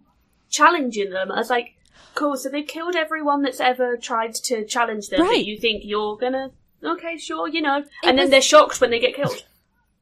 challenging 0.49 1.09
them. 1.11 1.31
I 1.31 1.37
was 1.37 1.49
like, 1.49 1.75
cool, 2.15 2.37
so 2.37 2.49
they've 2.49 2.65
killed 2.67 2.95
everyone 2.95 3.41
that's 3.41 3.59
ever 3.59 3.97
tried 3.97 4.33
to 4.35 4.65
challenge 4.65 5.09
them. 5.09 5.21
Right. 5.21 5.43
You 5.45 5.57
think 5.57 5.83
you're 5.85 6.17
gonna? 6.17 6.51
Okay, 6.83 7.17
sure, 7.17 7.47
you 7.47 7.61
know, 7.61 7.83
and 8.03 8.17
then 8.17 8.25
was- 8.25 8.29
they're 8.29 8.41
shocked 8.41 8.79
when 8.79 8.89
they 8.91 8.99
get 8.99 9.15
killed. 9.15 9.43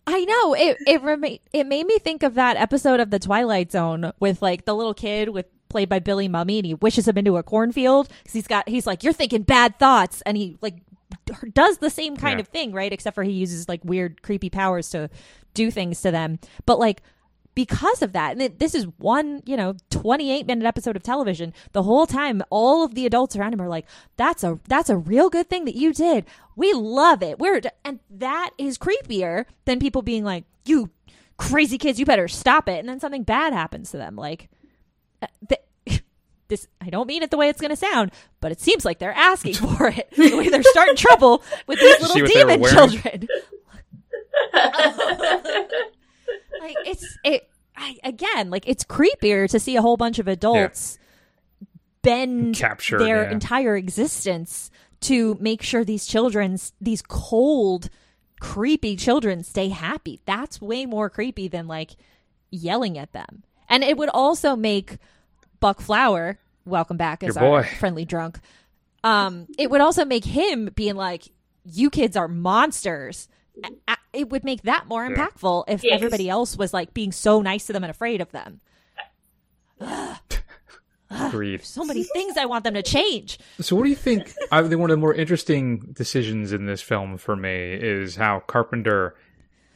I 0.08 0.24
know 0.26 0.54
it. 0.56 0.78
It 0.88 1.04
rema- 1.04 1.38
it 1.54 1.66
made 1.68 1.86
me 1.86 2.00
think 2.00 2.24
of 2.24 2.34
that 2.36 2.56
episode 2.58 3.00
of 3.00 3.10
the 3.12 3.20
Twilight 3.20 3.72
Zone 3.72 4.14
with 4.20 4.42
like 4.42 4.66
the 4.66 4.74
little 4.74 4.94
kid 4.94 5.30
with 5.30 5.46
played 5.70 5.90
by 5.90 6.00
Billy 6.00 6.30
Mumy, 6.30 6.58
and 6.60 6.66
he 6.66 6.74
wishes 6.76 7.08
him 7.08 7.18
into 7.18 7.36
a 7.38 7.44
cornfield 7.44 8.08
because 8.20 8.34
he's 8.34 8.48
got 8.48 8.68
he's 8.70 8.88
like 8.88 9.04
you're 9.04 9.12
thinking 9.14 9.42
bad 9.44 9.78
thoughts, 9.80 10.22
and 10.26 10.38
he 10.38 10.58
like 10.62 10.76
does 11.54 11.80
the 11.80 11.90
same 11.90 12.16
kind 12.16 12.40
Yeah. 12.40 12.42
of 12.44 12.48
thing, 12.48 12.72
right? 12.72 12.92
Except 12.94 13.16
for 13.16 13.24
he 13.24 13.32
uses 13.34 13.68
like 13.68 13.82
weird, 13.84 14.22
creepy 14.22 14.50
powers 14.50 14.90
to 14.92 15.10
do 15.54 15.70
things 15.72 16.02
to 16.02 16.12
them. 16.12 16.40
But 16.66 16.80
like 16.80 17.02
because 17.58 18.04
of 18.04 18.12
that, 18.12 18.34
and 18.34 18.42
it, 18.44 18.60
this 18.60 18.76
is 18.76 18.86
one 19.00 19.42
you 19.48 19.58
know 19.58 19.74
28 19.90 20.46
minute 20.46 20.64
episode 20.64 20.96
of 20.96 21.02
television. 21.02 21.56
The 21.72 21.82
whole 21.82 22.06
time, 22.06 22.44
all 22.52 22.84
of 22.84 22.94
the 22.94 23.08
adults 23.08 23.36
around 23.36 23.52
him 23.52 23.62
are 23.64 23.68
like, 23.68 23.88
"That's 24.16 24.44
a 24.44 24.60
that's 24.68 24.92
a 24.92 24.96
real 24.96 25.32
good 25.32 25.50
thing 25.50 25.66
that 25.66 25.74
you 25.74 25.92
did. 25.92 26.28
We 26.56 26.72
love 26.74 27.24
it. 27.24 27.40
We're 27.40 27.60
and 27.84 28.00
that 28.12 28.52
is 28.60 28.78
creepier 28.78 29.46
than 29.66 29.80
people 29.80 30.04
being 30.04 30.24
like, 30.24 30.44
"You 30.66 30.92
crazy 31.38 31.80
kids, 31.80 32.00
you 32.00 32.06
better 32.06 32.28
stop 32.28 32.70
it," 32.70 32.78
and 32.78 32.88
then 32.88 33.00
something 33.00 33.24
bad 33.24 33.54
happens 33.54 33.90
to 33.90 33.98
them. 33.98 34.16
Like 34.16 34.50
uh, 35.24 35.28
th- 35.50 36.04
this, 36.50 36.68
I 36.80 36.92
don't 36.92 37.08
mean 37.08 37.24
it 37.24 37.32
the 37.32 37.38
way 37.38 37.50
it's 37.50 37.60
going 37.60 37.72
to 37.72 37.76
sound, 37.76 38.12
but 38.40 38.52
it 38.52 38.62
seems 38.62 38.86
like 38.86 39.00
they're 39.00 39.12
asking 39.14 39.56
for 39.56 39.88
it. 39.88 40.12
the 40.16 40.38
way 40.38 40.50
they're 40.50 40.62
starting 40.62 40.96
trouble 40.96 41.44
with 41.66 41.80
these 41.80 42.02
little 42.02 42.22
what 42.22 42.32
they 42.32 42.44
were 42.46 42.52
demon 42.52 42.70
children. 42.70 43.28
Like 46.60 46.76
it's 46.86 47.18
it 47.24 47.50
I, 47.76 47.98
again 48.04 48.50
like 48.50 48.68
it's 48.68 48.84
creepier 48.84 49.50
to 49.50 49.60
see 49.60 49.76
a 49.76 49.82
whole 49.82 49.98
bunch 49.98 50.20
of 50.20 50.28
adults 50.28 50.98
bend 52.02 52.56
Captured, 52.56 53.00
their 53.00 53.24
yeah. 53.24 53.32
entire 53.32 53.76
existence 53.76 54.72
to 55.02 55.38
make 55.40 55.62
sure 55.62 55.84
these 55.84 56.06
children 56.06 56.58
these 56.82 57.02
cold 57.02 57.90
creepy 58.40 58.96
children 58.96 59.44
stay 59.44 59.70
happy 59.70 60.22
that's 60.26 60.62
way 60.62 60.86
more 60.86 61.10
creepy 61.10 61.48
than 61.48 61.68
like 61.68 61.92
yelling 62.52 62.98
at 62.98 63.12
them 63.14 63.44
and 63.70 63.84
it 63.84 63.98
would 63.98 64.10
also 64.10 64.56
make 64.56 64.98
buck 65.60 65.82
flower 65.82 66.40
welcome 66.66 66.98
back 66.98 67.24
as 67.24 67.36
Your 67.36 67.44
our 67.44 67.64
boy. 67.64 67.70
friendly 67.80 68.06
drunk 68.06 68.40
um 69.04 69.48
it 69.58 69.70
would 69.70 69.82
also 69.82 70.06
make 70.06 70.26
him 70.26 70.70
being 70.76 70.96
like 70.96 71.30
you 71.64 71.90
kids 71.90 72.16
are 72.16 72.28
monsters 72.28 73.28
it 74.14 74.30
would 74.30 74.44
make 74.44 74.64
that 74.64 74.88
more 74.88 75.08
impactful 75.08 75.66
if 75.68 75.84
Yeah, 75.84 75.92
'cause- 75.92 75.96
everybody 76.04 76.30
else 76.30 76.58
was 76.58 76.74
like 76.74 76.94
being 76.94 77.12
so 77.12 77.42
nice 77.42 77.68
to 77.68 77.74
them 77.74 77.84
and 77.84 77.92
afraid 77.92 78.22
of 78.22 78.32
them 78.32 78.62
Agreed. 81.10 81.64
so 81.64 81.86
many 81.86 82.04
things 82.04 82.36
i 82.36 82.46
want 82.46 82.66
them 82.66 82.74
to 82.74 82.84
change 82.84 83.40
So, 83.62 83.76
what 83.78 83.84
do 83.84 83.90
you 83.90 83.96
think? 83.96 84.34
I 84.52 84.62
think 84.62 84.80
one 84.80 84.90
of 84.90 84.98
the 84.98 85.02
more 85.02 85.14
interesting 85.14 85.78
decisions 85.94 86.52
in 86.52 86.66
this 86.66 86.82
film 86.82 87.18
for 87.18 87.36
me 87.36 87.74
is 87.74 88.18
how 88.18 88.42
Carpenter 88.42 89.16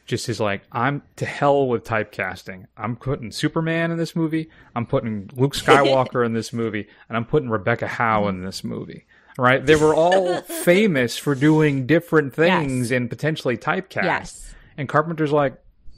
just 0.04 0.28
is 0.28 0.40
like, 0.40 0.62
I'm 0.72 1.02
to 1.16 1.24
hell 1.24 1.68
with 1.68 1.84
typecasting. 1.84 2.66
I'm 2.76 2.96
putting 2.96 3.30
Superman 3.30 3.90
in 3.92 3.96
this 3.98 4.14
movie. 4.16 4.50
I'm 4.74 4.84
putting 4.84 5.30
Luke 5.36 5.54
Skywalker 5.56 6.26
in 6.26 6.32
this 6.34 6.52
movie, 6.52 6.86
and 7.08 7.16
I'm 7.16 7.24
putting 7.24 7.48
Rebecca 7.48 7.86
Howe 7.86 8.26
in 8.28 8.44
this 8.44 8.62
movie. 8.64 9.06
Right? 9.38 9.64
They 9.64 9.76
were 9.76 9.94
all 9.94 10.40
famous 10.42 11.16
for 11.16 11.34
doing 11.34 11.86
different 11.86 12.34
things 12.34 12.90
Yes. 12.90 12.96
and 12.96 13.08
potentially 13.08 13.56
typecast. 13.56 14.04
Yes. 14.04 14.54
And 14.76 14.88
Carpenter's 14.88 15.32
like, 15.32 15.54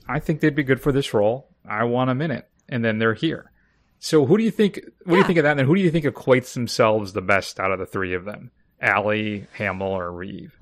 I 0.08 0.20
think 0.20 0.40
they'd 0.40 0.54
be 0.54 0.62
good 0.62 0.80
for 0.80 0.92
this 0.92 1.12
role. 1.14 1.48
I 1.68 1.84
want 1.84 2.08
them 2.08 2.20
in 2.22 2.30
it, 2.30 2.48
and 2.68 2.84
then 2.84 2.98
they're 2.98 3.14
here. 3.14 3.50
So 3.98 4.26
who 4.26 4.36
do 4.36 4.44
you 4.44 4.50
think? 4.50 4.80
What 5.04 5.14
do 5.14 5.18
you 5.18 5.24
think 5.24 5.38
of 5.38 5.44
that? 5.44 5.52
And 5.52 5.60
then 5.60 5.66
who 5.66 5.74
do 5.74 5.80
you 5.80 5.90
think 5.90 6.04
equates 6.04 6.52
themselves 6.52 7.12
the 7.14 7.22
best 7.22 7.58
out 7.58 7.72
of 7.72 7.78
the 7.78 7.86
three 7.86 8.12
of 8.14 8.24
them? 8.26 8.50
Alley, 8.80 9.46
Hamill, 9.54 9.88
or 9.88 10.12
Reeve? 10.12 10.52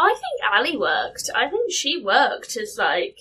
I 0.00 0.14
think 0.14 0.52
Alley 0.54 0.76
worked. 0.76 1.28
I 1.34 1.48
think 1.50 1.72
she 1.72 2.00
worked 2.02 2.56
as 2.56 2.76
like 2.78 3.18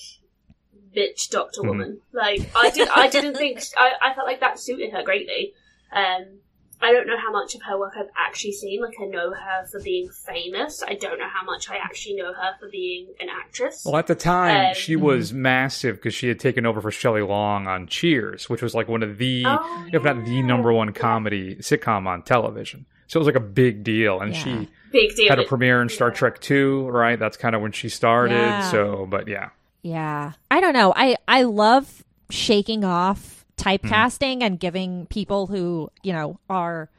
bitch 0.95 1.29
doctor 1.29 1.61
Mm-hmm. 1.61 1.67
woman. 1.69 2.01
Like 2.13 2.47
I 2.55 2.69
did. 2.69 2.87
I 2.95 3.07
didn't 3.09 3.35
think. 3.35 3.59
I, 3.77 3.91
I 4.01 4.13
felt 4.13 4.27
like 4.27 4.39
that 4.41 4.59
suited 4.59 4.91
her 4.93 5.03
greatly. 5.03 5.53
Um, 5.91 6.39
I 6.81 6.91
don't 6.91 7.07
know 7.07 7.17
how 7.17 7.31
much 7.31 7.55
of 7.55 7.61
her 7.63 7.77
work 7.79 7.93
I've 7.97 8.09
actually 8.15 8.51
seen. 8.51 8.81
Like 8.81 8.93
I 9.01 9.05
know 9.05 9.31
her 9.31 9.65
for 9.71 9.81
being 9.81 10.09
famous. 10.09 10.83
I 10.87 10.93
don't 10.93 11.17
know 11.17 11.27
how 11.27 11.43
much 11.43 11.69
I 11.69 11.77
actually 11.77 12.15
know 12.17 12.33
her 12.33 12.51
for 12.59 12.69
being 12.69 13.07
an 13.19 13.29
actress. 13.29 13.83
Well, 13.85 13.97
at 13.97 14.05
the 14.07 14.15
time, 14.15 14.67
Um, 14.67 14.73
she 14.75 14.95
was 14.95 15.33
massive 15.33 15.95
because 15.95 16.13
she 16.13 16.27
had 16.27 16.39
taken 16.39 16.65
over 16.65 16.79
for 16.79 16.91
Shelley 16.91 17.21
Long 17.23 17.65
on 17.67 17.87
Cheers, 17.87 18.47
which 18.49 18.61
was 18.61 18.75
like 18.75 18.87
one 18.87 19.01
of 19.01 19.17
the, 19.17 19.43
Oh, 19.47 19.85
if 19.91 20.03
not 20.03 20.23
the 20.25 20.41
number 20.43 20.71
one 20.71 20.93
comedy 20.93 21.55
sitcom 21.55 22.05
on 22.07 22.21
television. 22.21 22.85
So 23.07 23.17
it 23.17 23.21
was 23.21 23.27
like 23.27 23.35
a 23.35 23.39
big 23.39 23.83
deal, 23.83 24.19
and 24.19 24.33
Yeah. 24.33 24.43
she 24.43 24.69
Big 24.91 25.15
deal. 25.15 25.29
had 25.29 25.39
a 25.39 25.45
premiere 25.45 25.81
in 25.81 25.89
Star 25.89 26.09
Yeah. 26.09 26.13
Trek 26.15 26.39
Two, 26.41 26.87
right? 26.89 27.17
That's 27.17 27.37
kind 27.37 27.55
of 27.55 27.61
when 27.61 27.71
she 27.71 27.89
started. 27.89 28.35
Yeah. 28.35 28.69
So, 28.69 29.07
but 29.09 29.27
yeah, 29.27 29.49
Yeah. 29.81 30.33
I 30.51 30.59
don't 30.61 30.73
know. 30.73 30.93
I 30.95 31.15
I 31.27 31.43
love 31.43 32.03
shaking 32.29 32.83
off 32.83 33.36
Mm-hmm. 33.57 33.87
typecasting 33.87 34.43
and 34.43 34.59
giving 34.59 35.05
people 35.07 35.47
who, 35.47 35.89
you 36.03 36.13
know, 36.13 36.39
are 36.49 36.89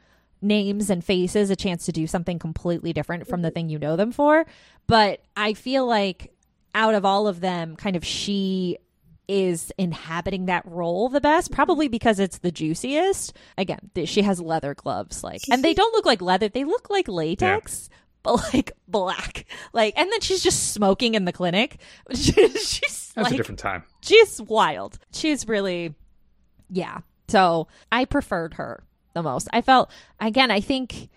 names 0.41 0.89
and 0.89 1.03
faces 1.03 1.49
a 1.49 1.55
chance 1.55 1.85
to 1.85 1.91
do 1.91 2.07
something 2.07 2.39
completely 2.39 2.93
different 2.93 3.27
from 3.27 3.41
the 3.41 3.49
mm-hmm. 3.49 3.53
thing 3.53 3.69
you 3.69 3.79
know 3.79 3.95
them 3.95 4.11
for. 4.11 4.45
But 4.87 5.21
I 5.35 5.53
feel 5.53 5.85
like 5.85 6.33
out 6.75 6.95
of 6.95 7.05
all 7.05 7.27
of 7.27 7.41
them, 7.41 7.75
kind 7.75 7.95
of 7.95 8.05
she 8.05 8.77
is 9.27 9.71
inhabiting 9.77 10.47
that 10.47 10.65
role 10.65 11.07
the 11.09 11.21
best, 11.21 11.49
mm-hmm. 11.49 11.55
probably 11.55 11.87
because 11.87 12.19
it's 12.19 12.39
the 12.39 12.51
juiciest. 12.51 13.33
Again, 13.57 13.91
th- 13.93 14.09
she 14.09 14.21
has 14.23 14.41
leather 14.41 14.73
gloves, 14.73 15.23
like, 15.23 15.41
and 15.51 15.63
they 15.63 15.73
don't 15.75 15.93
look 15.93 16.05
like 16.05 16.21
leather; 16.21 16.49
they 16.49 16.63
look 16.63 16.89
like 16.89 17.07
latex, 17.07 17.89
but 18.23 18.53
like 18.53 18.71
black. 18.87 19.45
Like, 19.73 19.93
and 19.97 20.11
then 20.11 20.21
she's 20.21 20.43
just 20.43 20.73
smoking 20.73 21.15
in 21.15 21.25
the 21.25 21.31
clinic. 21.31 21.79
she's 22.13 23.11
that's 23.13 23.15
like, 23.17 23.33
a 23.33 23.37
different 23.37 23.59
time. 23.59 23.83
she's 24.01 24.41
wild. 24.41 24.97
She's 25.13 25.47
really, 25.47 25.93
yeah. 26.69 26.99
So 27.27 27.67
I 27.91 28.05
preferred 28.05 28.55
her 28.55 28.83
the 29.13 29.23
most. 29.23 29.47
I 29.53 29.61
felt 29.61 29.91
again. 30.19 30.51
I 30.51 30.61
think 30.61 31.09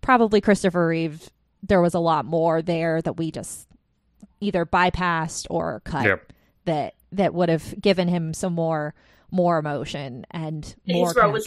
probably 0.00 0.40
Christopher 0.40 0.88
Reeve. 0.88 1.30
There 1.62 1.80
was 1.80 1.94
a 1.94 1.98
lot 2.00 2.26
more 2.26 2.60
there 2.60 3.00
that 3.02 3.16
we 3.16 3.30
just 3.30 3.66
either 4.40 4.66
bypassed 4.66 5.46
or 5.48 5.80
cut. 5.84 6.04
Yep. 6.04 6.32
That 6.66 6.94
that 7.12 7.32
would 7.34 7.48
have 7.48 7.80
given 7.80 8.08
him 8.08 8.34
some 8.34 8.52
more 8.52 8.94
more 9.30 9.58
emotion 9.58 10.24
and 10.30 10.74
more 10.86 11.08
His 11.08 11.16
role 11.16 11.32
was 11.32 11.46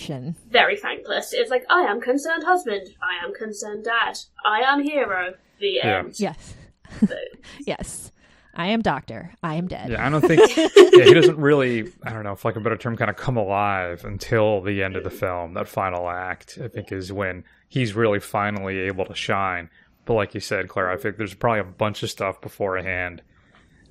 very 0.50 0.76
thankless. 0.76 1.32
It's 1.34 1.50
like 1.50 1.66
I 1.70 1.84
am 1.84 2.02
concerned 2.02 2.44
husband. 2.44 2.90
I 3.02 3.26
am 3.26 3.34
concerned 3.34 3.86
dad. 3.86 4.18
I 4.46 4.60
am 4.62 4.84
hero. 4.84 5.34
The 5.60 5.68
Yeah. 5.84 6.00
end. 6.00 6.20
Yes. 6.20 6.56
yes. 7.66 8.12
I 8.58 8.68
am 8.68 8.82
doctor. 8.82 9.32
I 9.44 9.56
am 9.56 9.68
dead. 9.68 9.92
Yeah, 9.92 10.06
I 10.06 10.10
don't 10.10 10.22
think 10.22 10.42
yeah, 10.58 11.04
he 11.06 11.14
doesn't 11.14 11.38
really. 11.38 11.92
I 12.04 12.12
don't 12.12 12.24
know, 12.24 12.36
for 12.36 12.50
like 12.50 12.56
a 12.56 12.60
better 12.60 12.76
term, 12.76 12.98
kind 12.98 13.10
of 13.12 13.16
come 13.16 13.38
alive 13.38 14.04
until 14.04 14.62
the 14.62 14.82
end 14.84 14.96
of 14.96 15.04
the 15.04 15.12
film. 15.12 15.54
That 15.54 15.68
final 15.68 16.10
act, 16.10 16.58
I 16.62 16.68
think, 16.68 16.92
is 16.92 17.14
when 17.14 17.44
he's 17.70 17.94
really 17.94 18.20
finally 18.20 18.80
able 18.80 19.06
to 19.06 19.14
shine. 19.16 19.70
But 20.06 20.16
like 20.16 20.34
you 20.34 20.40
said, 20.40 20.70
Claire, 20.70 20.90
I 20.90 20.98
think 20.98 21.18
there's 21.18 21.36
probably 21.36 21.60
a 21.60 21.64
bunch 21.66 22.02
of 22.02 22.10
stuff 22.10 22.42
beforehand 22.42 23.22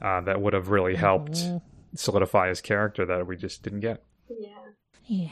uh, 0.03 0.23
that 0.23 0.41
would 0.41 0.53
have 0.53 0.69
really 0.69 0.97
helped 0.97 1.33
Mm-hmm. 1.35 1.59
solidify 1.95 2.49
his 2.49 2.61
character 2.61 3.07
that 3.07 3.27
we 3.27 3.37
just 3.37 3.63
didn't 3.63 3.81
get. 3.81 4.03
Yeah. 4.29 4.49
Yeah. 5.05 5.29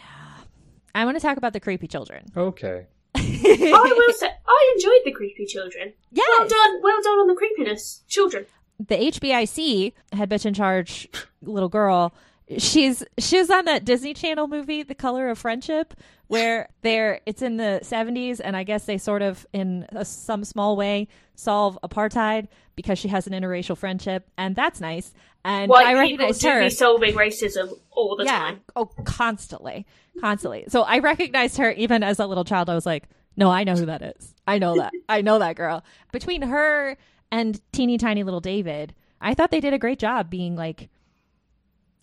I 0.95 1.05
want 1.05 1.17
to 1.17 1.21
talk 1.21 1.37
about 1.39 1.53
the 1.53 1.61
creepy 1.61 1.89
children. 1.89 2.25
Okay, 2.37 2.87
I 3.17 3.95
will 3.97 4.15
say 4.15 4.29
I 4.47 4.73
enjoyed 4.77 5.01
the 5.05 5.11
creepy 5.13 5.45
children. 5.47 5.93
Yeah. 6.13 6.23
Well 6.39 6.47
done. 6.49 6.81
Well 6.83 7.03
done 7.03 7.19
on 7.19 7.27
the 7.27 7.35
creepiness, 7.35 8.05
children. 8.07 8.47
The 8.79 8.97
HBIC 8.97 9.93
head 10.13 10.31
bitch 10.31 10.47
in 10.47 10.55
charge 10.55 11.09
little 11.43 11.69
girl. 11.69 12.15
She's 12.59 13.03
she's 13.19 13.49
on 13.51 13.65
that 13.65 13.85
Disney 13.85 14.13
Channel 14.13 14.49
movie, 14.49 14.83
The 14.83 14.95
Color 14.95 15.31
of 15.31 15.39
Friendship, 15.39 15.95
where 16.27 16.69
they're 16.83 17.21
it's 17.25 17.41
in 17.41 17.57
the 17.57 17.81
seventies, 17.83 18.39
and 18.39 18.57
I 18.57 18.65
guess 18.65 18.85
they 18.85 18.99
sort 18.99 19.23
of 19.23 19.47
in 19.53 19.87
a, 19.93 20.05
some 20.05 20.45
small 20.45 20.77
way 20.77 21.09
solve 21.37 21.79
apartheid 21.83 22.49
because 22.77 22.99
she 22.99 23.09
has 23.09 23.27
an 23.27 23.33
interracial 23.33 23.79
friendship, 23.79 24.29
and 24.37 24.55
that's 24.55 24.81
nice. 24.81 25.15
And 25.45 25.71
White 25.71 25.87
I 25.87 25.95
recognize 25.95 26.43
her. 26.43 26.61
be 26.65 26.71
solving 26.71 27.15
racism 27.15 27.73
all 27.91 28.17
the 28.17 28.25
yeah. 28.25 28.39
time. 28.39 28.61
Oh, 28.77 28.87
constantly, 29.05 29.87
constantly. 30.21 30.65
So 30.69 30.83
I 30.83 30.99
recognized 30.99 31.57
her 31.59 31.71
even 31.73 32.03
as 32.03 32.19
a 32.19 32.27
little 32.27 32.45
child. 32.45 32.69
I 32.69 32.75
was 32.75 32.87
like, 32.87 33.05
no, 33.37 33.51
I 33.51 33.65
know 33.65 33.75
who 33.75 33.87
that 33.87 34.03
is. 34.03 34.35
I 34.47 34.59
know 34.59 34.77
that. 34.77 34.93
I 35.09 35.23
know 35.23 35.39
that 35.39 35.57
girl. 35.57 35.85
Between 36.13 36.43
her 36.43 36.97
and 37.31 37.61
teeny 37.73 37.99
tiny 37.99 38.23
little 38.23 38.41
David. 38.41 38.95
I 39.21 39.35
thought 39.35 39.51
they 39.51 39.61
did 39.61 39.73
a 39.75 39.79
great 39.79 39.99
job 39.99 40.31
being 40.31 40.55
like 40.57 40.89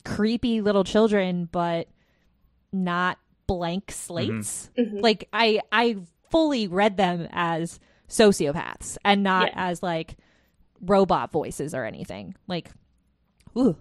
creepy 0.03 0.61
little 0.61 0.83
children, 0.83 1.47
but 1.51 1.87
not 2.73 3.17
blank 3.47 3.91
slates. 3.91 4.69
Mhm. 4.77 5.01
Like 5.01 5.27
I 5.33 5.61
I 5.71 5.97
fully 6.29 6.67
read 6.67 6.97
them 6.97 7.27
as 7.31 7.79
sociopaths 8.07 8.97
and 9.03 9.23
not 9.23 9.47
Yeah. 9.49 9.69
as 9.69 9.83
like 9.83 10.15
robot 10.81 11.31
voices 11.31 11.73
or 11.75 11.85
anything. 11.85 12.35
Like 12.47 12.69
ooh. 13.57 13.77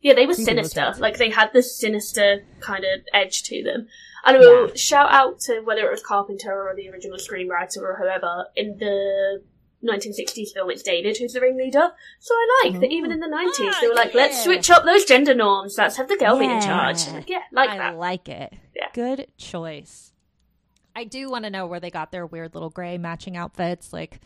Yeah, 0.00 0.14
they 0.14 0.26
were 0.26 0.34
sinister. 0.34 0.92
Like 0.98 1.16
they 1.18 1.30
had 1.30 1.52
this 1.52 1.78
sinister 1.78 2.44
kind 2.60 2.84
of 2.84 3.00
edge 3.14 3.44
to 3.44 3.62
them. 3.62 3.86
And 4.24 4.36
I 4.36 4.40
will 4.40 4.68
Yeah. 4.68 4.74
shout 4.74 5.12
out 5.12 5.38
to 5.42 5.60
whether 5.60 5.86
it 5.86 5.90
was 5.90 6.02
Carpenter 6.02 6.68
or 6.68 6.74
the 6.74 6.88
original 6.90 7.18
screenwriter 7.18 7.78
or 7.82 7.96
whoever 7.96 8.46
in 8.56 8.78
the 8.78 9.42
1960s 9.84 10.52
film. 10.52 10.70
It's 10.70 10.82
David 10.82 11.16
who's 11.16 11.32
the 11.32 11.40
ringleader. 11.40 11.90
So 12.20 12.34
I 12.34 12.64
like 12.64 12.80
that 12.80 12.90
even 12.90 13.12
in 13.12 13.20
the 13.20 13.26
90s 13.26 13.80
they 13.80 13.88
were 13.88 13.94
like, 13.94 14.14
let's 14.14 14.42
switch 14.42 14.70
up 14.70 14.84
those 14.84 15.04
gender 15.04 15.34
norms. 15.34 15.76
Let's 15.78 15.96
have 15.96 16.08
the 16.08 16.16
girl 16.16 16.38
be 16.38 16.44
in 16.44 16.60
charge. 16.60 17.06
Yeah. 17.06 17.12
Like, 17.12 17.28
yeah, 17.28 17.42
like 17.52 17.70
I 17.70 17.78
that. 17.78 17.96
like 17.96 18.28
it. 18.28 18.52
Yeah. 18.74 18.88
Good 18.92 19.26
choice. 19.38 20.12
I 20.94 21.04
do 21.04 21.30
want 21.30 21.44
to 21.44 21.50
know 21.50 21.66
where 21.66 21.80
they 21.80 21.90
got 21.90 22.12
their 22.12 22.26
weird 22.26 22.54
little 22.54 22.70
gray 22.70 22.98
matching 22.98 23.36
outfits. 23.36 23.92
Like 23.92 24.20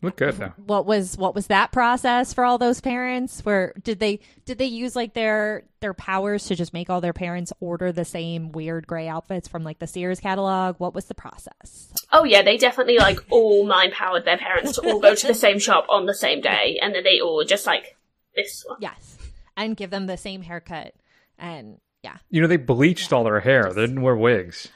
Look 0.00 0.16
good 0.16 0.34
though. 0.36 0.52
what 0.64 0.86
was 0.86 1.16
what 1.18 1.34
was 1.34 1.48
that 1.48 1.72
process 1.72 2.32
for 2.32 2.44
all 2.44 2.56
those 2.56 2.80
parents? 2.80 3.44
Where 3.44 3.72
did 3.82 3.98
they 3.98 4.20
did 4.44 4.58
they 4.58 4.66
use 4.66 4.94
like 4.94 5.14
their 5.14 5.64
their 5.80 5.92
powers 5.92 6.46
to 6.46 6.54
just 6.54 6.72
make 6.72 6.88
all 6.88 7.00
their 7.00 7.12
parents 7.12 7.52
order 7.58 7.90
the 7.90 8.04
same 8.04 8.52
weird 8.52 8.86
gray 8.86 9.08
outfits 9.08 9.48
from 9.48 9.64
like 9.64 9.80
the 9.80 9.88
Sears 9.88 10.20
catalog? 10.20 10.76
What 10.78 10.94
was 10.94 11.06
the 11.06 11.14
process? 11.14 11.92
Oh 12.12 12.22
yeah, 12.22 12.42
they 12.42 12.56
definitely 12.56 12.98
like 12.98 13.18
all 13.30 13.66
mind 13.66 13.92
powered 13.92 14.24
their 14.24 14.38
parents 14.38 14.74
to 14.76 14.82
all 14.82 15.00
go 15.00 15.16
to 15.16 15.26
the 15.26 15.34
same 15.34 15.58
shop 15.58 15.86
on 15.88 16.06
the 16.06 16.14
same 16.14 16.40
day, 16.40 16.78
and 16.80 16.94
then 16.94 17.02
they 17.02 17.20
all 17.20 17.42
just 17.44 17.66
like 17.66 17.96
this 18.36 18.64
one. 18.68 18.78
Yes. 18.80 19.18
And 19.56 19.76
give 19.76 19.90
them 19.90 20.06
the 20.06 20.16
same 20.16 20.42
haircut. 20.42 20.94
And 21.38 21.80
yeah. 22.04 22.18
You 22.30 22.40
know, 22.40 22.46
they 22.46 22.56
bleached 22.56 23.12
all 23.12 23.24
their 23.24 23.40
hair. 23.40 23.72
They 23.72 23.80
didn't 23.80 24.02
wear 24.02 24.14
wigs. 24.14 24.68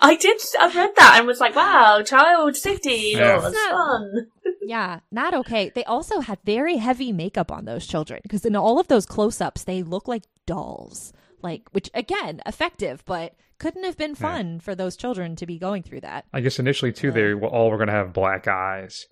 I 0.00 0.16
did. 0.16 0.40
I've 0.60 0.74
read 0.74 0.90
that 0.96 1.16
and 1.18 1.26
was 1.26 1.40
like, 1.40 1.54
wow, 1.56 2.02
child 2.04 2.56
safety 2.56 3.12
Yeah. 3.14 3.36
laws, 3.36 3.54
fun. 3.54 4.26
Yeah, 4.66 5.00
not 5.10 5.34
okay. 5.34 5.70
They 5.74 5.84
also 5.84 6.20
had 6.20 6.38
very 6.44 6.76
heavy 6.78 7.12
makeup 7.12 7.52
on 7.52 7.64
those 7.66 7.86
children 7.86 8.20
because 8.22 8.44
in 8.46 8.56
all 8.56 8.78
of 8.80 8.88
those 8.88 9.04
close-ups 9.06 9.64
they 9.64 9.82
look 9.82 10.08
like 10.08 10.22
dolls. 10.46 11.12
Like 11.42 11.68
which 11.72 11.90
again, 11.92 12.40
effective, 12.46 13.04
but 13.04 13.34
couldn't 13.58 13.84
have 13.84 13.98
been 13.98 14.14
fun 14.14 14.60
for 14.60 14.74
those 14.74 14.96
children 14.96 15.36
to 15.36 15.46
be 15.46 15.58
going 15.58 15.82
through 15.82 16.00
that. 16.00 16.24
I 16.32 16.40
guess 16.40 16.58
initially 16.58 16.92
too, 16.92 17.12
they 17.12 17.32
all 17.34 17.70
were 17.70 17.76
going 17.76 17.88
to 17.88 17.92
have 17.94 18.12
black 18.14 18.48
eyes. 18.48 19.06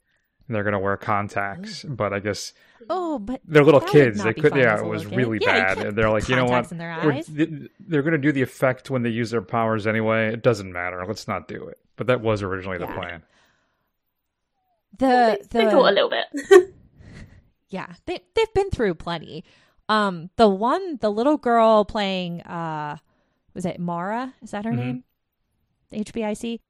And 0.52 0.56
they're 0.56 0.64
going 0.64 0.74
to 0.74 0.78
wear 0.80 0.98
contacts, 0.98 1.82
but 1.82 2.12
I 2.12 2.18
guess 2.18 2.52
Oh, 2.90 3.18
but 3.18 3.40
they're 3.46 3.64
little 3.64 3.80
kids. 3.80 4.22
They 4.22 4.34
could, 4.34 4.50
fun 4.50 4.58
yeah, 4.60 4.78
it 4.78 4.84
was 4.84 5.04
little 5.04 5.10
kid. 5.12 5.16
really 5.16 5.38
Yeah, 5.40 5.74
bad. 5.74 5.86
And 5.86 5.96
they're 5.96 6.10
like, 6.10 6.28
you 6.28 6.36
know 6.36 6.44
what? 6.44 6.70
in 6.70 6.76
their 6.76 6.92
eyes. 6.92 7.26
They're 7.26 8.02
going 8.02 8.12
to 8.12 8.18
do 8.18 8.32
the 8.32 8.42
effect 8.42 8.90
when 8.90 9.02
they 9.02 9.08
use 9.08 9.30
their 9.30 9.40
powers 9.40 9.86
anyway. 9.86 10.30
It 10.30 10.42
doesn't 10.42 10.70
matter. 10.70 11.02
Let's 11.08 11.26
not 11.26 11.48
do 11.48 11.68
it. 11.68 11.78
But 11.96 12.08
that 12.08 12.20
was 12.20 12.42
originally 12.42 12.76
the 12.76 12.86
plan. 12.86 13.22
the 14.98 15.38
they 15.50 15.64
the 15.64 15.70
thought 15.70 15.90
a 15.90 15.94
little 15.94 16.10
bit. 16.10 16.26
yeah, 17.70 17.94
they 18.04 18.20
they've 18.34 18.52
been 18.54 18.70
through 18.70 18.94
plenty. 18.96 19.44
Um, 19.88 20.28
the 20.36 20.48
one, 20.48 20.98
the 21.00 21.10
little 21.10 21.38
girl 21.38 21.84
playing, 21.86 22.42
uh, 22.42 22.98
was 23.54 23.64
it 23.64 23.80
Mara? 23.80 24.34
Is 24.42 24.50
that 24.50 24.64
her 24.66 24.72
Mhm. 24.72 24.76
name? 24.76 25.04
HBIC, 25.92 26.60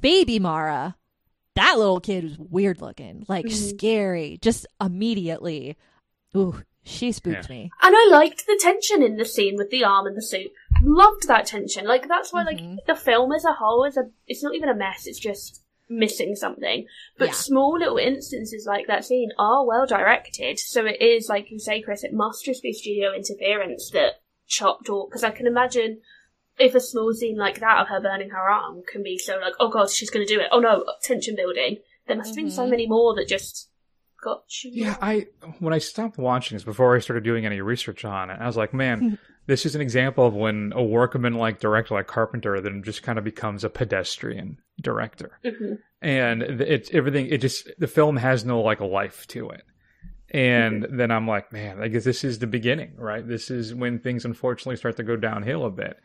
baby 0.00 0.38
Mara. 0.38 0.96
That 1.54 1.76
little 1.76 2.00
kid 2.00 2.24
was 2.24 2.38
weird 2.38 2.80
looking, 2.80 3.24
like 3.28 3.46
Mhm. 3.46 3.76
scary. 3.76 4.38
Just 4.40 4.66
immediately, 4.80 5.76
ooh, 6.36 6.62
she 6.82 7.12
spooked 7.12 7.48
Yeah. 7.48 7.54
me. 7.56 7.70
And 7.82 7.94
I 7.96 8.08
liked 8.10 8.46
the 8.46 8.58
tension 8.60 9.02
in 9.02 9.16
the 9.16 9.24
scene 9.24 9.56
with 9.56 9.70
the 9.70 9.84
arm 9.84 10.06
and 10.06 10.16
the 10.16 10.22
suit. 10.22 10.50
Loved 10.82 11.28
that 11.28 11.46
tension. 11.46 11.84
Like 11.86 12.08
that's 12.08 12.32
why, 12.32 12.42
Mhm. 12.42 12.46
like 12.76 12.86
the 12.86 12.94
film 12.96 13.32
as 13.32 13.44
a 13.44 13.52
whole 13.52 13.84
is 13.84 13.96
a. 13.96 14.10
It's 14.26 14.42
not 14.42 14.54
even 14.54 14.68
a 14.68 14.74
mess. 14.74 15.06
It's 15.06 15.18
just 15.18 15.62
missing 15.88 16.34
something. 16.34 16.86
But 17.18 17.26
Yeah. 17.28 17.32
small 17.34 17.78
little 17.78 17.98
instances 17.98 18.64
like 18.66 18.86
that 18.86 19.04
scene 19.04 19.30
are 19.38 19.66
well 19.66 19.84
directed. 19.86 20.58
So 20.58 20.86
it 20.86 21.02
is 21.02 21.28
like 21.28 21.50
you 21.50 21.58
say, 21.58 21.82
Chris. 21.82 22.02
It 22.02 22.14
must 22.14 22.44
just 22.46 22.62
be 22.62 22.72
studio 22.72 23.12
interference 23.14 23.90
that 23.90 24.22
chopped 24.46 24.88
or 24.88 25.06
because 25.06 25.22
I 25.22 25.30
can 25.30 25.46
imagine. 25.46 26.00
If 26.58 26.74
a 26.74 26.80
small 26.80 27.12
scene 27.14 27.36
like 27.36 27.60
that 27.60 27.80
of 27.80 27.88
her 27.88 28.00
burning 28.00 28.30
her 28.30 28.38
arm 28.38 28.82
can 28.86 29.02
be 29.02 29.18
so 29.18 29.38
like, 29.38 29.54
oh 29.60 29.68
god, 29.68 29.90
she's 29.90 30.10
going 30.10 30.26
to 30.26 30.32
do 30.34 30.40
it. 30.40 30.48
Oh 30.52 30.60
no, 30.60 30.84
tension 31.02 31.34
building. 31.36 31.78
There 32.06 32.16
must 32.16 32.30
have 32.30 32.36
been 32.36 32.50
so 32.50 32.66
Mhm. 32.66 32.70
many 32.70 32.86
more 32.86 33.14
that 33.16 33.28
just 33.28 33.70
got. 34.22 34.44
Yeah, 34.64 34.96
I 35.00 35.26
when 35.60 35.72
I 35.72 35.78
stopped 35.78 36.18
watching 36.18 36.56
this 36.56 36.64
before 36.64 36.94
I 36.94 37.00
started 37.00 37.24
doing 37.24 37.46
any 37.46 37.60
research 37.60 38.04
on 38.04 38.30
it, 38.30 38.38
I 38.40 38.46
was 38.46 38.56
like, 38.56 38.74
man, 38.74 39.18
this 39.46 39.64
is 39.66 39.74
an 39.74 39.80
example 39.80 40.26
of 40.26 40.34
when 40.34 40.72
a 40.76 40.82
workman 40.82 41.34
like 41.34 41.58
director 41.58 41.94
like 41.94 42.06
Carpenter 42.06 42.60
then 42.60 42.82
just 42.84 43.02
kind 43.02 43.18
of 43.18 43.24
becomes 43.24 43.64
a 43.64 43.70
pedestrian 43.70 44.58
director. 44.80 45.38
Mhm. 45.44 45.78
and 46.00 46.42
it's 46.42 46.90
everything 46.92 47.26
it 47.28 47.38
just 47.38 47.68
the 47.78 47.86
film 47.86 48.16
has 48.16 48.44
no 48.44 48.60
like 48.60 48.80
a 48.80 48.84
life 48.84 49.26
to 49.28 49.50
it 49.50 49.62
and 50.30 50.82
Mm-hmm. 50.84 50.96
then 50.96 51.10
i'm 51.10 51.26
like 51.28 51.52
man 51.52 51.80
i 51.80 51.88
guess 51.88 52.04
this 52.04 52.24
is 52.24 52.38
the 52.38 52.46
beginning 52.46 52.94
right 52.96 53.26
this 53.26 53.50
is 53.50 53.74
when 53.74 53.98
things 53.98 54.24
unfortunately 54.24 54.76
start 54.76 54.96
to 54.96 55.02
go 55.04 55.14
downhill 55.16 55.64
a 55.66 55.70
bit 55.70 55.96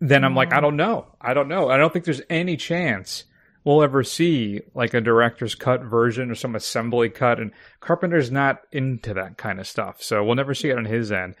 then 0.00 0.24
i'm 0.24 0.34
like 0.34 0.52
i 0.52 0.60
don't 0.60 0.76
know 0.76 1.06
i 1.20 1.32
don't 1.34 1.48
know 1.48 1.68
i 1.70 1.76
don't 1.76 1.92
think 1.92 2.04
there's 2.04 2.22
any 2.30 2.56
chance 2.56 3.24
we'll 3.64 3.82
ever 3.82 4.02
see 4.04 4.60
like 4.74 4.94
a 4.94 5.00
director's 5.00 5.54
cut 5.54 5.82
version 5.82 6.30
or 6.30 6.34
some 6.34 6.54
assembly 6.54 7.08
cut 7.08 7.40
and 7.40 7.50
carpenter's 7.80 8.30
not 8.30 8.60
into 8.72 9.12
that 9.14 9.36
kind 9.36 9.58
of 9.58 9.66
stuff 9.66 10.02
so 10.02 10.22
we'll 10.24 10.34
never 10.34 10.54
see 10.54 10.68
it 10.70 10.76
on 10.78 10.84
his 10.84 11.10
end 11.12 11.34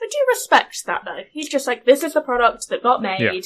I 0.00 0.06
do 0.08 0.18
respect 0.28 0.86
that 0.86 1.02
though. 1.04 1.22
He's 1.32 1.48
just 1.48 1.66
like, 1.66 1.84
this 1.84 2.04
is 2.04 2.12
the 2.12 2.20
product 2.20 2.68
that 2.68 2.84
got 2.84 3.02
made. 3.02 3.18
Yeah. 3.20 3.40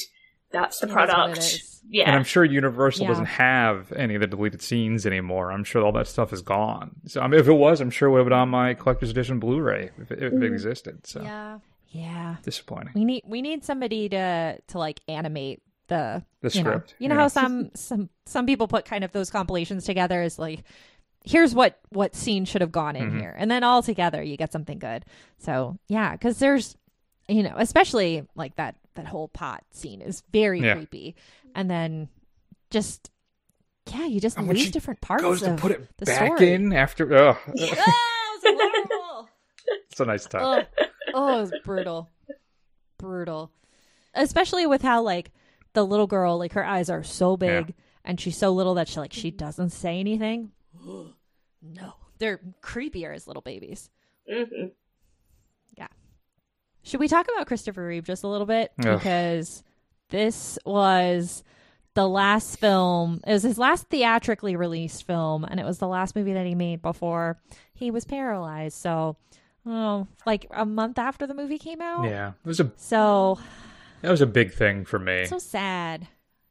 That's 0.51 0.77
the 0.81 0.85
It 0.85 0.89
is 0.91 0.95
what 0.95 1.03
it 1.09 1.11
product. 1.13 1.37
is. 1.39 1.81
Yeah. 1.89 2.03
And 2.05 2.15
I'm 2.15 2.23
sure 2.23 2.45
Universal 2.45 3.01
Yeah. 3.05 3.07
doesn't 3.07 3.25
have 3.25 3.91
any 3.93 4.13
of 4.13 4.21
the 4.21 4.27
deleted 4.27 4.61
scenes 4.61 5.07
anymore. 5.07 5.51
I'm 5.51 5.63
sure 5.63 5.83
all 5.83 5.91
that 5.93 6.05
stuff 6.05 6.31
is 6.31 6.43
gone. 6.43 6.91
So 7.07 7.21
I 7.21 7.27
mean, 7.27 7.39
if 7.39 7.47
it 7.47 7.53
was, 7.53 7.81
I'm 7.81 7.89
sure 7.89 8.07
it 8.07 8.11
would 8.11 8.19
have 8.19 8.25
been 8.27 8.33
on 8.37 8.49
my 8.49 8.75
collector's 8.75 9.09
edition 9.09 9.39
Blu-ray 9.39 9.89
if 9.99 10.11
it, 10.11 10.21
if 10.21 10.31
it 10.31 10.39
Mhm. 10.41 10.43
existed. 10.53 11.07
So 11.07 11.23
Yeah, 11.23 11.57
yeah. 11.93 12.35
disappointing. 12.43 12.91
We 12.95 13.05
need 13.05 13.23
we 13.25 13.41
need 13.41 13.63
somebody 13.63 14.09
to 14.09 14.57
to 14.67 14.77
like 14.77 14.99
animate 15.07 15.61
the 15.87 16.23
The 16.41 16.49
you 16.49 16.63
know, 16.63 16.69
script, 16.71 16.95
You 16.99 17.07
know 17.09 17.15
yeah. 17.15 17.21
how 17.21 17.27
some 17.29 17.71
some 17.75 18.09
some 18.25 18.45
people 18.45 18.67
put 18.67 18.83
kind 18.85 19.03
of 19.03 19.11
those 19.11 19.29
compilations 19.29 19.85
together 19.85 20.21
as 20.21 20.37
like 20.39 20.63
here's 21.25 21.53
what 21.55 21.79
what 21.89 22.15
scene 22.15 22.43
should 22.45 22.61
have 22.61 22.71
gone 22.71 22.95
in 22.97 23.11
Mhm. 23.11 23.19
here 23.19 23.35
and 23.37 23.49
then 23.49 23.63
all 23.63 23.81
together 23.83 24.21
you 24.21 24.35
get 24.37 24.51
something 24.51 24.79
good. 24.79 25.05
So, 25.39 25.77
yeah, 25.87 26.15
cuz 26.17 26.39
there's 26.39 26.75
you 27.29 27.43
know, 27.43 27.53
especially 27.57 28.23
like 28.35 28.55
that 28.57 28.75
that 28.95 29.05
whole 29.07 29.27
pot 29.29 29.63
scene 29.71 30.01
is 30.01 30.23
very 30.31 30.59
Yeah. 30.61 30.73
creepy. 30.75 31.15
And 31.55 31.69
then 31.71 32.09
just 32.71 33.09
yeah, 33.93 34.05
you 34.05 34.19
just 34.21 34.37
And 34.37 34.47
lose 34.47 34.71
different 34.71 35.01
parts 35.01 35.21
Goes 35.23 35.41
to 35.41 35.55
put 35.55 35.71
it 35.71 35.87
the 35.97 36.05
back 36.05 36.37
story. 36.37 36.53
in 36.53 36.71
after. 36.73 37.13
Oh, 37.13 37.37
it 37.47 37.77
was 37.77 38.41
horrible. 38.43 39.29
it's 39.91 39.99
a 39.99 40.05
nice 40.05 40.25
touch. 40.25 40.67
Oh, 41.13 41.37
it 41.37 41.41
was 41.41 41.53
brutal, 41.63 42.09
brutal. 42.97 43.51
Especially 44.13 44.67
with 44.67 44.81
how 44.81 45.01
like 45.01 45.31
the 45.73 45.85
little 45.85 46.07
girl, 46.07 46.37
like 46.37 46.53
her 46.53 46.65
eyes 46.65 46.89
are 46.89 47.03
so 47.03 47.35
big 47.37 47.73
and 48.05 48.19
she's 48.19 48.37
so 48.37 48.51
little 48.51 48.75
that 48.75 48.87
she 48.87 48.99
like 48.99 49.13
she 49.13 49.31
doesn't 49.31 49.71
say 49.71 49.99
anything. 49.99 50.51
no, 50.85 51.93
they're 52.19 52.39
creepier 52.61 53.13
as 53.13 53.27
little 53.27 53.41
babies. 53.41 53.89
hmm 54.29 54.67
Yeah. 55.77 55.87
Should 56.83 56.99
we 56.99 57.07
talk 57.07 57.27
about 57.33 57.47
Christopher 57.47 57.85
Reeve 57.85 58.05
just 58.05 58.23
a 58.23 58.27
little 58.27 58.47
bit 58.47 58.71
Ugh. 58.85 58.97
because 58.97 59.63
this 60.09 60.59
was 60.65 61.43
the 61.95 62.07
last 62.07 62.59
film. 62.59 63.21
It 63.25 63.31
was 63.31 63.43
his 63.43 63.57
last 63.57 63.87
theatrically 63.89 64.55
released 64.55 65.05
film, 65.05 65.43
and 65.43 65.59
it 65.59 65.65
was 65.65 65.77
the 65.77 65.87
last 65.87 66.15
movie 66.15 66.33
that 66.33 66.45
he 66.45 66.55
made 66.55 66.81
before 66.81 67.39
he 67.73 67.91
was 67.91 68.05
paralyzed. 68.05 68.77
So, 68.77 69.17
oh, 69.65 70.07
like 70.25 70.45
a 70.51 70.65
month 70.65 70.97
after 70.99 71.25
the 71.27 71.33
movie 71.33 71.57
came 71.59 71.81
out. 71.81 72.05
Yeah, 72.05 72.29
it 72.29 72.47
was 72.47 72.59
a 72.59 72.71
So 72.77 73.39
that 74.01 74.11
was 74.11 74.21
a 74.21 74.27
big 74.27 74.53
thing 74.53 74.85
for 74.85 74.99
me. 74.99 75.25
so 75.25 75.39
sad. 75.39 76.07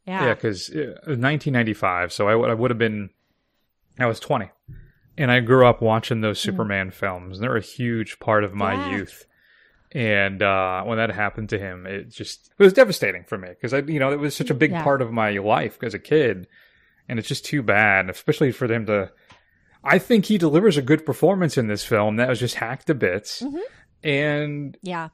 Yeah, 0.07 0.27
Yeah. 0.27 0.35
because 0.35 0.69
it 0.69 0.87
was 1.07 1.19
1995, 1.19 2.13
so 2.13 2.29
I, 2.29 2.35
would- 2.35 2.51
I 2.51 2.55
would 2.55 2.71
have 2.71 2.79
been, 2.79 3.11
I 4.01 4.07
was 4.07 4.19
20, 4.19 4.51
and 5.17 5.31
I 5.31 5.41
grew 5.41 5.65
up 5.67 5.81
watching 5.81 6.23
those 6.23 6.41
Superman 6.41 6.91
films. 6.91 7.37
And 7.39 7.45
they're 7.45 7.57
a 7.57 7.61
huge 7.61 8.19
part 8.19 8.43
of 8.45 8.53
my 8.55 8.75
Mm. 8.75 8.79
Yeah. 8.91 8.97
youth. 8.97 9.27
And 9.95 10.43
uh, 10.43 10.83
when 10.85 10.97
that 10.97 11.11
happened 11.11 11.51
to 11.51 11.59
him, 11.59 11.87
it 11.87 12.09
just 12.11 12.51
it 12.59 12.63
was 12.63 12.73
devastating 12.73 13.25
for 13.25 13.37
me 13.37 13.49
because 13.51 13.75
I, 13.75 13.81
you 13.81 13.99
know, 14.01 14.11
it 14.11 14.19
was 14.19 14.35
such 14.35 14.49
a 14.49 14.55
big 14.55 14.71
Yeah. 14.71 14.83
part 14.83 15.03
of 15.03 15.13
my 15.13 15.33
life 15.33 15.79
as 15.83 15.93
a 15.93 15.99
kid, 15.99 16.47
and 17.11 17.19
it's 17.19 17.29
just 17.29 17.45
too 17.45 17.63
bad, 17.63 18.09
especially 18.09 18.53
for 18.53 18.67
them 18.67 18.87
to. 18.87 19.11
I 19.85 19.99
think 19.99 20.27
he 20.27 20.39
delivers 20.39 20.77
a 20.77 20.83
good 20.83 21.05
performance 21.05 21.59
in 21.59 21.67
this 21.67 21.85
film 21.85 22.17
that 22.17 22.29
was 22.29 22.39
just 22.41 22.55
hacked 22.55 22.87
to 22.87 22.95
bits, 22.95 23.43
Mhm. 23.43 23.61
and 24.05 24.79
yeah. 24.83 25.09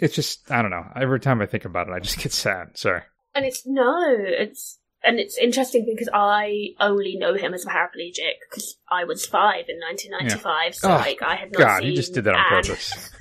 it's 0.00 0.14
just 0.14 0.50
I 0.50 0.62
don't 0.62 0.70
know. 0.70 0.84
Every 0.96 1.20
time 1.20 1.40
I 1.40 1.46
think 1.46 1.64
about 1.64 1.88
it, 1.88 1.92
I 1.92 2.00
just 2.00 2.18
get 2.18 2.32
sad. 2.32 2.76
Sorry. 2.76 3.02
And 3.34 3.44
it's 3.44 3.66
no, 3.66 4.02
it's 4.08 4.78
and 5.04 5.20
it's 5.20 5.38
interesting 5.38 5.84
because 5.86 6.08
I 6.12 6.70
only 6.80 7.16
know 7.16 7.34
him 7.34 7.54
as 7.54 7.64
a 7.64 7.68
paraplegic 7.68 8.34
because 8.50 8.76
I 8.90 9.04
was 9.04 9.24
five 9.26 9.66
in 9.68 9.78
1995, 9.78 10.74
so 10.74 10.88
Oh, 10.90 10.94
like 10.96 11.22
I 11.22 11.36
had 11.36 11.52
not 11.52 11.58
God, 11.58 11.78
seen. 11.80 11.90
you 11.90 11.96
just 11.96 12.12
did 12.14 12.24
that 12.24 12.34
on 12.34 12.40
Anne. 12.40 12.62
purpose. 12.62 13.10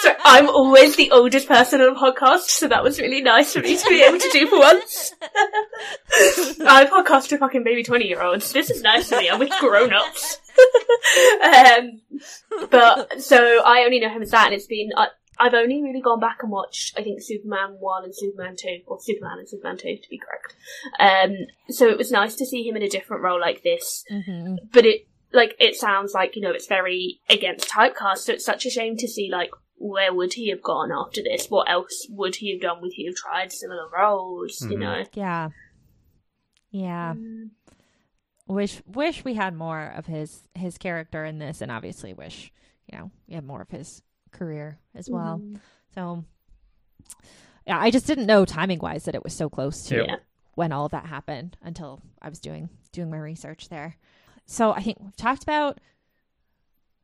So 0.00 0.12
I'm 0.24 0.48
always 0.48 0.96
the 0.96 1.10
oldest 1.10 1.48
person 1.48 1.80
on 1.80 1.96
a 1.96 1.98
podcast, 1.98 2.48
so 2.48 2.68
that 2.68 2.82
was 2.82 3.00
really 3.00 3.22
nice 3.22 3.52
for 3.52 3.60
me 3.60 3.76
to 3.76 3.88
be 3.88 4.02
able 4.02 4.18
to 4.18 4.28
do 4.32 4.46
for 4.48 4.58
once. 4.58 5.14
I 5.22 6.86
podcast 6.90 7.28
to 7.28 7.38
fucking 7.38 7.64
baby 7.64 7.82
20 7.82 8.06
year 8.06 8.22
olds. 8.22 8.52
This 8.52 8.70
is 8.70 8.82
nice 8.82 9.08
for 9.08 9.16
me. 9.16 9.30
I'm 9.30 9.38
with 9.38 9.52
grown 9.60 9.92
ups. 9.92 10.40
um, 11.42 12.00
but 12.70 13.20
so 13.22 13.62
I 13.64 13.84
only 13.84 14.00
know 14.00 14.10
him 14.10 14.22
as 14.22 14.30
that, 14.30 14.46
and 14.46 14.54
it's 14.54 14.66
been. 14.66 14.90
I, 14.96 15.08
I've 15.38 15.54
only 15.54 15.82
really 15.82 16.02
gone 16.02 16.20
back 16.20 16.38
and 16.42 16.52
watched, 16.52 16.96
I 16.96 17.02
think, 17.02 17.20
Superman 17.22 17.76
1 17.80 18.04
and 18.04 18.14
Superman 18.14 18.54
2, 18.56 18.82
or 18.86 18.98
Superman 19.00 19.38
and 19.38 19.48
Superman 19.48 19.76
2 19.76 19.96
to 19.96 20.08
be 20.10 20.18
correct. 20.18 20.54
Um, 21.00 21.46
so 21.68 21.88
it 21.88 21.98
was 21.98 22.12
nice 22.12 22.36
to 22.36 22.46
see 22.46 22.62
him 22.68 22.76
in 22.76 22.82
a 22.82 22.88
different 22.88 23.22
role 23.22 23.40
like 23.40 23.62
this 23.62 24.04
hmm 24.08 24.56
but 24.72 24.84
it 24.86 25.06
like 25.32 25.54
it 25.58 25.74
sounds 25.76 26.12
like 26.14 26.36
you 26.36 26.42
know 26.42 26.50
it's 26.50 26.66
very 26.66 27.20
against 27.30 27.68
typecast 27.68 28.18
so 28.18 28.32
it's 28.32 28.44
such 28.44 28.66
a 28.66 28.70
shame 28.70 28.96
to 28.96 29.08
see 29.08 29.30
like 29.30 29.50
where 29.76 30.12
would 30.14 30.34
he 30.34 30.48
have 30.50 30.62
gone 30.62 30.92
after 30.92 31.22
this 31.22 31.46
what 31.48 31.68
else 31.70 32.06
would 32.10 32.36
he 32.36 32.52
have 32.52 32.60
done 32.60 32.80
would 32.80 32.92
he 32.92 33.06
have 33.06 33.14
tried 33.14 33.50
similar 33.52 33.88
roles 33.96 34.60
you 34.62 34.76
Mhm. 34.76 34.80
know 34.80 35.04
Yeah. 35.14 35.48
Yeah. 36.70 37.14
Wish 38.46 38.82
wish 38.86 39.24
we 39.24 39.34
had 39.34 39.54
more 39.54 39.86
of 39.96 40.06
his 40.06 40.42
his 40.54 40.76
character 40.78 41.24
in 41.24 41.38
this 41.38 41.60
and 41.60 41.70
obviously 41.70 42.12
wish, 42.12 42.52
you 42.90 42.98
know, 42.98 43.10
we 43.28 43.34
had 43.34 43.44
more 43.44 43.62
of 43.62 43.70
his 43.70 44.02
career 44.30 44.78
as 44.94 45.08
well. 45.10 45.38
Mhm. 45.38 45.60
So 45.94 46.24
yeah, 47.66 47.78
I 47.78 47.90
just 47.90 48.06
didn't 48.06 48.26
know 48.26 48.44
timing 48.44 48.80
wise 48.80 49.04
that 49.04 49.14
it 49.14 49.22
was 49.22 49.34
so 49.34 49.48
close 49.48 49.84
to 49.84 49.96
Yeah. 50.04 50.16
when 50.54 50.72
all 50.72 50.86
of 50.86 50.92
that 50.92 51.06
happened 51.06 51.56
until 51.62 52.00
I 52.20 52.28
was 52.28 52.40
doing 52.40 52.68
doing 52.90 53.10
my 53.10 53.18
research 53.18 53.68
there. 53.68 53.96
So 54.52 54.70
I 54.72 54.82
think 54.82 54.98
we've 55.00 55.16
talked 55.16 55.42
about 55.42 55.78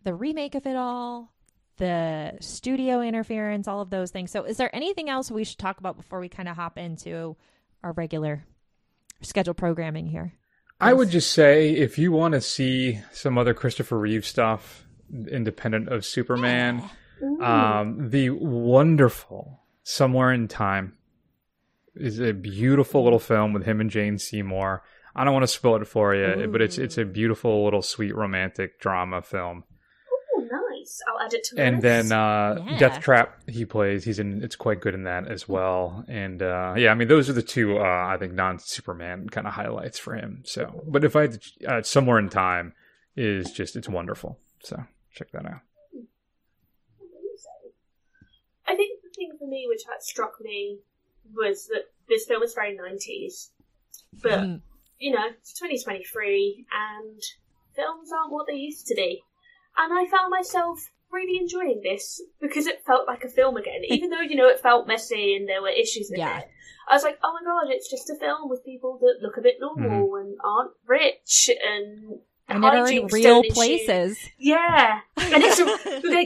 the 0.04 0.12
remake 0.14 0.54
of 0.54 0.66
it 0.66 0.76
all, 0.76 1.32
the 1.78 2.34
studio 2.40 3.00
interference, 3.00 3.66
all 3.66 3.80
of 3.80 3.88
those 3.88 4.10
things. 4.10 4.30
So 4.30 4.44
is 4.44 4.58
there 4.58 4.74
anything 4.76 5.08
else 5.08 5.30
we 5.30 5.44
should 5.44 5.56
talk 5.56 5.78
about 5.78 5.96
before 5.96 6.20
we 6.20 6.28
kind 6.28 6.46
of 6.46 6.56
hop 6.56 6.76
into 6.76 7.36
our 7.82 7.92
regular 7.92 8.44
scheduled 9.22 9.56
programming 9.56 10.06
here? 10.06 10.34
I 10.78 10.92
would 10.92 11.08
just 11.08 11.32
say 11.32 11.70
if 11.70 11.96
you 11.96 12.12
want 12.12 12.34
to 12.34 12.42
see 12.42 13.00
some 13.12 13.38
other 13.38 13.54
Christopher 13.54 13.98
Reeve 13.98 14.26
stuff, 14.26 14.84
independent 15.30 15.88
of 15.88 16.04
Superman, 16.04 16.82
Ooh. 17.22 17.42
um, 17.42 18.10
the 18.10 18.28
wonderful 18.28 19.62
Somewhere 19.84 20.32
in 20.32 20.48
Time 20.48 20.98
is 21.94 22.20
a 22.20 22.34
beautiful 22.34 23.04
little 23.04 23.18
film 23.18 23.54
with 23.54 23.64
him 23.64 23.80
and 23.80 23.88
Jane 23.88 24.18
Seymour. 24.18 24.82
I 25.18 25.24
don't 25.24 25.32
want 25.34 25.42
to 25.42 25.48
spoil 25.48 25.82
it 25.82 25.88
for 25.88 26.14
you, 26.14 26.46
but 26.48 26.62
it's 26.62 26.78
it's 26.78 26.96
a 26.98 27.04
beautiful 27.04 27.64
little 27.64 27.82
sweet 27.82 28.14
romantic 28.14 28.80
drama 28.80 29.20
film. 29.22 29.64
Ooh, 30.38 30.42
nice 30.50 31.00
i'll 31.08 31.26
add 31.26 31.34
it 31.34 31.42
to 31.44 31.60
And 31.60 31.76
list. 31.76 31.82
then 31.82 32.12
uh, 32.12 32.64
Yeah. 32.66 32.78
Death 32.78 33.00
Trap 33.00 33.42
he 33.48 33.64
plays. 33.64 34.04
He's 34.04 34.18
in. 34.18 34.42
It's 34.44 34.56
quite 34.56 34.80
good 34.80 34.94
in 34.94 35.02
that 35.04 35.26
as 35.30 35.48
well. 35.48 36.04
And 36.08 36.40
uh, 36.42 36.74
yeah, 36.76 36.90
I 36.92 36.94
mean 36.94 37.08
those 37.08 37.28
are 37.28 37.32
the 37.32 37.42
two 37.42 37.78
uh, 37.78 38.06
I 38.06 38.16
think 38.18 38.32
non 38.32 38.58
Superman 38.60 39.28
kind 39.28 39.46
of 39.46 39.54
highlights 39.54 39.98
for 39.98 40.14
him. 40.14 40.42
So, 40.44 40.82
but 40.86 41.04
if 41.04 41.16
I 41.16 41.22
had 41.22 41.42
to, 41.42 41.66
uh, 41.72 41.82
somewhere 41.82 42.18
in 42.20 42.28
time 42.28 42.72
is 43.16 43.50
just 43.50 43.74
it's 43.76 43.88
wonderful. 43.88 44.38
So 44.62 44.84
check 45.12 45.30
that 45.32 45.44
out. 45.46 45.60
i 48.66 48.74
think 48.76 49.00
the 49.02 49.08
thing 49.16 49.30
for 49.38 49.46
me 49.48 49.64
which 49.68 49.80
struck 50.00 50.34
me 50.40 50.78
was 51.34 51.66
that 51.68 51.84
this 52.08 52.26
film 52.26 52.40
was 52.40 52.54
very 52.54 52.76
90s 52.76 53.48
but 54.22 54.40
Mm. 54.40 54.60
You 54.98 55.12
know, 55.12 55.26
it's 55.30 55.52
2023 55.54 56.66
and 56.72 57.22
films 57.74 58.10
aren't 58.12 58.32
what 58.32 58.46
they 58.46 58.54
used 58.54 58.86
to 58.88 58.94
be. 58.94 59.22
And 59.76 59.92
I 59.92 60.10
found 60.10 60.30
myself 60.30 60.90
really 61.10 61.38
enjoying 61.38 61.80
this 61.82 62.20
because 62.40 62.66
it 62.66 62.84
felt 62.84 63.06
like 63.06 63.24
a 63.24 63.28
film 63.28 63.56
again. 63.56 63.82
Even 63.88 64.10
though, 64.10 64.20
you 64.20 64.36
know, 64.36 64.48
it 64.48 64.60
felt 64.60 64.88
messy 64.88 65.34
and 65.36 65.48
there 65.48 65.62
were 65.62 65.68
issues 65.68 66.08
with 66.10 66.18
Yeah. 66.18 66.40
it. 66.40 66.48
I 66.88 66.94
was 66.94 67.02
like, 67.02 67.18
oh 67.22 67.32
my 67.34 67.44
god, 67.44 67.70
it's 67.70 67.90
just 67.90 68.08
a 68.08 68.16
film 68.16 68.48
with 68.48 68.64
people 68.64 68.98
that 69.02 69.18
look 69.20 69.36
a 69.36 69.42
bit 69.42 69.56
normal 69.60 70.08
mm-hmm. 70.08 70.26
and 70.26 70.38
aren't 70.42 70.72
rich 70.86 71.50
and 71.66 72.20
and 72.48 72.64
that 72.64 72.74
are 72.74 72.90
in 72.90 73.06
real 73.08 73.42
don't 73.42 73.44
issue. 73.44 73.54
places. 73.54 74.18
Yeah. 74.38 75.00
And 75.30 75.42
it's, 75.44 75.58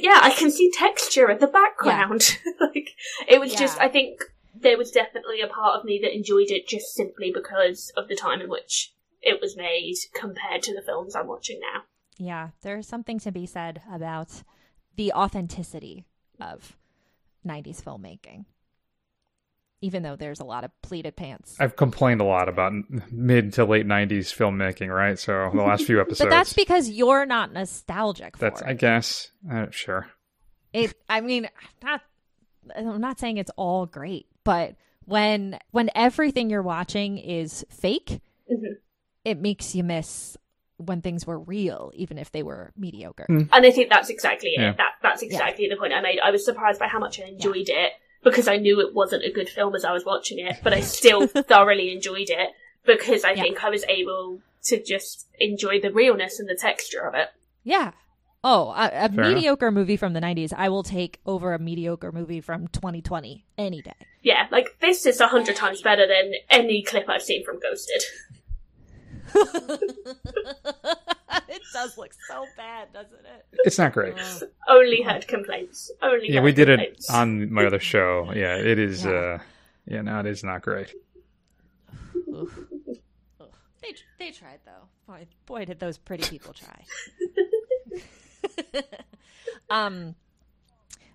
yeah, 0.04 0.20
I 0.22 0.30
can 0.30 0.52
see 0.52 0.70
texture 0.70 1.28
at 1.28 1.40
the 1.40 1.48
background. 1.48 2.38
like, 2.60 2.90
it 3.26 3.40
was 3.40 3.52
just, 3.52 3.80
I 3.80 3.88
think 3.88 4.20
there 4.54 4.78
was 4.78 4.90
definitely 4.90 5.40
a 5.40 5.48
part 5.48 5.78
of 5.78 5.84
me 5.84 5.98
that 6.02 6.14
enjoyed 6.14 6.50
it 6.50 6.68
just 6.68 6.94
simply 6.94 7.32
because 7.32 7.92
of 7.96 8.08
the 8.08 8.16
time 8.16 8.40
in 8.40 8.48
which 8.48 8.92
it 9.22 9.40
was 9.40 9.56
made 9.56 9.94
compared 10.14 10.62
to 10.62 10.74
the 10.74 10.82
films 10.82 11.14
I'm 11.14 11.26
watching 11.26 11.60
now. 11.60 11.82
Yeah, 12.18 12.48
there's 12.62 12.86
something 12.86 13.18
to 13.20 13.32
be 13.32 13.46
said 13.46 13.82
about 13.90 14.42
the 14.96 15.12
authenticity 15.12 16.04
of 16.40 16.76
90s 17.46 17.82
filmmaking. 17.82 18.44
Even 19.80 20.04
though 20.04 20.14
there's 20.14 20.38
a 20.38 20.44
lot 20.44 20.62
of 20.62 20.70
pleated 20.82 21.16
pants. 21.16 21.56
I've 21.58 21.74
complained 21.74 22.20
a 22.20 22.24
lot 22.24 22.48
about 22.48 22.72
mid 23.10 23.54
to 23.54 23.64
late 23.64 23.84
'90s 23.84 24.32
filmmaking, 24.32 24.94
right? 24.94 25.18
So 25.18 25.50
the 25.52 25.60
last 25.60 25.86
few 25.86 26.00
episodes. 26.00 26.20
But 26.28 26.30
that's 26.30 26.52
because 26.52 26.88
you're 26.88 27.26
not 27.26 27.52
nostalgic 27.52 28.36
for 28.36 28.44
that's 28.44 28.60
it. 28.60 28.68
I 28.68 28.74
guess 28.74 29.32
uh, 29.50 29.66
sure. 29.70 30.06
it 30.72 30.94
i 31.08 31.20
mean 31.20 31.48
not 31.82 32.00
i'm 32.76 33.00
not 33.00 33.18
saying 33.18 33.38
it's 33.38 33.50
all 33.56 33.86
great 33.86 34.26
but 34.44 34.74
when 35.04 35.58
when 35.70 35.90
everything 35.94 36.50
you're 36.50 36.62
watching 36.62 37.18
is 37.18 37.64
fake 37.70 38.20
Mhm. 38.50 38.76
it 39.24 39.38
makes 39.38 39.74
you 39.74 39.82
miss 39.84 40.36
when 40.78 41.00
things 41.00 41.26
were 41.26 41.38
real 41.38 41.92
even 41.94 42.18
if 42.18 42.30
they 42.32 42.42
were 42.42 42.72
mediocre 42.76 43.26
Mm. 43.28 43.48
And 43.52 43.66
I 43.66 43.70
think 43.70 43.88
that's 43.90 44.10
exactly 44.10 44.50
it. 44.50 44.60
Yeah. 44.60 44.72
That 44.72 44.92
that's 45.02 45.22
exactly 45.22 45.68
the 45.68 45.76
point 45.76 45.92
I 45.92 46.00
made. 46.00 46.18
I 46.20 46.30
was 46.30 46.44
surprised 46.44 46.78
by 46.80 46.88
how 46.88 46.98
much 46.98 47.20
I 47.20 47.24
enjoyed 47.24 47.68
it 47.68 47.92
because 48.24 48.46
I 48.48 48.56
knew 48.56 48.80
it 48.80 48.94
wasn't 48.94 49.24
a 49.24 49.30
good 49.32 49.48
film 49.48 49.74
as 49.74 49.84
I 49.84 49.92
was 49.92 50.04
watching 50.04 50.38
it, 50.38 50.56
but 50.62 50.72
I 50.72 50.80
still 50.80 51.26
thoroughly 51.52 51.92
enjoyed 51.92 52.30
it 52.30 52.50
because 52.84 53.24
I 53.24 53.32
Yeah. 53.32 53.42
think 53.42 53.62
I 53.64 53.70
was 53.70 53.84
able 53.88 54.40
to 54.64 54.82
just 54.82 55.26
enjoy 55.40 55.80
the 55.80 55.92
realness 55.92 56.38
and 56.40 56.48
the 56.48 56.54
texture 56.56 57.00
of 57.06 57.14
it. 57.14 57.28
yeah 57.64 57.92
oh 58.44 58.70
a, 58.70 58.86
a 58.86 58.90
Fair 58.90 59.04
enough. 59.08 59.34
mediocre 59.34 59.70
movie 59.70 59.96
from 59.96 60.12
the 60.12 60.20
90s 60.20 60.52
i 60.56 60.68
will 60.68 60.82
take 60.82 61.20
over 61.26 61.54
a 61.54 61.58
mediocre 61.58 62.12
movie 62.12 62.40
from 62.40 62.68
2020 62.68 63.44
any 63.58 63.82
day 63.82 63.92
Yeah, 64.22 64.46
like 64.50 64.76
this 64.80 65.06
is 65.06 65.20
a 65.20 65.28
hundred 65.28 65.56
times 65.56 65.82
better 65.82 66.06
than 66.06 66.32
any 66.50 66.82
clip 66.82 67.08
I've 67.08 67.22
seen 67.22 67.44
from 67.44 67.58
Ghosted. 67.60 68.02
it 71.48 71.62
does 71.72 71.96
look 71.98 72.12
so 72.28 72.46
bad 72.56 72.92
doesn't 72.92 73.12
it 73.14 73.44
It's 73.64 73.78
not 73.78 73.92
great. 73.92 74.14
Only 74.68 75.02
heard 75.02 75.26
complaints. 75.26 75.90
Only 76.02 76.28
Yeah, 76.28 76.36
heard 76.40 76.44
we 76.44 76.52
did 76.52 76.68
it 76.68 77.04
on 77.10 77.52
my 77.52 77.64
other 77.66 77.80
show. 77.80 78.30
Yeah, 78.34 78.56
it 78.56 78.78
is. 78.78 79.04
Yeah. 79.04 79.10
uh 79.10 79.38
Yeah, 79.86 80.02
no, 80.02 80.20
it 80.20 80.26
is 80.26 80.44
not 80.44 80.62
great. 80.62 80.92
Oof. 82.28 82.58
Ugh. 83.40 83.48
They 83.82 83.94
they 84.18 84.30
tried 84.30 84.60
though. 84.64 84.88
Boy, 85.06 85.26
boy, 85.46 85.64
did 85.64 85.80
those 85.80 85.98
pretty 85.98 86.28
people 86.28 86.52
try. 86.52 86.84
um, 89.70 90.14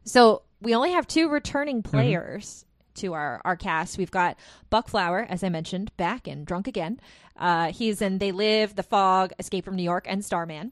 so 0.04 0.44
we 0.62 0.74
only 0.74 0.92
have 0.92 1.08
two 1.08 1.30
returning 1.30 1.84
players 1.84 2.66
to 2.96 3.14
our 3.14 3.42
our 3.46 3.56
cast. 3.56 3.98
We've 3.98 4.12
got 4.12 4.38
Buck 4.70 4.90
Flower, 4.90 5.26
as 5.30 5.44
I 5.44 5.50
mentioned, 5.50 5.96
back 5.98 6.28
and 6.28 6.46
drunk 6.46 6.68
again. 6.68 7.00
Uh, 7.36 7.72
he's 7.72 8.02
in 8.02 8.18
They 8.18 8.32
Live, 8.32 8.76
The 8.76 8.84
Fog, 8.84 9.32
Escape 9.40 9.66
from 9.66 9.76
New 9.76 9.84
York, 9.84 10.06
and 10.08 10.26
Starman. 10.26 10.72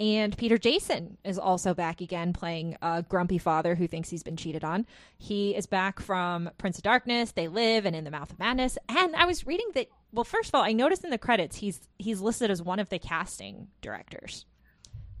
And 0.00 0.36
Peter 0.36 0.58
Jason 0.58 1.18
is 1.24 1.38
also 1.38 1.72
back 1.72 2.00
again, 2.00 2.32
playing 2.32 2.76
a 2.82 3.04
grumpy 3.08 3.38
father 3.38 3.76
who 3.76 3.86
thinks 3.86 4.10
he's 4.10 4.24
been 4.24 4.36
cheated 4.36 4.64
on. 4.64 4.86
He 5.18 5.54
is 5.54 5.66
back 5.66 6.00
from 6.00 6.50
Prince 6.58 6.78
of 6.78 6.84
Darkness, 6.84 7.30
They 7.30 7.46
Live, 7.46 7.86
and 7.86 7.94
In 7.94 8.02
the 8.02 8.10
Mouth 8.10 8.32
of 8.32 8.38
Madness. 8.40 8.76
And 8.88 9.14
I 9.14 9.24
was 9.24 9.46
reading 9.46 9.68
that. 9.74 9.88
Well, 10.12 10.24
first 10.24 10.50
of 10.50 10.54
all, 10.56 10.62
I 10.62 10.72
noticed 10.72 11.04
in 11.04 11.10
the 11.10 11.18
credits 11.18 11.56
he's 11.56 11.80
he's 11.98 12.20
listed 12.20 12.50
as 12.50 12.62
one 12.62 12.78
of 12.78 12.88
the 12.88 12.98
casting 12.98 13.68
directors. 13.82 14.46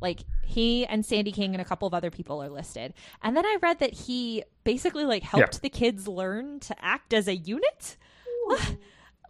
Like 0.00 0.20
he 0.44 0.84
and 0.86 1.04
Sandy 1.04 1.32
King 1.32 1.54
and 1.54 1.60
a 1.62 1.64
couple 1.64 1.86
of 1.88 1.94
other 1.94 2.10
people 2.10 2.42
are 2.42 2.48
listed. 2.50 2.94
And 3.22 3.36
then 3.36 3.46
I 3.46 3.56
read 3.62 3.78
that 3.78 3.92
he 3.94 4.42
basically 4.64 5.04
like 5.04 5.22
helped 5.22 5.54
Yeah. 5.54 5.60
the 5.62 5.70
kids 5.70 6.06
learn 6.08 6.60
to 6.60 6.74
act 6.84 7.12
as 7.14 7.28
a 7.28 7.34
unit. 7.36 7.96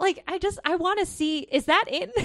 Like 0.05 0.23
I 0.29 0.39
just 0.39 0.59
I 0.65 0.77
want 0.77 1.01
to 1.01 1.07
see 1.07 1.41
is 1.41 1.65
that 1.67 1.85
in 1.89 2.11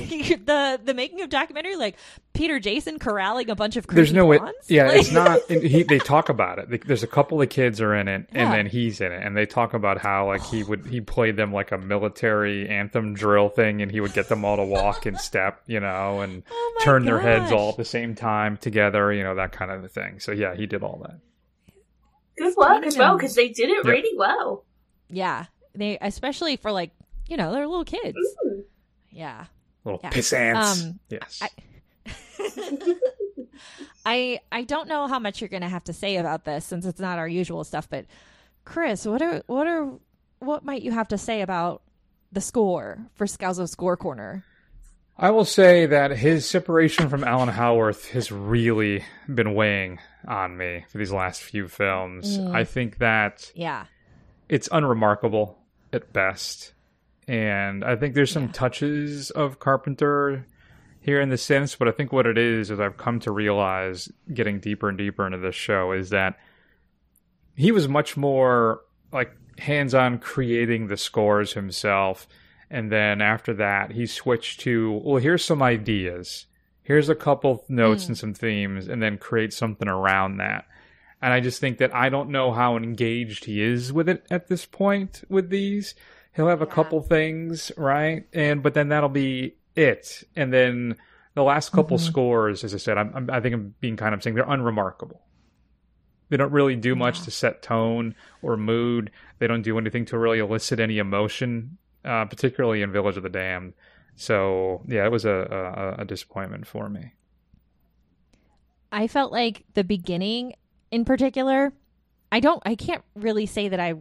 the 0.46 0.80
the 0.84 0.94
making 0.94 1.22
of 1.22 1.30
documentary 1.30 1.76
like 1.76 1.96
Peter 2.34 2.60
Jason 2.60 3.00
corralling 3.00 3.50
a 3.50 3.56
bunch 3.56 3.76
of 3.76 3.88
There's 3.88 4.10
creepy 4.10 4.18
no 4.18 4.26
way. 4.28 4.40
Yeah, 4.68 4.88
Like- 4.90 5.00
it's 5.00 5.12
not. 5.12 5.42
and 5.50 5.64
He, 5.64 5.84
they 5.84 5.98
talk 6.14 6.30
about 6.30 6.60
it. 6.60 6.86
There's 6.88 7.02
a 7.04 7.08
couple 7.08 7.42
of 7.42 7.50
kids 7.50 7.82
are 7.82 7.96
in 7.96 8.08
it, 8.08 8.30
Yeah. 8.32 8.44
and 8.44 8.54
then 8.54 8.66
he's 8.68 9.02
in 9.02 9.12
it, 9.12 9.24
and 9.26 9.36
they 9.36 9.46
talk 9.46 9.74
about 9.74 9.98
how 9.98 10.28
like 10.28 10.44
he 10.46 10.64
would 10.64 10.86
he 10.86 11.02
played 11.02 11.36
them 11.38 11.52
like 11.52 11.72
a 11.72 11.78
military 11.78 12.70
anthem 12.70 13.14
drill 13.16 13.50
thing, 13.50 13.82
and 13.82 13.92
he 13.92 14.00
would 14.00 14.14
get 14.14 14.30
them 14.30 14.46
all 14.46 14.58
to 14.58 14.64
walk 14.64 15.06
and 15.06 15.20
step, 15.20 15.62
you 15.66 15.80
know, 15.80 16.22
and 16.22 16.44
Oh 16.52 16.74
my 16.80 16.86
turn 16.86 17.06
their 17.06 17.20
heads 17.20 17.50
gosh. 17.50 17.60
all 17.60 17.70
at 17.70 17.78
the 17.78 17.86
same 17.86 18.14
time 18.16 18.58
together, 18.58 19.12
you 19.12 19.24
know, 19.24 19.36
that 19.36 19.52
kind 19.52 19.72
of 19.72 19.84
a 19.84 19.88
thing. 19.90 20.20
So 20.20 20.32
yeah, 20.32 20.56
he 20.56 20.66
did 20.68 20.84
all 20.84 21.00
that. 21.04 21.20
Good 22.38 22.56
work 22.56 22.86
as 22.86 22.98
well 22.98 23.18
because 23.18 23.36
they 23.36 23.50
did 23.50 23.70
it 23.70 23.78
Yep. 23.78 23.86
really 23.86 24.18
well. 24.18 24.64
Yeah, 25.10 25.46
they 25.76 25.98
especially 26.00 26.56
for 26.56 26.72
like 26.72 26.92
you 27.30 27.38
know, 27.38 27.52
they're 27.52 27.68
little 27.68 27.86
kids. 27.86 28.18
Yeah. 29.12 29.46
Little 29.86 30.00
Yeah. 30.04 30.10
pissants. 30.10 30.84
Um, 30.86 31.00
yes. 31.10 31.42
I- 31.42 31.50
I 34.06 34.40
I 34.52 34.64
don't 34.64 34.88
know 34.88 35.08
how 35.08 35.20
much 35.20 35.42
you're 35.42 35.50
going 35.50 35.62
to 35.62 35.70
have 35.70 35.84
to 35.86 35.94
say 35.94 36.18
about 36.18 36.46
this 36.46 36.66
since 36.66 36.86
it's 36.86 37.00
not 37.00 37.18
our 37.20 37.28
usual 37.28 37.64
stuff, 37.64 37.90
but 37.90 38.06
Chris, 38.66 39.06
what 39.06 39.22
are 39.22 39.44
what 39.48 39.68
are 39.68 39.90
what 40.40 40.64
might 40.64 40.82
you 40.82 40.92
have 40.92 41.10
to 41.10 41.18
say 41.18 41.42
about 41.42 41.82
the 42.32 42.42
score 42.42 43.00
for 43.16 43.26
Scalzo 43.26 43.68
Score 43.68 43.98
Corner? 43.98 44.44
I 45.18 45.32
will 45.32 45.44
say 45.46 45.86
that 45.86 46.12
his 46.12 46.46
separation 46.46 47.10
from 47.10 47.26
Alan 47.26 47.50
Howarth 47.50 48.10
has 48.12 48.32
really 48.32 49.04
been 49.34 49.54
weighing 49.54 50.00
on 50.26 50.56
me 50.56 50.86
for 50.90 50.98
these 50.98 51.12
last 51.12 51.42
few 51.44 51.68
films. 51.68 52.38
Mm. 52.40 52.56
I 52.56 52.64
think 52.64 53.00
that 53.00 53.52
Yeah. 53.54 53.86
it's 54.48 54.70
unremarkable 54.72 55.58
at 55.92 56.14
best. 56.14 56.74
And 57.30 57.86
I 57.86 57.96
think 57.96 58.16
there's 58.16 58.32
some 58.32 58.50
touches 58.50 59.30
of 59.30 59.60
Carpenter 59.60 60.48
here 61.00 61.22
in 61.22 61.30
the 61.30 61.38
sense, 61.38 61.76
but 61.76 61.88
I 61.88 61.92
think 61.92 62.12
what 62.12 62.26
it 62.26 62.40
is 62.40 62.72
is 62.72 62.80
I've 62.80 62.98
come 62.98 63.20
to 63.20 63.32
realize 63.32 64.12
getting 64.34 64.60
deeper 64.60 64.90
and 64.90 64.98
deeper 64.98 65.28
into 65.28 65.38
this 65.38 65.54
show 65.54 65.92
is 65.92 66.10
that 66.10 66.40
he 67.56 67.72
was 67.72 67.88
much 67.88 68.18
more 68.18 68.82
like 69.14 69.32
hands 69.60 69.94
on 69.94 70.18
creating 70.18 70.88
the 70.88 70.98
scores 70.98 71.54
himself. 71.54 72.28
And 72.72 72.92
then 72.92 73.22
after 73.22 73.54
that, 73.54 73.92
he 73.92 74.08
switched 74.08 74.62
to, 74.62 75.00
well, 75.04 75.22
here's 75.22 75.46
some 75.46 75.62
ideas. 75.62 76.48
Here's 76.82 77.10
a 77.10 77.16
couple 77.16 77.64
notes 77.70 78.06
hmm. 78.06 78.12
and 78.12 78.18
some 78.18 78.34
themes, 78.34 78.88
and 78.88 79.04
then 79.04 79.20
create 79.20 79.54
something 79.54 79.88
around 79.88 80.38
that. 80.38 80.66
And 81.22 81.32
I 81.32 81.42
just 81.42 81.62
think 81.62 81.78
that 81.78 81.94
I 81.94 82.10
don't 82.10 82.32
know 82.32 82.52
how 82.52 82.76
engaged 82.76 83.46
he 83.46 83.62
is 83.62 83.94
with 83.94 84.10
it 84.10 84.26
at 84.32 84.48
this 84.48 84.66
point 84.66 85.22
with 85.30 85.52
these. 85.52 85.94
He'll 86.40 86.48
have 86.48 86.62
a 86.62 86.66
couple 86.66 87.02
things, 87.02 87.70
right? 87.76 88.26
And 88.32 88.64
but 88.64 88.74
then 88.74 88.88
that'll 88.88 89.10
be 89.10 89.58
it. 89.76 90.24
And 90.38 90.54
then 90.54 90.96
the 91.34 91.44
last 91.44 91.74
couple 91.74 91.98
scores, 91.98 92.64
as 92.64 92.74
I 92.74 92.78
said, 92.78 92.98
I'm, 92.98 93.12
I'm, 93.14 93.30
I 93.30 93.42
think 93.42 93.56
I'm 93.56 93.76
being 93.82 93.98
kind 93.98 94.16
of 94.16 94.24
saying 94.24 94.38
they're 94.38 94.50
unremarkable. 94.50 95.22
They 96.30 96.38
don't 96.38 96.54
really 96.54 96.78
do 96.78 96.96
much 96.96 97.24
to 97.24 97.32
set 97.32 97.62
tone 97.62 98.16
or 98.42 98.56
mood. 98.56 99.12
They 99.40 99.48
don't 99.48 99.64
do 99.64 99.78
anything 99.78 100.06
to 100.06 100.18
really 100.18 100.40
elicit 100.40 100.80
any 100.80 100.98
emotion, 100.98 101.78
uh, 102.06 102.24
particularly 102.24 102.84
in 102.84 102.94
Village 102.94 103.18
of 103.18 103.24
the 103.24 103.30
Damned. 103.30 103.74
So 104.16 104.82
yeah, 104.88 105.04
it 105.04 105.12
was 105.12 105.26
a, 105.26 105.96
a, 105.98 106.04
a 106.04 106.06
disappointment 106.06 106.68
for 106.68 106.88
me. 106.88 107.16
I 108.94 109.08
felt 109.08 109.34
like 109.34 109.66
the 109.74 109.84
beginning 109.84 110.54
in 110.90 111.04
particular, 111.04 111.74
I 112.32 112.40
don't 112.40 112.64
I 112.66 112.76
can't 112.76 113.04
really 113.14 113.46
say 113.46 113.68
that 113.68 113.82
I 113.82 113.96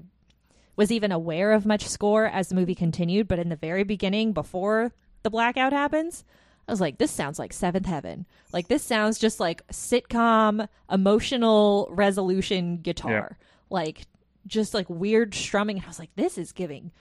was 0.78 0.92
even 0.92 1.10
aware 1.10 1.52
of 1.52 1.66
much 1.66 1.86
score 1.86 2.26
as 2.26 2.48
the 2.48 2.54
movie 2.54 2.76
continued, 2.76 3.26
but 3.26 3.40
in 3.40 3.48
the 3.48 3.56
very 3.56 3.82
beginning 3.82 4.32
before 4.32 4.92
the 5.24 5.28
blackout 5.28 5.72
happens, 5.72 6.24
I 6.68 6.72
was 6.72 6.80
like 6.80 6.98
this 6.98 7.10
sounds 7.10 7.38
like 7.38 7.52
Seventh 7.52 7.86
Heaven. 7.86 8.26
Like 8.52 8.68
this 8.68 8.84
sounds 8.84 9.18
just 9.18 9.40
like 9.40 9.66
sitcom 9.68 10.68
emotional 10.90 11.88
resolution 11.90 12.78
guitar. 12.78 13.36
Like 13.70 14.06
just 14.46 14.72
like 14.72 14.88
weird 14.88 15.34
strumming 15.34 15.76
and 15.76 15.84
I 15.84 15.88
was 15.88 15.98
like 15.98 16.14
this 16.14 16.38
is 16.38 16.52
giving 16.52 16.92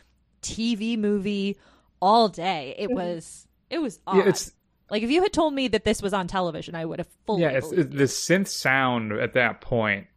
TV 0.41 0.97
movie 0.97 1.57
all 2.01 2.29
day. 2.29 2.75
It 2.77 2.87
mm-hmm. 2.87 2.95
was 2.95 3.47
it 3.69 3.77
was 3.77 3.99
odd. 4.07 4.25
Yeah, 4.25 4.33
like 4.89 5.03
if 5.03 5.11
you 5.11 5.21
had 5.21 5.33
told 5.33 5.53
me 5.53 5.67
that 5.67 5.83
this 5.83 6.01
was 6.01 6.13
on 6.13 6.27
television, 6.27 6.73
I 6.73 6.85
would 6.85 6.99
have 6.99 7.07
fully 7.27 7.43
yeah, 7.43 7.49
it's, 7.49 7.71
it, 7.71 7.91
the 7.91 8.05
synth 8.05 8.47
sound 8.47 9.11
at 9.11 9.33
that 9.33 9.61
point 9.61 10.07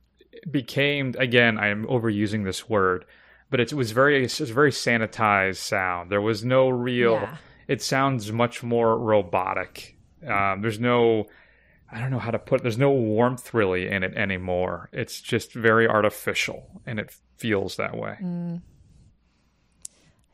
became 0.50 1.14
again. 1.18 1.58
I 1.58 1.68
am 1.68 1.86
overusing 1.86 2.44
this 2.44 2.68
word, 2.68 3.04
but 3.50 3.60
it 3.60 3.72
was 3.72 3.92
very 3.92 4.24
it 4.24 4.40
was 4.40 4.50
very 4.50 4.70
sanitized 4.70 5.56
sound. 5.56 6.10
There 6.10 6.20
was 6.20 6.44
no 6.44 6.68
real. 6.68 7.14
Yeah. 7.14 7.36
It 7.68 7.82
sounds 7.82 8.32
much 8.32 8.62
more 8.62 8.98
robotic. 8.98 9.96
Um, 10.26 10.62
there's 10.62 10.80
no. 10.80 11.26
I 11.92 11.98
don't 11.98 12.10
know 12.10 12.18
how 12.20 12.30
to 12.30 12.38
put. 12.38 12.62
There's 12.62 12.78
no 12.78 12.90
warmth 12.90 13.52
really 13.52 13.88
in 13.88 14.02
it 14.04 14.14
anymore. 14.14 14.88
It's 14.92 15.20
just 15.20 15.52
very 15.52 15.88
artificial, 15.88 16.80
and 16.86 16.98
it 17.00 17.12
feels 17.36 17.76
that 17.76 17.96
way. 17.96 18.16
Mm. 18.22 18.62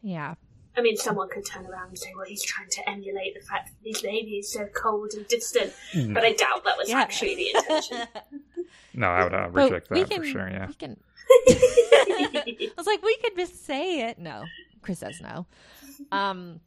Yeah. 0.02 0.34
I 0.78 0.82
mean, 0.82 0.96
someone 0.98 1.30
could 1.30 1.46
turn 1.46 1.64
around 1.66 1.88
and 1.88 1.98
say, 1.98 2.12
well, 2.14 2.26
he's 2.26 2.42
trying 2.42 2.68
to 2.68 2.88
emulate 2.90 3.32
the 3.34 3.40
fact 3.40 3.70
that 3.70 3.88
his 3.88 4.02
baby 4.02 4.32
is 4.32 4.52
so 4.52 4.66
cold 4.74 5.12
and 5.16 5.26
distant. 5.26 5.72
But 6.12 6.22
I 6.22 6.32
doubt 6.34 6.64
that 6.64 6.76
was 6.76 6.90
Yeah. 6.90 7.00
actually 7.00 7.34
the 7.36 7.56
intention. 7.56 7.98
No, 8.92 9.08
I 9.08 9.24
would 9.24 9.34
uh, 9.34 9.48
But 9.52 9.64
reject 9.64 9.90
we 9.90 10.00
that 10.00 10.10
can, 10.10 10.20
for 10.22 10.26
sure. 10.26 10.48
Yeah. 10.48 10.66
We 10.68 10.74
can. 10.74 10.96
I 11.48 12.70
was 12.76 12.86
like, 12.86 13.02
we 13.02 13.16
could 13.18 13.36
just 13.36 13.64
say 13.66 14.08
it. 14.08 14.18
No, 14.18 14.44
Chris 14.82 15.00
says 15.00 15.20
no. 15.20 15.46
Um. 16.12 16.60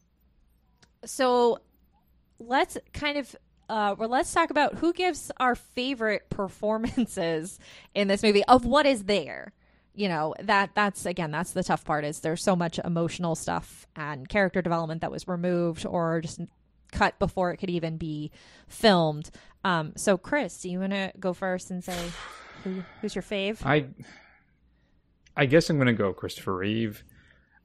So, 1.06 1.60
let's 2.40 2.78
kind 2.94 3.18
of. 3.18 3.36
Uh, 3.70 3.96
well, 3.98 4.10
let's 4.10 4.34
talk 4.34 4.50
about 4.50 4.76
who 4.76 4.92
gives 4.94 5.32
our 5.38 5.54
favorite 5.54 6.30
performances 6.30 7.60
in 7.94 8.08
this 8.08 8.24
movie 8.24 8.44
of 8.46 8.66
what 8.66 8.86
is 8.86 9.04
there. 9.04 9.54
You 9.94 10.08
know 10.08 10.34
that 10.42 10.72
that's 10.76 11.06
again 11.06 11.32
that's 11.32 11.52
the 11.52 11.64
tough 11.64 11.84
part 11.84 12.06
is 12.06 12.22
there's 12.22 12.44
so 12.44 12.56
much 12.56 12.80
emotional 12.80 13.36
stuff 13.36 13.86
and 13.96 14.28
character 14.30 14.62
development 14.62 15.02
that 15.02 15.12
was 15.12 15.28
removed 15.28 15.86
or 15.86 16.22
just 16.22 16.40
cut 16.92 17.20
before 17.20 17.52
it 17.52 17.58
could 17.58 17.70
even 17.70 17.98
be 17.98 18.32
filmed. 18.68 19.30
Um, 19.64 19.94
so, 19.96 20.18
Chris, 20.18 20.62
do 20.62 20.70
you 20.70 20.80
want 20.80 20.94
to 20.94 21.12
go 21.20 21.34
first 21.34 21.70
and 21.70 21.84
say 21.84 21.98
who, 22.64 22.84
who's 23.02 23.16
your 23.16 23.24
fave? 23.24 23.66
I 23.66 23.88
I 25.40 25.46
guess 25.46 25.70
I'm 25.70 25.78
going 25.78 25.88
to 25.88 25.94
go 25.94 26.12
Christopher 26.12 26.58
Reeve. 26.58 27.06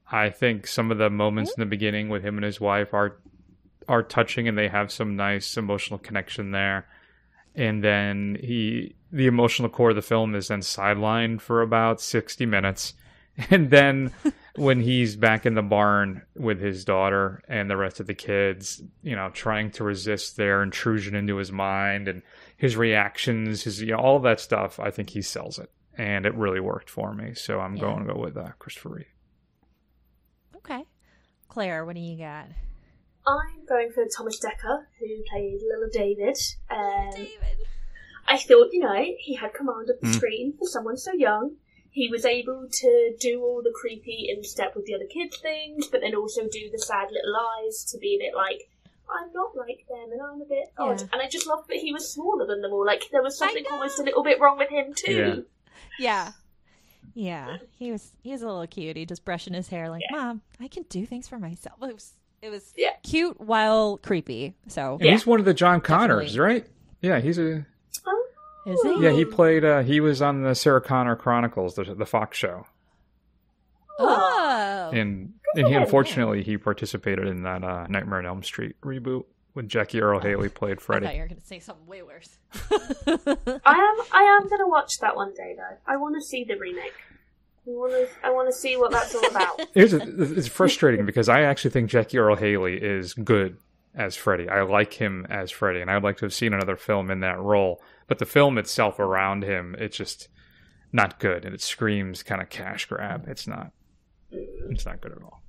I 0.09 0.31
think 0.31 0.69
some 0.69 0.93
of 0.93 0.99
the 0.99 1.11
moments 1.11 1.51
in 1.57 1.61
the 1.61 1.67
beginning 1.67 2.09
with 2.09 2.25
him 2.25 2.37
and 2.37 2.45
his 2.45 2.61
wife 2.61 2.95
are 2.95 3.19
are 3.89 4.05
touching 4.05 4.47
and 4.47 4.57
they 4.57 4.69
have 4.69 4.93
some 4.93 5.17
nice 5.17 5.57
emotional 5.57 5.99
connection 5.99 6.53
there. 6.53 6.87
And 7.57 7.83
then 7.83 8.39
he 8.41 8.95
the 9.11 9.27
emotional 9.27 9.69
core 9.69 9.91
of 9.91 9.97
the 9.97 10.03
film 10.03 10.37
is 10.37 10.49
then 10.49 10.61
sidelined 10.61 11.41
for 11.41 11.63
about 11.63 12.01
60 12.01 12.47
minutes. 12.47 12.95
And 13.51 13.69
then 13.69 14.13
when 14.55 14.81
he's 14.81 15.17
back 15.17 15.45
in 15.45 15.55
the 15.55 15.63
barn 15.63 16.23
with 16.37 16.61
his 16.61 16.85
daughter 16.85 17.43
and 17.49 17.69
the 17.69 17.77
rest 17.77 17.99
of 17.99 18.07
the 18.07 18.15
kids, 18.15 18.81
you 19.03 19.17
know, 19.17 19.31
trying 19.31 19.73
to 19.73 19.83
resist 19.83 20.37
their 20.37 20.63
intrusion 20.63 21.17
into 21.17 21.35
his 21.35 21.51
mind 21.51 22.07
and 22.07 22.23
his 22.57 22.77
reactions, 22.77 23.65
his 23.65 23.83
you 23.83 23.91
know, 23.91 23.99
all 23.99 24.17
of 24.17 24.23
that 24.23 24.39
stuff, 24.39 24.79
I 24.79 24.93
think 24.93 25.11
he 25.11 25.21
sells 25.21 25.59
it, 25.59 25.69
and 25.97 26.27
it 26.27 26.35
really 26.35 26.61
worked 26.61 26.91
for 26.91 27.15
me. 27.15 27.35
So 27.35 27.61
I'm 27.61 27.77
Yeah. 27.77 27.83
going 27.83 28.07
to 28.07 28.13
go 28.15 28.21
with 28.21 28.37
uh, 28.37 28.51
Christopher 28.59 28.89
Reeve. 28.91 29.07
Okay. 30.57 30.85
Claire, 31.49 31.85
what 31.85 31.95
do 31.95 32.01
you 32.01 32.17
got? 32.19 32.47
I'm 33.27 33.65
going 33.67 33.91
for 33.93 34.05
Thomas 34.07 34.39
Dekker, 34.41 34.87
who 34.99 35.23
played 35.31 35.61
Little 35.63 35.89
David. 35.93 36.37
Um, 36.71 37.11
David. 37.13 37.31
I 38.27 38.39
thought, 38.39 38.69
you 38.73 38.81
know, 38.81 39.05
he 39.19 39.35
had 39.35 39.55
command 39.55 39.89
of 39.91 40.01
the 40.01 40.07
Hmm. 40.07 40.13
screen 40.13 40.55
for 40.59 40.67
someone 40.67 40.97
so 40.97 41.13
young. 41.13 41.57
He 41.91 42.09
was 42.09 42.25
able 42.25 42.67
to 42.71 43.17
do 43.21 43.43
all 43.43 43.63
the 43.63 43.73
creepy 43.73 44.27
in 44.29 44.43
step 44.43 44.75
with 44.75 44.85
the 44.87 44.95
other 44.95 45.07
kids 45.07 45.39
things, 45.39 45.87
but 45.89 46.01
then 46.01 46.15
also 46.15 46.49
do 46.49 46.69
the 46.71 46.79
sad 46.79 47.09
little 47.13 47.37
eyes 47.37 47.85
to 47.93 47.99
be 47.99 48.17
a 48.17 48.19
bit 48.19 48.35
like, 48.35 48.69
I'm 49.09 49.33
not 49.33 49.55
like 49.55 49.87
them 49.89 50.11
and 50.11 50.21
I'm 50.21 50.41
a 50.43 50.47
bit 50.47 50.73
odd. 50.77 51.03
And 51.13 51.23
I 51.23 51.29
just 51.29 51.47
loved 51.47 51.69
that 51.69 51.77
he 51.77 51.93
was 51.93 52.11
smaller 52.11 52.47
than 52.47 52.63
them 52.63 52.73
all. 52.73 52.85
Like, 52.85 53.05
there 53.13 53.23
was 53.23 53.39
something 53.39 53.65
almost 53.71 54.01
a 54.01 54.03
little 54.03 54.25
bit 54.25 54.41
wrong 54.41 54.59
with 54.59 54.71
him, 54.71 54.93
too. 54.95 55.47
Yeah. 55.99 56.33
Yeah. 57.15 57.59
He 57.79 57.93
was 57.93 58.13
he 58.23 58.33
was 58.33 58.43
a 58.43 58.47
little 58.47 58.67
cute. 58.67 58.97
He 58.97 59.07
just 59.07 59.25
brushing 59.25 59.55
his 59.55 59.69
hair 59.69 59.89
like, 59.89 60.03
Mom, 60.11 60.43
I 60.61 60.69
can 60.69 60.85
do 60.89 61.05
things 61.07 61.29
for 61.29 61.39
myself. 61.39 61.77
It 61.83 61.95
was 61.95 62.13
it 62.43 62.51
was 62.51 62.73
Yeah. 62.77 62.93
cute 63.03 63.41
while 63.41 63.99
creepy. 63.99 64.55
So 64.69 64.99
And 65.01 65.11
he's 65.11 65.27
one 65.27 65.39
of 65.41 65.47
the 65.47 65.55
John 65.55 65.81
Connors, 65.81 66.33
Definitely. 66.35 66.55
right? 66.55 66.67
Yeah, 67.01 67.21
he's 67.21 67.39
a 67.39 67.67
Oh, 68.07 68.27
is 68.67 68.83
he? 68.83 69.03
yeah. 69.05 69.11
He 69.11 69.25
played. 69.25 69.65
Uh, 69.65 69.83
he 69.83 70.01
was 70.01 70.21
on 70.23 70.43
the 70.43 70.55
Sarah 70.55 70.81
Connor 70.81 71.17
Chronicles, 71.17 71.75
the 71.75 71.85
the 71.95 72.07
Fox 72.07 72.37
show, 72.39 72.67
Oh. 73.99 74.91
and 74.93 75.35
and 75.55 75.69
he 75.69 75.75
unfortunately 75.75 76.43
he 76.43 76.57
participated 76.59 77.27
in 77.29 77.43
that 77.45 77.63
uh, 77.63 77.87
Nightmare 77.89 78.19
on 78.21 78.27
Elm 78.27 78.43
Street 78.43 78.75
reboot 78.83 79.25
when 79.55 79.69
Jackie 79.69 80.03
Earle 80.03 80.19
oh. 80.19 80.21
Haley 80.21 80.49
played 80.49 80.79
I 80.79 80.81
Freddy. 80.81 81.07
thought 81.07 81.15
you 81.15 81.23
were 81.23 81.29
gonna 81.29 81.41
say 81.41 81.61
something 81.61 81.87
way 81.87 82.03
worse. 82.03 82.37
I 82.71 82.77
am. 83.09 84.07
I 84.13 84.39
am 84.41 84.49
going 84.49 84.61
to 84.61 84.69
watch 84.69 84.99
that 85.01 85.17
one 85.17 85.33
day, 85.35 85.55
though. 85.57 85.77
I 85.87 85.97
want 85.97 86.17
to 86.17 86.21
see 86.21 86.45
the 86.45 86.57
remake. 86.57 86.93
I 87.67 87.71
want 87.71 87.93
to. 87.93 88.09
I 88.27 88.31
want 88.31 88.49
to 88.49 88.53
see 88.53 88.77
what 88.77 88.91
that's 88.91 89.15
all 89.15 89.27
about. 89.27 89.61
Here's 89.75 89.95
a, 89.95 90.01
it's 90.37 90.49
frustrating 90.49 91.07
because 91.07 91.29
I 91.29 91.43
actually 91.43 91.71
think 91.71 91.89
Jackie 91.89 92.19
Earle 92.19 92.37
Haley 92.37 92.77
is 92.77 93.15
good 93.15 93.57
as 93.95 94.17
Freddy. 94.17 94.49
I 94.49 94.63
like 94.63 94.93
him 94.93 95.27
as 95.31 95.51
Freddy, 95.51 95.81
and 95.81 95.91
I'd 95.91 96.03
like 96.03 96.19
to 96.19 96.27
have 96.27 96.35
seen 96.35 96.53
another 96.53 96.77
film 96.77 97.11
in 97.11 97.21
that 97.21 97.41
role. 97.41 97.81
But 98.09 98.19
the 98.19 98.27
film 98.27 98.59
itself 98.59 98.99
around 98.99 99.45
him, 99.45 99.75
it's 99.79 99.97
just 99.97 100.29
not 100.93 101.19
good, 101.21 101.45
and 101.45 101.55
it 101.55 101.63
screams 101.63 102.23
kind 102.23 102.43
of 102.43 102.51
cash 102.51 102.87
grab. 102.87 103.27
It's 103.29 103.47
not. 103.47 103.71
It's 104.31 104.85
not 104.85 105.01
good 105.01 105.13
at 105.13 105.23
all. 105.23 105.43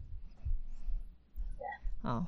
Oh. 2.06 2.28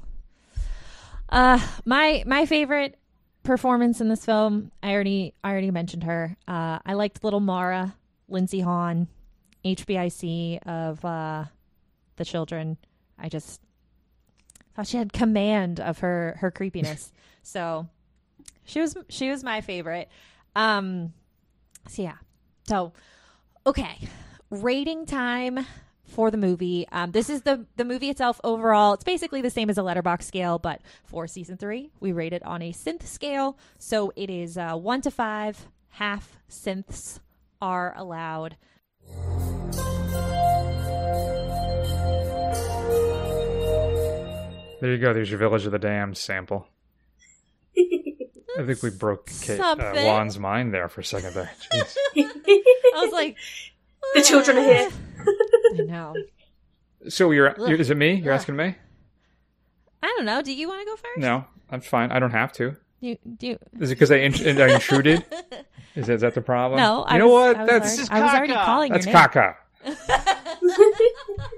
Uh 1.29 1.59
my 1.85 2.23
my 2.25 2.45
favorite 2.45 2.97
performance 3.43 4.01
in 4.01 4.09
this 4.09 4.25
film, 4.25 4.71
I 4.81 4.93
already 4.93 5.33
I 5.43 5.51
already 5.51 5.71
mentioned 5.71 6.03
her. 6.03 6.37
Uh 6.47 6.79
I 6.85 6.93
liked 6.93 7.23
little 7.23 7.39
Mara, 7.39 7.95
Lindsey 8.27 8.61
Haun, 8.61 9.07
HBIC 9.65 10.59
of 10.65 11.03
uh 11.03 11.45
the 12.15 12.25
children 12.25 12.77
I 13.19 13.29
just 13.29 13.61
thought 14.75 14.87
she 14.87 14.97
had 14.97 15.11
command 15.11 15.79
of 15.79 15.99
her 15.99 16.37
her 16.39 16.51
creepiness. 16.51 17.11
so 17.43 17.87
she 18.63 18.79
was 18.79 18.95
she 19.09 19.29
was 19.29 19.43
my 19.43 19.61
favorite. 19.61 20.09
Um, 20.55 21.13
so 21.87 22.03
yeah. 22.03 22.17
So 22.67 22.93
okay, 23.65 24.07
rating 24.49 25.05
time 25.05 25.65
for 26.07 26.31
the 26.31 26.37
movie. 26.37 26.87
Um, 26.91 27.11
this 27.11 27.29
is 27.29 27.41
the 27.43 27.65
the 27.75 27.85
movie 27.85 28.09
itself 28.09 28.39
overall. 28.43 28.93
It's 28.93 29.03
basically 29.03 29.41
the 29.41 29.49
same 29.49 29.69
as 29.69 29.77
a 29.77 29.81
Letterboxd 29.81 30.23
scale, 30.23 30.57
but 30.59 30.81
for 31.03 31.27
season 31.27 31.57
three, 31.57 31.91
we 31.99 32.11
rate 32.11 32.33
it 32.33 32.43
on 32.43 32.61
a 32.61 32.71
synth 32.71 33.03
scale. 33.03 33.57
So 33.77 34.11
it 34.15 34.29
is 34.29 34.57
uh, 34.57 34.75
one 34.75 35.01
to 35.01 35.11
five. 35.11 35.67
Half 35.89 36.37
synths 36.49 37.19
are 37.61 37.93
allowed. 37.97 38.55
There 44.79 44.91
you 44.91 44.99
go. 44.99 45.11
There's 45.11 45.29
your 45.29 45.39
Village 45.39 45.65
of 45.65 45.71
the 45.71 45.79
Damned 45.79 46.17
sample. 46.17 46.67
I 47.75 48.63
think 48.65 48.81
we 48.83 48.89
broke 48.91 49.29
Kate, 49.41 49.59
uh, 49.59 49.75
Wan's 49.95 50.39
mind 50.39 50.73
there 50.73 50.87
for 50.87 51.01
a 51.01 51.03
second 51.03 51.33
there. 51.33 51.51
I 51.73 52.25
was 52.95 53.11
like, 53.11 53.37
The 54.15 54.21
children 54.23 54.57
are 54.57 54.63
here. 54.63 54.89
I 55.73 55.81
know. 55.83 56.13
So 57.09 57.31
you're, 57.31 57.49
Ugh. 57.49 57.69
you're 57.69 57.79
is 57.79 57.89
it 57.89 57.97
me? 57.97 58.15
You're 58.15 58.33
Ugh. 58.33 58.39
asking 58.39 58.55
me? 58.55 58.75
I 60.03 60.07
don't 60.17 60.25
know. 60.25 60.41
Do 60.41 60.53
you 60.53 60.67
want 60.67 60.81
to 60.81 60.85
go 60.85 60.95
first? 60.95 61.17
No, 61.19 61.45
I'm 61.69 61.81
fine. 61.81 62.11
I 62.11 62.19
don't 62.19 62.31
have 62.31 62.51
to. 62.53 62.71
Do 63.01 63.07
you, 63.07 63.17
do 63.37 63.47
you, 63.47 63.59
Is 63.79 63.91
it 63.91 63.95
because 63.95 64.11
I, 64.11 64.15
int- 64.17 64.41
I 64.41 64.73
intruded? 64.73 65.23
Is, 65.95 66.09
is 66.09 66.21
that 66.21 66.33
the 66.35 66.41
problem? 66.41 66.79
no. 66.79 66.99
You 66.99 67.03
I 67.07 67.17
know 67.17 67.27
was, 67.27 67.55
what? 67.55 67.57
I 67.57 67.65
That's 67.79 67.97
already, 67.97 68.11
I 68.11 68.21
was 68.21 68.33
already 68.33 68.53
calling 68.53 68.91
that's 68.91 69.05
your 69.07 69.15
name. 69.15 69.23
caca. 69.23 69.55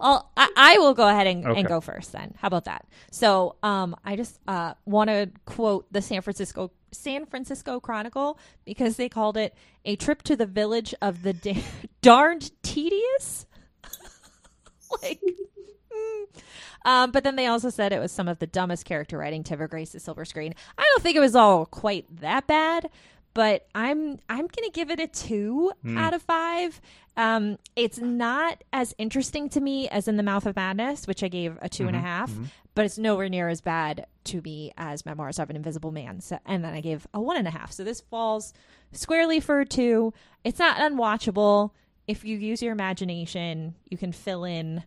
I'll, 0.00 0.30
I, 0.36 0.50
I 0.56 0.78
will 0.78 0.94
go 0.94 1.08
ahead 1.08 1.26
and, 1.26 1.46
Okay. 1.46 1.60
and 1.60 1.68
go 1.68 1.80
first 1.80 2.12
then. 2.12 2.34
How 2.38 2.48
about 2.48 2.64
that? 2.66 2.86
So, 3.10 3.56
um, 3.62 3.96
I 4.04 4.16
just 4.16 4.38
uh, 4.46 4.74
want 4.84 5.08
to 5.08 5.30
quote 5.46 5.90
the 5.92 6.02
San 6.02 6.20
Francisco 6.22 6.70
San 6.96 7.26
Francisco 7.26 7.80
Chronicle 7.80 8.38
because 8.64 8.96
they 8.96 9.08
called 9.08 9.36
it 9.36 9.54
a 9.84 9.96
trip 9.96 10.22
to 10.24 10.36
the 10.36 10.46
village 10.46 10.94
of 11.00 11.22
the 11.22 11.32
da- 11.32 11.62
darned 12.02 12.50
tedious. 12.62 13.46
like, 15.02 15.20
mm. 15.22 16.40
um, 16.84 17.10
but 17.10 17.24
then 17.24 17.36
they 17.36 17.46
also 17.46 17.70
said 17.70 17.92
it 17.92 18.00
was 18.00 18.12
some 18.12 18.28
of 18.28 18.38
the 18.38 18.46
dumbest 18.46 18.84
character 18.84 19.18
writing 19.18 19.44
to 19.44 19.52
ever 19.52 19.68
grace 19.68 19.90
the 19.90 20.00
silver 20.00 20.24
screen. 20.24 20.54
I 20.76 20.82
don't 20.82 21.02
think 21.02 21.16
it 21.16 21.20
was 21.20 21.36
all 21.36 21.66
quite 21.66 22.06
that 22.20 22.46
bad, 22.46 22.90
but 23.36 23.66
I'm 23.74 24.18
I'm 24.30 24.46
gonna 24.46 24.70
give 24.72 24.90
it 24.90 24.98
a 24.98 25.06
two 25.06 25.70
out 25.98 26.14
of 26.14 26.22
five. 26.22 26.80
Um, 27.18 27.58
it's 27.76 27.98
not 27.98 28.64
as 28.72 28.94
interesting 28.96 29.50
to 29.50 29.60
me 29.60 29.90
as 29.90 30.08
in 30.08 30.16
the 30.16 30.22
Mouth 30.22 30.46
of 30.46 30.56
Madness, 30.56 31.06
which 31.06 31.22
I 31.22 31.28
gave 31.28 31.58
a 31.60 31.68
two 31.68 31.86
and 31.86 31.94
a 31.94 32.00
half, 32.00 32.30
but 32.74 32.86
it's 32.86 32.96
nowhere 32.96 33.28
near 33.28 33.50
as 33.50 33.60
bad 33.60 34.06
to 34.24 34.40
me 34.40 34.72
as 34.78 35.04
Memoirs 35.04 35.38
of 35.38 35.50
an 35.50 35.56
Invisible 35.56 35.92
Man. 35.92 36.22
So, 36.22 36.38
and 36.46 36.64
then 36.64 36.72
I 36.72 36.80
gave 36.80 37.06
a 37.12 37.20
one 37.20 37.36
and 37.36 37.46
a 37.46 37.50
half. 37.50 37.72
So 37.72 37.84
this 37.84 38.00
falls 38.00 38.54
squarely 38.92 39.38
for 39.38 39.60
a 39.60 39.66
two. 39.66 40.14
It's 40.42 40.58
not 40.58 40.78
unwatchable. 40.78 41.72
If 42.06 42.24
you 42.24 42.38
use 42.38 42.62
your 42.62 42.72
imagination, 42.72 43.74
you 43.90 43.98
can 43.98 44.12
fill 44.12 44.44
in 44.44 44.82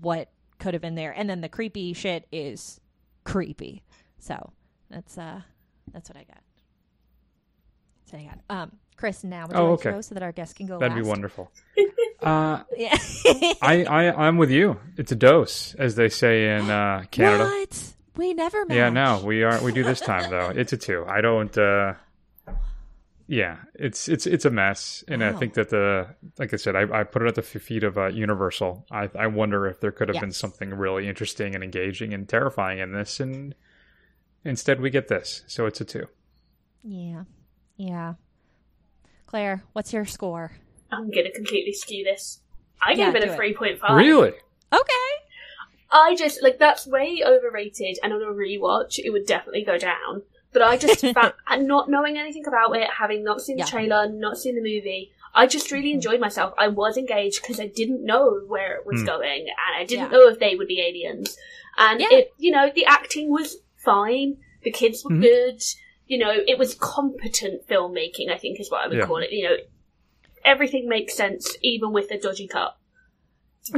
what 0.00 0.28
could 0.58 0.74
have 0.74 0.80
been 0.82 0.96
there, 0.96 1.12
and 1.12 1.30
then 1.30 1.40
the 1.40 1.48
creepy 1.48 1.92
shit 1.92 2.26
is 2.32 2.80
creepy. 3.22 3.84
So 4.18 4.50
that's 4.90 5.16
uh, 5.16 5.42
that's 5.92 6.10
what 6.10 6.16
I 6.16 6.24
got. 6.24 6.41
That's 8.12 8.22
what 8.24 8.32
I 8.32 8.34
got. 8.56 8.62
Um, 8.62 8.72
Chris, 8.96 9.24
now 9.24 9.46
would 9.46 9.56
you 9.56 9.62
Oh, 9.62 9.70
like 9.72 9.80
to 9.80 9.88
okay. 9.88 9.96
go 9.96 10.00
so 10.02 10.14
that 10.14 10.22
our 10.22 10.32
guest 10.32 10.54
can 10.56 10.66
go 10.66 10.78
That'd 10.78 10.94
be 10.96 11.02
wonderful. 11.02 11.50
Uh, 12.22 12.62
Yeah. 12.76 12.96
I, 13.60 13.84
I, 13.84 14.26
I'm 14.28 14.36
with 14.36 14.52
you. 14.52 14.78
It's 14.96 15.10
a 15.10 15.16
dose, 15.16 15.74
as 15.74 15.96
they 15.96 16.08
say 16.08 16.56
in 16.56 16.70
uh, 16.70 17.02
Canada. 17.10 17.44
What? 17.46 17.94
We 18.14 18.32
never 18.32 18.64
match. 18.64 18.76
Yeah, 18.76 18.90
no, 18.90 19.22
we 19.24 19.42
are. 19.42 19.60
We 19.60 19.72
do 19.72 19.82
this 19.82 19.98
time 20.00 20.30
though. 20.30 20.50
It's 20.54 20.72
a 20.72 20.76
two. 20.76 21.04
I 21.08 21.20
don't. 21.20 21.56
uh 21.58 21.94
Yeah, 23.26 23.56
it's 23.74 24.08
it's 24.08 24.26
it's 24.28 24.44
a 24.44 24.50
mess, 24.50 25.02
and 25.08 25.24
I 25.24 25.32
think 25.32 25.54
that 25.54 25.70
the 25.70 26.14
like 26.38 26.52
I 26.52 26.58
said, 26.58 26.76
I, 26.76 27.00
I 27.00 27.02
put 27.04 27.22
it 27.22 27.28
at 27.28 27.34
the 27.34 27.42
feet 27.42 27.82
of 27.82 27.98
uh, 27.98 28.06
Universal. 28.06 28.86
I 28.90 29.08
I 29.18 29.26
wonder 29.28 29.66
if 29.66 29.80
there 29.80 29.90
could 29.92 30.08
have 30.08 30.20
been 30.20 30.30
something 30.32 30.70
really 30.74 31.08
interesting 31.08 31.54
and 31.56 31.64
engaging 31.64 32.12
and 32.14 32.28
terrifying 32.28 32.78
in 32.78 32.92
this, 32.92 33.18
and 33.18 33.54
instead 34.44 34.80
we 34.80 34.90
get 34.90 35.08
this. 35.08 35.42
So 35.48 35.66
it's 35.66 35.80
a 35.80 35.84
two. 35.84 36.06
Yeah. 36.84 37.24
Yeah. 37.82 38.14
Claire, 39.26 39.64
what's 39.72 39.92
your 39.92 40.04
score? 40.06 40.52
I'm 40.92 41.10
gonna 41.10 41.32
completely 41.32 41.72
skew 41.72 42.04
this. 42.04 42.40
I 42.80 42.92
Yeah, 42.92 43.10
gave 43.10 43.22
it 43.22 43.28
a 43.28 43.34
three 43.34 43.54
point 43.54 43.80
five. 43.80 43.96
Really? 43.96 44.32
Okay. 44.72 45.10
I 45.90 46.14
just 46.16 46.42
like 46.42 46.58
that's 46.58 46.86
way 46.86 47.22
overrated, 47.26 47.98
and 48.02 48.12
on 48.12 48.22
a 48.22 48.26
rewatch, 48.26 48.98
it 48.98 49.10
would 49.10 49.26
definitely 49.26 49.64
go 49.64 49.78
down. 49.78 50.22
But 50.52 50.62
I 50.62 50.76
just 50.76 51.00
found, 51.14 51.32
not 51.66 51.90
knowing 51.90 52.16
anything 52.18 52.46
about 52.46 52.76
it, 52.76 52.88
having 52.98 53.24
not 53.24 53.40
seen 53.40 53.58
Yeah. 53.58 53.64
the 53.64 53.70
trailer, 53.70 54.08
not 54.08 54.36
seen 54.38 54.54
the 54.54 54.60
movie, 54.62 55.10
I 55.34 55.46
just 55.46 55.72
really 55.72 55.92
enjoyed 55.92 56.20
myself. 56.20 56.54
I 56.58 56.68
was 56.68 56.96
engaged 56.96 57.42
because 57.42 57.58
I 57.58 57.66
didn't 57.66 58.04
know 58.04 58.40
where 58.46 58.76
it 58.76 58.86
was 58.86 59.00
Hmm. 59.00 59.06
going, 59.06 59.40
and 59.40 59.76
I 59.76 59.84
didn't 59.84 60.12
Yeah. 60.12 60.18
know 60.18 60.28
if 60.28 60.38
they 60.38 60.54
would 60.54 60.68
be 60.68 60.80
aliens. 60.80 61.36
And 61.78 62.00
Yeah. 62.00 62.08
it, 62.12 62.32
you 62.38 62.52
know, 62.52 62.70
the 62.72 62.84
acting 62.86 63.30
was 63.30 63.56
fine, 63.76 64.36
the 64.62 64.70
kids 64.70 65.04
were 65.04 65.10
Mhm. 65.10 65.22
good. 65.22 65.62
You 66.12 66.18
know, 66.18 66.30
it 66.30 66.58
was 66.58 66.74
competent 66.74 67.66
filmmaking. 67.66 68.30
I 68.30 68.36
think 68.36 68.60
is 68.60 68.70
what 68.70 68.82
I 68.84 68.88
would 68.88 68.98
Yeah. 68.98 69.06
call 69.06 69.16
it. 69.22 69.32
You 69.32 69.44
know, 69.48 69.56
everything 70.44 70.86
makes 70.86 71.16
sense, 71.16 71.56
even 71.62 71.90
with 71.92 72.10
a 72.10 72.18
dodgy 72.18 72.46
cut. 72.46 72.76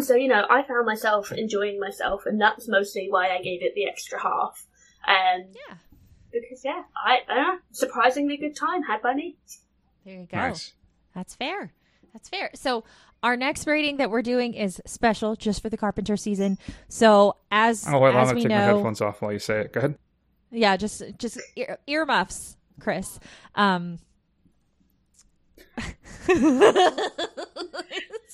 So, 0.01 0.15
you 0.17 0.27
know, 0.27 0.45
I 0.51 0.65
found 0.65 0.85
myself 0.85 1.31
enjoying 1.31 1.79
myself, 1.79 2.23
and 2.27 2.41
that's 2.41 2.67
mostly 2.67 3.07
why 3.09 3.29
I 3.29 3.41
gave 3.41 3.63
it 3.63 3.75
the 3.77 3.87
extra 3.87 4.21
half. 4.21 4.67
Um, 5.07 5.53
Yeah. 5.69 5.77
because, 6.33 6.63
yeah, 6.65 6.83
I, 6.97 7.19
I 7.29 7.35
don't 7.35 7.47
know, 7.55 7.59
surprisingly 7.71 8.37
good 8.37 8.57
time 8.57 8.83
had 8.83 9.01
by 9.01 9.15
me. 9.15 9.37
There 10.05 10.19
you 10.19 10.27
go. 10.27 10.39
Nice. 10.39 10.73
That's 11.15 11.37
fair. 11.37 11.73
That's 12.13 12.29
fair. 12.29 12.51
So 12.55 12.83
our 13.23 13.37
next 13.37 13.67
rating 13.69 13.99
that 13.99 14.11
we're 14.11 14.23
doing 14.23 14.55
is 14.55 14.83
special 14.87 15.37
just 15.37 15.63
for 15.63 15.69
the 15.69 15.77
Carpenter 15.77 16.17
season. 16.17 16.59
So 16.89 17.37
as 17.53 17.87
Oh, 17.87 18.01
wait, 18.01 18.11
I'm 18.11 18.17
as 18.17 18.29
gonna 18.29 18.35
we 18.35 18.43
take 18.43 18.51
my 18.51 18.67
know, 18.67 18.75
headphones 18.75 19.01
off 19.01 19.23
while 19.23 19.33
you 19.33 19.39
say 19.39 19.61
it. 19.61 19.73
Go 19.73 19.79
ahead. 19.79 19.99
Yeah, 20.55 20.77
just 20.77 21.03
just 21.19 21.41
ear, 21.57 21.79
earmuffs, 21.87 22.57
Chris. 22.81 23.19
Um, 23.55 23.99
it's 26.29 27.19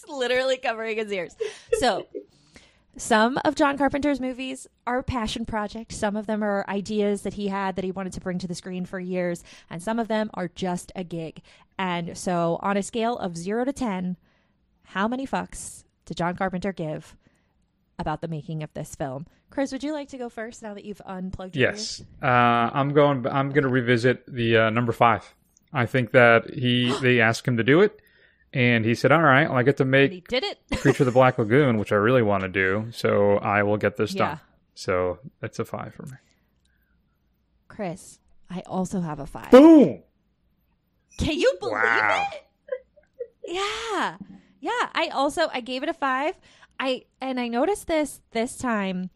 literally 0.09 0.59
covering 0.59 0.99
his 0.99 1.11
ears. 1.11 1.35
So, 1.79 2.07
some 2.97 3.39
of 3.45 3.55
John 3.55 3.79
Carpenter's 3.79 4.21
movies 4.21 4.67
are 4.87 5.03
passion 5.03 5.47
projects. 5.47 5.97
Some 5.97 6.17
of 6.17 6.27
them 6.27 6.43
are 6.43 6.65
ideas 6.69 7.23
that 7.23 7.35
he 7.35 7.49
had 7.49 7.77
that 7.77 7.85
he 7.85 7.93
wanted 7.93 8.13
to 8.15 8.21
bring 8.21 8.39
to 8.39 8.49
the 8.49 8.55
screen 8.55 8.85
for 8.85 9.01
years, 9.01 9.43
and 9.71 9.83
some 9.83 9.99
of 9.99 10.09
them 10.09 10.31
are 10.35 10.49
just 10.49 10.93
a 10.95 11.05
gig. 11.05 11.41
And 11.79 12.17
so, 12.17 12.59
on 12.63 12.77
a 12.77 12.83
scale 12.83 13.17
of 13.17 13.37
zero 13.37 13.65
to 13.65 13.73
ten, 13.73 14.17
how 14.85 15.09
many 15.09 15.27
fucks 15.27 15.85
did 16.05 16.19
John 16.19 16.37
Carpenter 16.37 16.73
give 16.73 17.17
about 18.01 18.21
the 18.21 18.29
making 18.29 18.63
of 18.63 18.73
this 18.75 18.95
film? 18.95 19.27
Chris, 19.51 19.73
would 19.73 19.83
you 19.85 19.93
like 19.93 20.09
to 20.11 20.19
go 20.19 20.29
first 20.29 20.63
now 20.63 20.75
that 20.75 20.85
you've 20.85 21.03
unplugged 21.05 21.57
Yes, 21.57 22.03
uh, 22.23 22.27
I'm 22.27 22.93
going. 22.93 23.27
I'm 23.27 23.51
going 23.51 23.65
to 23.65 23.69
revisit 23.69 24.25
the 24.33 24.57
uh, 24.57 24.71
number 24.71 24.93
five. 24.93 25.35
I 25.73 25.87
think 25.87 26.13
that 26.13 26.51
he 26.51 26.93
they 27.03 27.21
asked 27.21 27.47
him 27.47 27.57
to 27.57 27.65
do 27.65 27.81
it, 27.81 28.01
and 28.53 28.85
he 28.85 28.95
said, 28.95 29.13
"All 29.13 29.23
right, 29.23 29.49
well, 29.49 29.59
I 29.59 29.63
get 29.63 29.77
to 29.79 29.83
And 29.83 29.95
he 29.95 30.09
make 30.09 30.29
did 30.29 30.45
it. 30.45 30.59
Creature 30.79 31.03
of 31.03 31.07
the 31.07 31.13
Black 31.13 31.39
Lagoon, 31.39 31.79
which 31.79 31.93
I 31.93 31.97
really 31.97 32.23
want 32.23 32.43
to 32.43 32.49
do, 32.49 32.87
so 32.93 33.37
I 33.39 33.63
will 33.63 33.77
get 33.77 33.97
this 33.97 34.15
Yeah. 34.15 34.27
done." 34.29 34.41
So 34.75 35.19
that's 35.41 35.59
a 35.59 35.65
five 35.65 35.95
for 35.95 36.05
me. 36.07 36.17
Chris, 37.69 38.19
I 38.49 38.63
also 38.67 39.01
have 39.01 39.19
a 39.21 39.27
five. 39.27 39.51
Boom! 39.51 40.03
Can 41.19 41.39
you 41.39 41.55
believe 41.61 41.75
Wow. 41.75 42.27
it? 42.33 42.41
Yeah. 43.53 44.17
Yeah, 44.61 44.89
I 44.95 45.09
also 45.13 45.49
I 45.53 45.61
gave 45.61 45.83
it 45.83 45.89
a 45.89 45.95
5. 45.95 46.35
I 46.81 47.05
and 47.21 47.39
I 47.39 47.47
noticed 47.47 47.87
this 47.87 48.21
this 48.33 48.57
time 48.57 49.11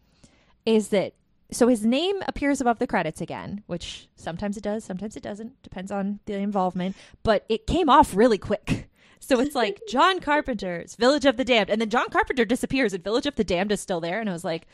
is 0.65 0.89
that 0.89 1.15
so 1.51 1.67
his 1.67 1.85
name 1.85 2.21
appears 2.27 2.61
above 2.61 2.79
the 2.79 2.87
credits 2.87 3.21
again, 3.21 3.63
which 3.67 4.07
sometimes 4.15 4.57
it 4.57 4.63
does, 4.63 4.83
sometimes 4.83 5.15
it 5.15 5.23
doesn't, 5.23 5.61
depends 5.61 5.91
on 5.91 6.19
the 6.25 6.33
involvement, 6.33 6.95
but 7.23 7.45
it 7.49 7.67
came 7.67 7.89
off 7.89 8.15
really 8.15 8.37
quick. 8.37 8.89
So 9.21 9.39
it's 9.39 9.55
like 9.55 9.81
John 9.89 10.19
Carpenter's 10.19 10.95
Village 10.95 11.25
of 11.25 11.35
the 11.35 11.45
Damned 11.45 11.71
and 11.71 11.81
then 11.81 11.89
John 11.89 12.09
Carpenter 12.11 12.45
disappears 12.45 12.93
and 12.93 13.03
Village 13.03 13.25
of 13.25 13.35
the 13.35 13.43
Damned 13.43 13.71
is 13.71 13.81
still 13.81 13.99
there 13.99 14.19
and 14.19 14.29
I 14.29 14.33
was 14.33 14.43
like 14.43 14.67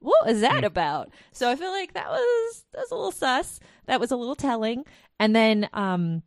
what 0.00 0.26
was 0.26 0.40
that 0.40 0.64
about? 0.64 1.10
So 1.30 1.48
I 1.48 1.54
feel 1.54 1.70
like 1.70 1.94
that 1.94 2.08
was 2.08 2.64
that 2.72 2.80
was 2.80 2.90
a 2.90 2.94
little 2.96 3.12
sus. 3.12 3.60
That 3.84 4.00
was 4.00 4.10
a 4.10 4.16
little 4.16 4.34
telling. 4.34 4.84
And 5.20 5.36
then 5.36 5.68
um 5.72 6.22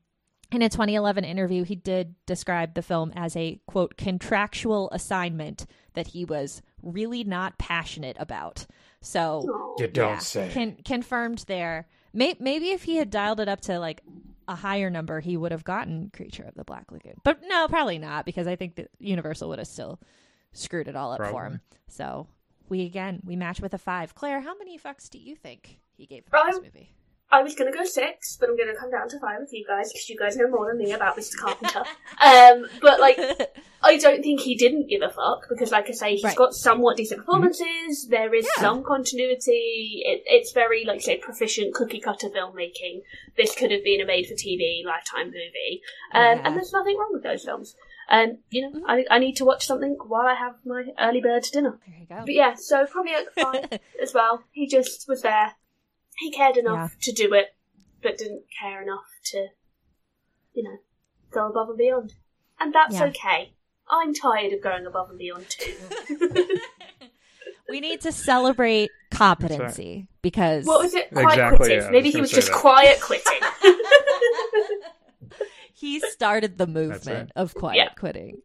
in 0.51 0.61
a 0.61 0.69
2011 0.69 1.23
interview, 1.23 1.63
he 1.63 1.75
did 1.75 2.15
describe 2.25 2.73
the 2.73 2.81
film 2.81 3.11
as 3.15 3.35
a 3.35 3.61
quote 3.67 3.97
contractual 3.97 4.89
assignment 4.91 5.65
that 5.93 6.07
he 6.07 6.25
was 6.25 6.61
really 6.81 7.23
not 7.23 7.57
passionate 7.57 8.17
about. 8.19 8.65
So 9.01 9.75
You 9.77 9.87
don't 9.87 10.13
yeah, 10.13 10.19
say. 10.19 10.49
Con- 10.53 10.77
confirmed 10.83 11.45
there. 11.47 11.87
May- 12.13 12.37
maybe 12.39 12.71
if 12.71 12.83
he 12.83 12.97
had 12.97 13.09
dialed 13.09 13.39
it 13.39 13.47
up 13.47 13.61
to 13.61 13.79
like 13.79 14.01
a 14.47 14.55
higher 14.55 14.89
number, 14.89 15.19
he 15.19 15.37
would 15.37 15.51
have 15.51 15.63
gotten 15.63 16.09
Creature 16.11 16.43
of 16.43 16.55
the 16.55 16.63
Black 16.63 16.91
Lagoon. 16.91 17.15
But 17.23 17.41
no, 17.45 17.67
probably 17.67 17.99
not 17.99 18.25
because 18.25 18.47
I 18.47 18.55
think 18.55 18.75
that 18.75 18.89
Universal 18.99 19.49
would 19.49 19.59
have 19.59 19.67
still 19.67 19.99
screwed 20.53 20.87
it 20.87 20.95
all 20.95 21.11
up 21.11 21.23
for 21.29 21.45
him. 21.45 21.61
So 21.87 22.27
we 22.67 22.85
again 22.85 23.21
we 23.23 23.35
match 23.35 23.61
with 23.61 23.73
a 23.73 23.77
five. 23.77 24.15
Claire, 24.15 24.41
how 24.41 24.57
many 24.57 24.79
fucks 24.79 25.09
do 25.09 25.19
you 25.19 25.35
think 25.35 25.79
he 25.95 26.07
gave 26.07 26.25
about 26.27 26.47
this 26.47 26.61
movie? 26.61 26.93
I 27.31 27.43
was 27.43 27.53
going 27.55 27.71
to 27.71 27.77
go 27.77 27.83
six, 27.85 28.37
but 28.39 28.49
I'm 28.49 28.57
going 28.57 28.69
to 28.73 28.79
come 28.79 28.89
down 28.89 29.07
to 29.09 29.19
five 29.19 29.39
with 29.39 29.53
you 29.53 29.63
guys 29.67 29.91
because 29.93 30.09
you 30.09 30.17
guys 30.17 30.35
know 30.35 30.49
more 30.49 30.67
than 30.67 30.79
me 30.79 30.91
about 30.93 31.15
Mr. 31.15 31.37
Carpenter. 31.37 31.79
um, 32.21 32.65
but 32.81 32.99
like, 32.99 33.19
I 33.83 33.97
don't 33.97 34.23
think 34.23 34.41
he 34.41 34.55
didn't 34.55 34.87
give 34.89 35.01
a 35.03 35.09
fuck 35.09 35.45
because, 35.47 35.71
like 35.71 35.87
I 35.89 35.91
say, 35.93 36.11
he's 36.15 36.23
Right. 36.23 36.35
got 36.35 36.53
somewhat 36.53 36.97
decent 36.97 37.19
performances. 37.21 38.07
There 38.09 38.33
is 38.33 38.45
Yeah. 38.57 38.61
some 38.63 38.83
continuity. 38.83 40.01
It, 40.05 40.23
it's 40.25 40.51
very, 40.53 40.85
like, 40.85 40.97
I 40.97 41.01
say, 41.01 41.17
proficient 41.17 41.73
cookie 41.75 41.99
cutter 41.99 42.29
filmmaking. 42.29 43.03
This 43.37 43.55
could 43.55 43.71
have 43.71 43.83
been 43.83 44.01
a 44.01 44.05
made-for-TV 44.05 44.83
lifetime 44.85 45.27
movie, 45.27 45.81
um, 46.13 46.21
Yeah. 46.39 46.41
and 46.45 46.55
there's 46.55 46.73
nothing 46.73 46.97
wrong 46.97 47.11
with 47.13 47.23
those 47.23 47.45
films. 47.45 47.75
And 48.11 48.39
you 48.49 48.67
know, 48.67 48.81
I, 48.87 49.05
I 49.11 49.19
need 49.19 49.35
to 49.35 49.45
watch 49.45 49.67
something 49.67 49.95
while 50.07 50.25
I 50.25 50.33
have 50.33 50.55
my 50.65 50.85
early 50.99 51.21
bird 51.21 51.43
dinner. 51.53 51.79
There 51.85 51.95
you 51.99 52.07
go. 52.07 52.21
But 52.25 52.33
yeah, 52.33 52.55
so 52.55 52.87
probably 52.87 53.13
at 53.13 53.31
five 53.35 53.79
as 54.01 54.15
well. 54.15 54.43
He 54.51 54.67
just 54.67 55.07
was 55.07 55.21
there. 55.21 55.53
He 56.19 56.31
cared 56.31 56.57
enough 56.57 56.95
to 57.01 57.11
do 57.11 57.33
it, 57.33 57.47
but 58.03 58.17
didn't 58.17 58.43
care 58.61 58.81
enough 58.81 59.07
to, 59.25 59.47
you 60.53 60.63
know, 60.63 60.77
go 61.31 61.49
above 61.49 61.69
and 61.69 61.77
beyond. 61.77 62.13
And 62.59 62.73
that's 62.73 62.95
Yeah. 62.95 63.05
okay. 63.05 63.53
I'm 63.89 64.13
tired 64.13 64.53
of 64.53 64.61
going 64.61 64.85
above 64.85 65.09
and 65.09 65.17
beyond 65.19 65.49
too. 65.49 65.75
We 67.69 67.81
need 67.81 68.01
to 68.01 68.11
celebrate 68.11 68.89
competency 69.11 70.07
because 70.23 70.65
what 70.65 70.81
was 70.81 70.95
it? 70.95 71.11
Quiet 71.11 71.33
Exactly, 71.33 71.57
quitting. 71.57 71.77
yeah, 71.77 71.83
I 71.83 71.85
was 71.85 71.91
Maybe 71.91 72.09
he 72.09 72.19
was 72.19 72.31
just 72.31 72.47
that. 72.47 72.57
quiet 72.57 72.99
quitting. 72.99 73.39
he 75.75 75.99
started 75.99 76.57
the 76.57 76.65
movement 76.65 77.31
right. 77.35 77.35
of 77.35 77.53
quiet 77.53 77.77
Yeah. 77.77 77.89
quitting. 77.89 78.41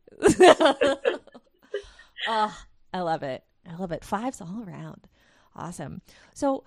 oh, 2.29 2.55
I 2.93 3.01
love 3.01 3.23
it. 3.23 3.45
I 3.67 3.77
love 3.77 3.93
it. 3.93 4.05
Fives 4.05 4.43
all 4.43 4.63
around. 4.67 5.09
Awesome. 5.57 6.03
So 6.35 6.65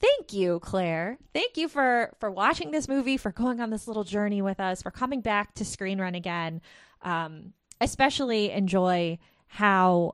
thank 0.00 0.32
you, 0.32 0.60
Claire. 0.60 1.18
Thank 1.32 1.56
you 1.56 1.68
for 1.68 2.14
for 2.18 2.30
watching 2.30 2.70
this 2.70 2.88
movie, 2.88 3.16
for 3.16 3.32
going 3.32 3.60
on 3.60 3.70
this 3.70 3.86
little 3.86 4.04
journey 4.04 4.42
with 4.42 4.60
us, 4.60 4.82
for 4.82 4.90
coming 4.90 5.20
back 5.20 5.54
to 5.54 5.64
Screen 5.64 6.00
Run 6.00 6.14
again. 6.14 6.60
Um, 7.02 7.52
especially 7.80 8.50
enjoy 8.50 9.18
how 9.46 10.12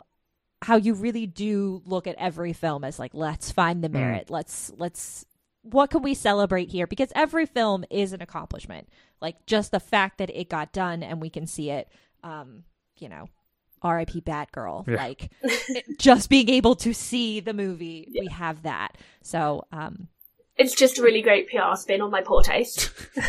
how 0.62 0.76
you 0.76 0.94
really 0.94 1.26
do 1.26 1.82
look 1.84 2.06
at 2.06 2.16
every 2.16 2.52
film 2.52 2.84
as 2.84 2.98
like 2.98 3.12
let's 3.14 3.50
find 3.50 3.82
the 3.84 3.88
merit. 3.88 4.30
Let's 4.30 4.72
let's 4.78 5.26
what 5.62 5.90
can 5.90 6.02
we 6.02 6.14
celebrate 6.14 6.70
here? 6.70 6.86
Because 6.86 7.10
every 7.14 7.46
film 7.46 7.84
is 7.90 8.12
an 8.12 8.22
accomplishment. 8.22 8.88
Like 9.20 9.46
just 9.46 9.70
the 9.70 9.80
fact 9.80 10.18
that 10.18 10.30
it 10.30 10.48
got 10.50 10.72
done 10.72 11.02
and 11.02 11.20
we 11.20 11.30
can 11.30 11.46
see 11.46 11.70
it, 11.70 11.88
um, 12.22 12.64
you 12.98 13.08
know, 13.08 13.28
R.I.P. 13.82 14.22
Batgirl. 14.22 14.88
Yeah. 14.88 14.96
Like 14.96 15.30
just 15.98 16.30
being 16.30 16.48
able 16.48 16.74
to 16.76 16.92
see 16.92 17.40
the 17.40 17.52
movie, 17.52 18.08
we 18.18 18.26
have 18.28 18.62
that. 18.62 18.96
So, 19.22 19.66
um, 19.72 20.08
it's 20.56 20.74
just 20.74 20.98
a 20.98 21.02
really 21.02 21.22
great 21.22 21.48
PR 21.50 21.74
spin 21.76 22.00
on 22.00 22.10
my 22.10 22.22
poor 22.22 22.42
taste. 22.42 22.90
you 23.16 23.22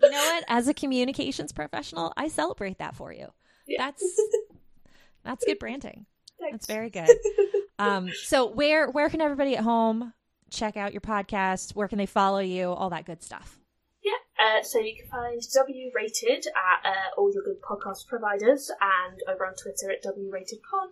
know 0.00 0.10
what? 0.10 0.44
As 0.48 0.68
a 0.68 0.74
communications 0.74 1.52
professional, 1.52 2.12
I 2.16 2.28
celebrate 2.28 2.78
that 2.78 2.96
for 2.96 3.12
you. 3.12 3.28
Yeah. 3.66 3.78
That's 3.78 4.20
that's 5.24 5.44
good 5.44 5.58
branding. 5.58 6.06
That's 6.40 6.66
very 6.66 6.90
good. 6.90 7.08
Um, 7.78 8.10
so 8.24 8.46
where 8.46 8.90
where 8.90 9.08
can 9.08 9.20
everybody 9.20 9.56
at 9.56 9.62
home 9.62 10.12
check 10.50 10.76
out 10.76 10.92
your 10.92 11.00
podcast? 11.00 11.74
Where 11.74 11.88
can 11.88 11.98
they 11.98 12.06
follow 12.06 12.40
you? 12.40 12.70
All 12.70 12.90
that 12.90 13.06
good 13.06 13.22
stuff. 13.22 13.58
Uh, 14.42 14.60
so 14.62 14.80
you 14.80 14.96
can 14.96 15.06
find 15.06 15.40
W 15.54 15.90
Rated 15.94 16.46
at 16.46 16.88
uh, 16.88 17.20
all 17.20 17.32
your 17.32 17.44
good 17.44 17.62
podcast 17.62 18.08
providers 18.08 18.72
and 18.80 19.20
over 19.28 19.46
on 19.46 19.54
Twitter 19.54 19.92
at 19.92 20.02
W 20.02 20.30
Rated 20.32 20.58
Pod. 20.68 20.90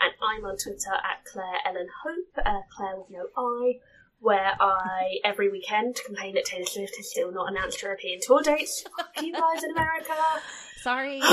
And 0.00 0.12
I'm 0.22 0.44
on 0.44 0.56
Twitter 0.56 0.94
at 0.94 1.24
Claire 1.24 1.58
Ellen 1.66 1.88
Hope, 2.04 2.46
uh, 2.46 2.60
Claire 2.70 2.98
with 2.98 3.10
no 3.10 3.26
I, 3.36 3.80
where 4.20 4.52
I 4.60 5.18
every 5.24 5.50
weekend 5.50 5.98
complain 6.06 6.34
that 6.34 6.44
Taylor 6.44 6.66
Swift 6.66 6.96
has 6.96 7.10
still 7.10 7.32
not 7.32 7.50
announced 7.50 7.82
European 7.82 8.20
tour 8.22 8.40
dates. 8.40 8.84
Fuck 8.96 9.20
you 9.20 9.32
guys 9.32 9.64
in 9.64 9.72
America. 9.72 10.14
Sorry. 10.82 11.20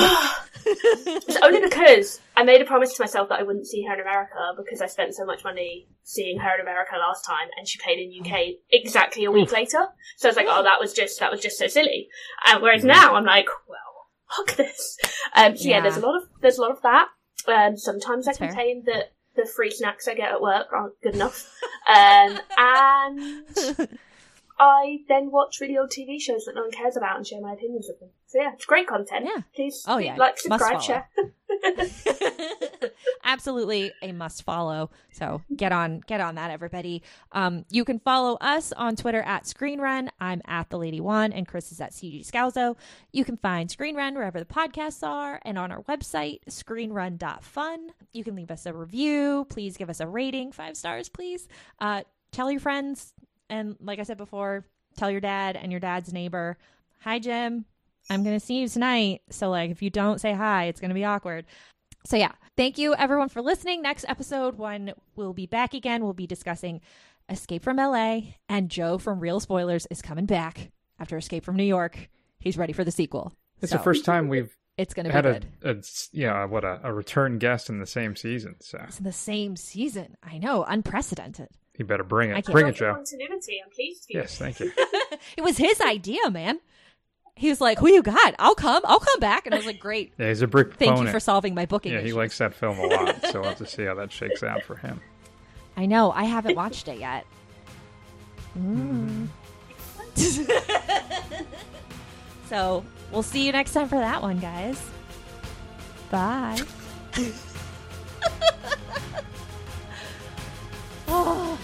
It's 0.66 1.38
only 1.41 1.62
because 1.62 2.20
I 2.36 2.43
made 2.43 2.62
a 2.62 2.66
promise 2.66 2.93
to 2.93 3.02
myself 3.02 3.30
that 3.30 3.39
I 3.39 3.43
wouldn't 3.43 3.66
see 3.66 3.84
her 3.84 3.93
in 3.93 4.02
America 4.02 4.36
because 4.58 4.82
I 4.82 4.88
spent 4.88 5.16
so 5.16 5.26
much 5.26 5.43
money 5.43 5.88
seeing 6.04 6.38
her 6.38 6.56
in 6.56 6.62
America 6.62 6.95
last 7.00 7.26
time, 7.26 7.47
and 7.58 7.68
she 7.68 7.80
played 7.80 7.97
in 7.97 8.14
UK 8.22 8.58
exactly 8.70 9.24
a 9.24 9.32
week 9.32 9.52
later. 9.52 9.88
So 10.18 10.28
I 10.28 10.30
was 10.30 10.36
like, 10.36 10.47
oh, 10.50 10.64
that 10.64 10.80
was 10.80 10.93
just 10.93 11.20
that 11.22 11.32
was 11.32 11.39
just 11.39 11.58
so 11.58 11.68
silly. 11.68 12.10
And 12.45 12.62
whereas 12.62 12.84
now 12.84 13.16
I'm 13.16 13.26
like, 13.26 13.47
well, 13.68 13.89
fuck 14.36 14.58
this. 14.58 14.97
Um, 15.34 15.58
so 15.58 15.68
yeah. 15.68 15.78
Yeah. 15.78 15.82
there's 15.82 15.97
a 15.97 16.02
lot 16.02 16.18
of 16.18 16.24
there's 16.41 16.58
a 16.58 16.62
lot 16.62 16.72
of 16.72 16.82
that. 16.84 17.08
Um, 17.47 17.78
sometimes 17.78 18.26
That's 18.26 18.39
I 18.41 18.47
complain 18.47 18.84
that 18.86 19.14
the 19.36 19.45
free 19.45 19.72
snacks 19.72 20.08
I 20.08 20.14
get 20.14 20.32
at 20.32 20.41
work 20.41 20.68
aren't 20.74 21.02
good 21.02 21.16
enough, 21.16 21.50
um, 21.88 22.39
and 22.58 23.45
I 24.60 25.00
then 25.08 25.32
watch 25.32 25.62
really 25.62 25.78
old 25.78 25.89
TV 25.89 26.20
shows 26.20 26.45
that 26.45 26.56
no 26.56 26.62
one 26.62 26.72
cares 26.72 26.97
about 26.97 27.18
and 27.18 27.26
share 27.26 27.41
my 27.41 27.54
opinions 27.54 27.88
with 27.88 28.00
them. 28.02 28.10
So 28.30 28.39
yeah, 28.39 28.53
it's 28.53 28.65
great 28.65 28.86
content. 28.88 29.25
Yeah. 29.25 29.41
Please, 29.55 29.84
Oh, 29.88 29.97
yeah. 29.97 30.15
like, 30.15 30.38
subscribe, 30.38 30.84
share. 30.84 31.09
Absolutely 33.23 33.91
a 34.03 34.11
must 34.11 34.43
follow. 34.43 34.91
So 35.11 35.41
get 35.55 35.71
on 35.71 36.01
get 36.05 36.21
on 36.21 36.36
that, 36.36 36.51
everybody. 36.51 37.01
Um, 37.32 37.65
you 37.71 37.84
can 37.84 37.97
follow 37.97 38.38
us 38.39 38.71
on 38.73 38.95
Twitter 38.95 39.23
at 39.23 39.47
Screen 39.47 39.82
Run. 39.82 40.11
I'm 40.19 40.43
at 40.45 40.69
the 40.69 40.77
Lady 40.77 41.01
Wan, 41.01 41.34
and 41.34 41.47
Chris 41.47 41.71
is 41.71 41.82
at 41.82 41.91
CG 41.91 42.23
Scalzo. 42.30 42.75
You 43.11 43.25
can 43.25 43.36
find 43.38 43.69
Screen 43.71 43.95
Run 43.95 44.13
wherever 44.13 44.38
the 44.38 44.45
podcasts 44.45 45.01
are, 45.01 45.41
and 45.43 45.57
on 45.57 45.71
our 45.71 45.82
website 45.84 46.41
screenrun.fun. 46.47 47.89
You 48.13 48.23
can 48.23 48.36
leave 48.36 48.51
us 48.51 48.67
a 48.67 48.73
review. 48.73 49.47
Please 49.49 49.75
give 49.75 49.89
us 49.89 50.01
a 50.01 50.07
rating, 50.07 50.51
five 50.51 50.77
stars, 50.77 51.09
please. 51.09 51.47
Uh, 51.80 52.03
tell 52.32 52.51
your 52.51 52.61
friends, 52.61 53.11
and 53.49 53.75
like 53.82 53.97
I 53.97 54.03
said 54.03 54.17
before, 54.17 54.65
tell 54.97 55.09
your 55.09 55.21
dad 55.21 55.55
and 55.55 55.71
your 55.71 55.82
dad's 55.82 56.13
neighbor. 56.13 56.59
Hi, 56.99 57.17
Jim. 57.17 57.65
I'm 58.10 58.24
gonna 58.24 58.39
see 58.39 58.60
you 58.60 58.68
tonight. 58.68 59.22
So 59.30 59.49
like, 59.49 59.72
if 59.72 59.82
you 59.82 59.89
don't 59.89 60.20
say 60.20 60.34
hi, 60.34 60.66
it's 60.66 60.80
gonna 60.82 60.93
be 60.93 61.05
awkward. 61.05 61.45
So 62.05 62.18
yeah, 62.18 62.32
thank 62.57 62.78
you 62.78 62.95
everyone 62.95 63.30
for 63.30 63.41
listening. 63.41 63.82
Next 63.82 64.05
episode, 64.07 64.57
when 64.57 64.93
we'll 65.16 65.34
be 65.34 65.45
back 65.45 65.74
again, 65.74 66.03
we'll 66.03 66.14
be 66.14 66.28
discussing 66.28 66.82
Escape 67.30 67.64
from 67.64 67.78
LA, 67.78 68.22
and 68.47 68.70
Joe 68.70 68.97
from 68.97 69.20
Real 69.20 69.39
Spoilers 69.39 69.86
is 69.91 70.01
coming 70.01 70.26
back 70.26 70.72
after 70.99 71.18
Escape 71.18 71.45
from 71.45 71.55
New 71.55 71.64
York. 71.64 72.10
He's 72.39 72.57
ready 72.57 72.74
for 72.74 72.84
the 72.84 72.91
sequel. 72.91 73.34
It's 73.62 73.72
So, 73.72 73.78
the 73.78 73.84
first 73.84 74.05
time 74.05 74.30
we've 74.30 74.55
It's 74.78 74.93
gonna 74.93 75.10
be 75.10 75.14
had 75.14 75.26
a, 75.26 75.34
good. 75.34 75.45
a 75.64 75.84
yeah 76.12 76.45
what 76.45 76.64
a, 76.64 76.80
a 76.84 76.93
return 76.93 77.38
guest 77.38 77.70
in 77.70 77.80
the 77.80 77.86
same 77.86 78.16
season. 78.16 78.55
So 78.62 78.80
It's 78.88 78.97
in 78.97 79.03
the 79.03 79.12
same 79.12 79.55
season. 79.57 80.16
I 80.24 80.38
know, 80.39 80.64
unprecedented. 80.64 81.49
you 81.78 81.86
better 81.86 82.03
bring 82.05 82.32
I 82.32 82.39
it. 82.39 82.45
can't- 82.45 82.53
Bring 82.53 82.68
it, 82.68 82.76
Joe. 82.76 82.93
Continuity. 82.95 83.62
I'm 83.64 83.70
pleased 83.70 84.03
to 84.03 84.07
be 84.07 84.14
Yes, 84.16 84.38
thank 84.38 84.60
you. 84.60 84.72
It 85.38 85.41
was 85.43 85.57
his 85.57 85.80
idea, 85.82 86.30
man. 86.32 86.60
He 87.39 87.47
was 87.47 87.61
like, 87.61 87.79
"Who 87.79 87.87
you 87.89 88.03
got? 88.03 88.35
I'll 88.37 88.53
come. 88.53 88.81
I'll 88.83 88.99
come 88.99 89.21
back." 89.21 89.45
And 89.45 89.55
I 89.55 89.57
was 89.57 89.65
like, 89.65 89.79
"Great, 89.79 90.11
Yeah, 90.19 90.27
he's 90.27 90.41
a 90.41 90.47
brick 90.47 90.73
thank 90.73 90.89
proponent. 90.89 91.07
you 91.07 91.11
for 91.13 91.21
solving 91.21 91.55
my 91.55 91.65
booking." 91.65 91.93
yeah, 91.93 92.01
he 92.01 92.11
likes 92.11 92.37
that 92.39 92.53
film 92.53 92.77
a 92.77 92.85
lot. 92.85 93.15
so 93.31 93.39
we'll 93.39 93.49
have 93.49 93.57
to 93.59 93.65
see 93.75 93.85
how 93.85 93.93
that 93.95 94.11
shakes 94.11 94.43
out 94.43 94.61
for 94.63 94.75
him. 94.75 94.99
I 95.77 95.85
know. 95.85 96.11
I 96.11 96.25
haven't 96.25 96.55
watched 96.57 96.89
it 96.89 96.99
yet. 96.99 97.25
Mm. 98.57 99.27
so 102.49 102.83
we'll 103.09 103.23
see 103.23 103.45
you 103.45 103.53
next 103.53 103.71
time 103.71 103.87
for 103.87 103.99
that 103.99 104.21
one, 104.21 104.39
guys. 104.39 104.85
Bye. 106.11 106.59
oh. 111.07 111.57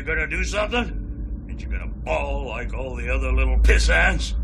Ain't 0.00 0.08
you 0.08 0.14
gonna 0.14 0.26
do 0.26 0.44
something? 0.44 1.46
Ain't 1.50 1.60
you 1.60 1.68
gonna 1.68 1.86
bawl 1.86 2.46
like 2.46 2.72
all 2.72 2.96
the 2.96 3.10
other 3.10 3.32
little 3.32 3.58
piss 3.58 3.90
ants? 3.90 4.34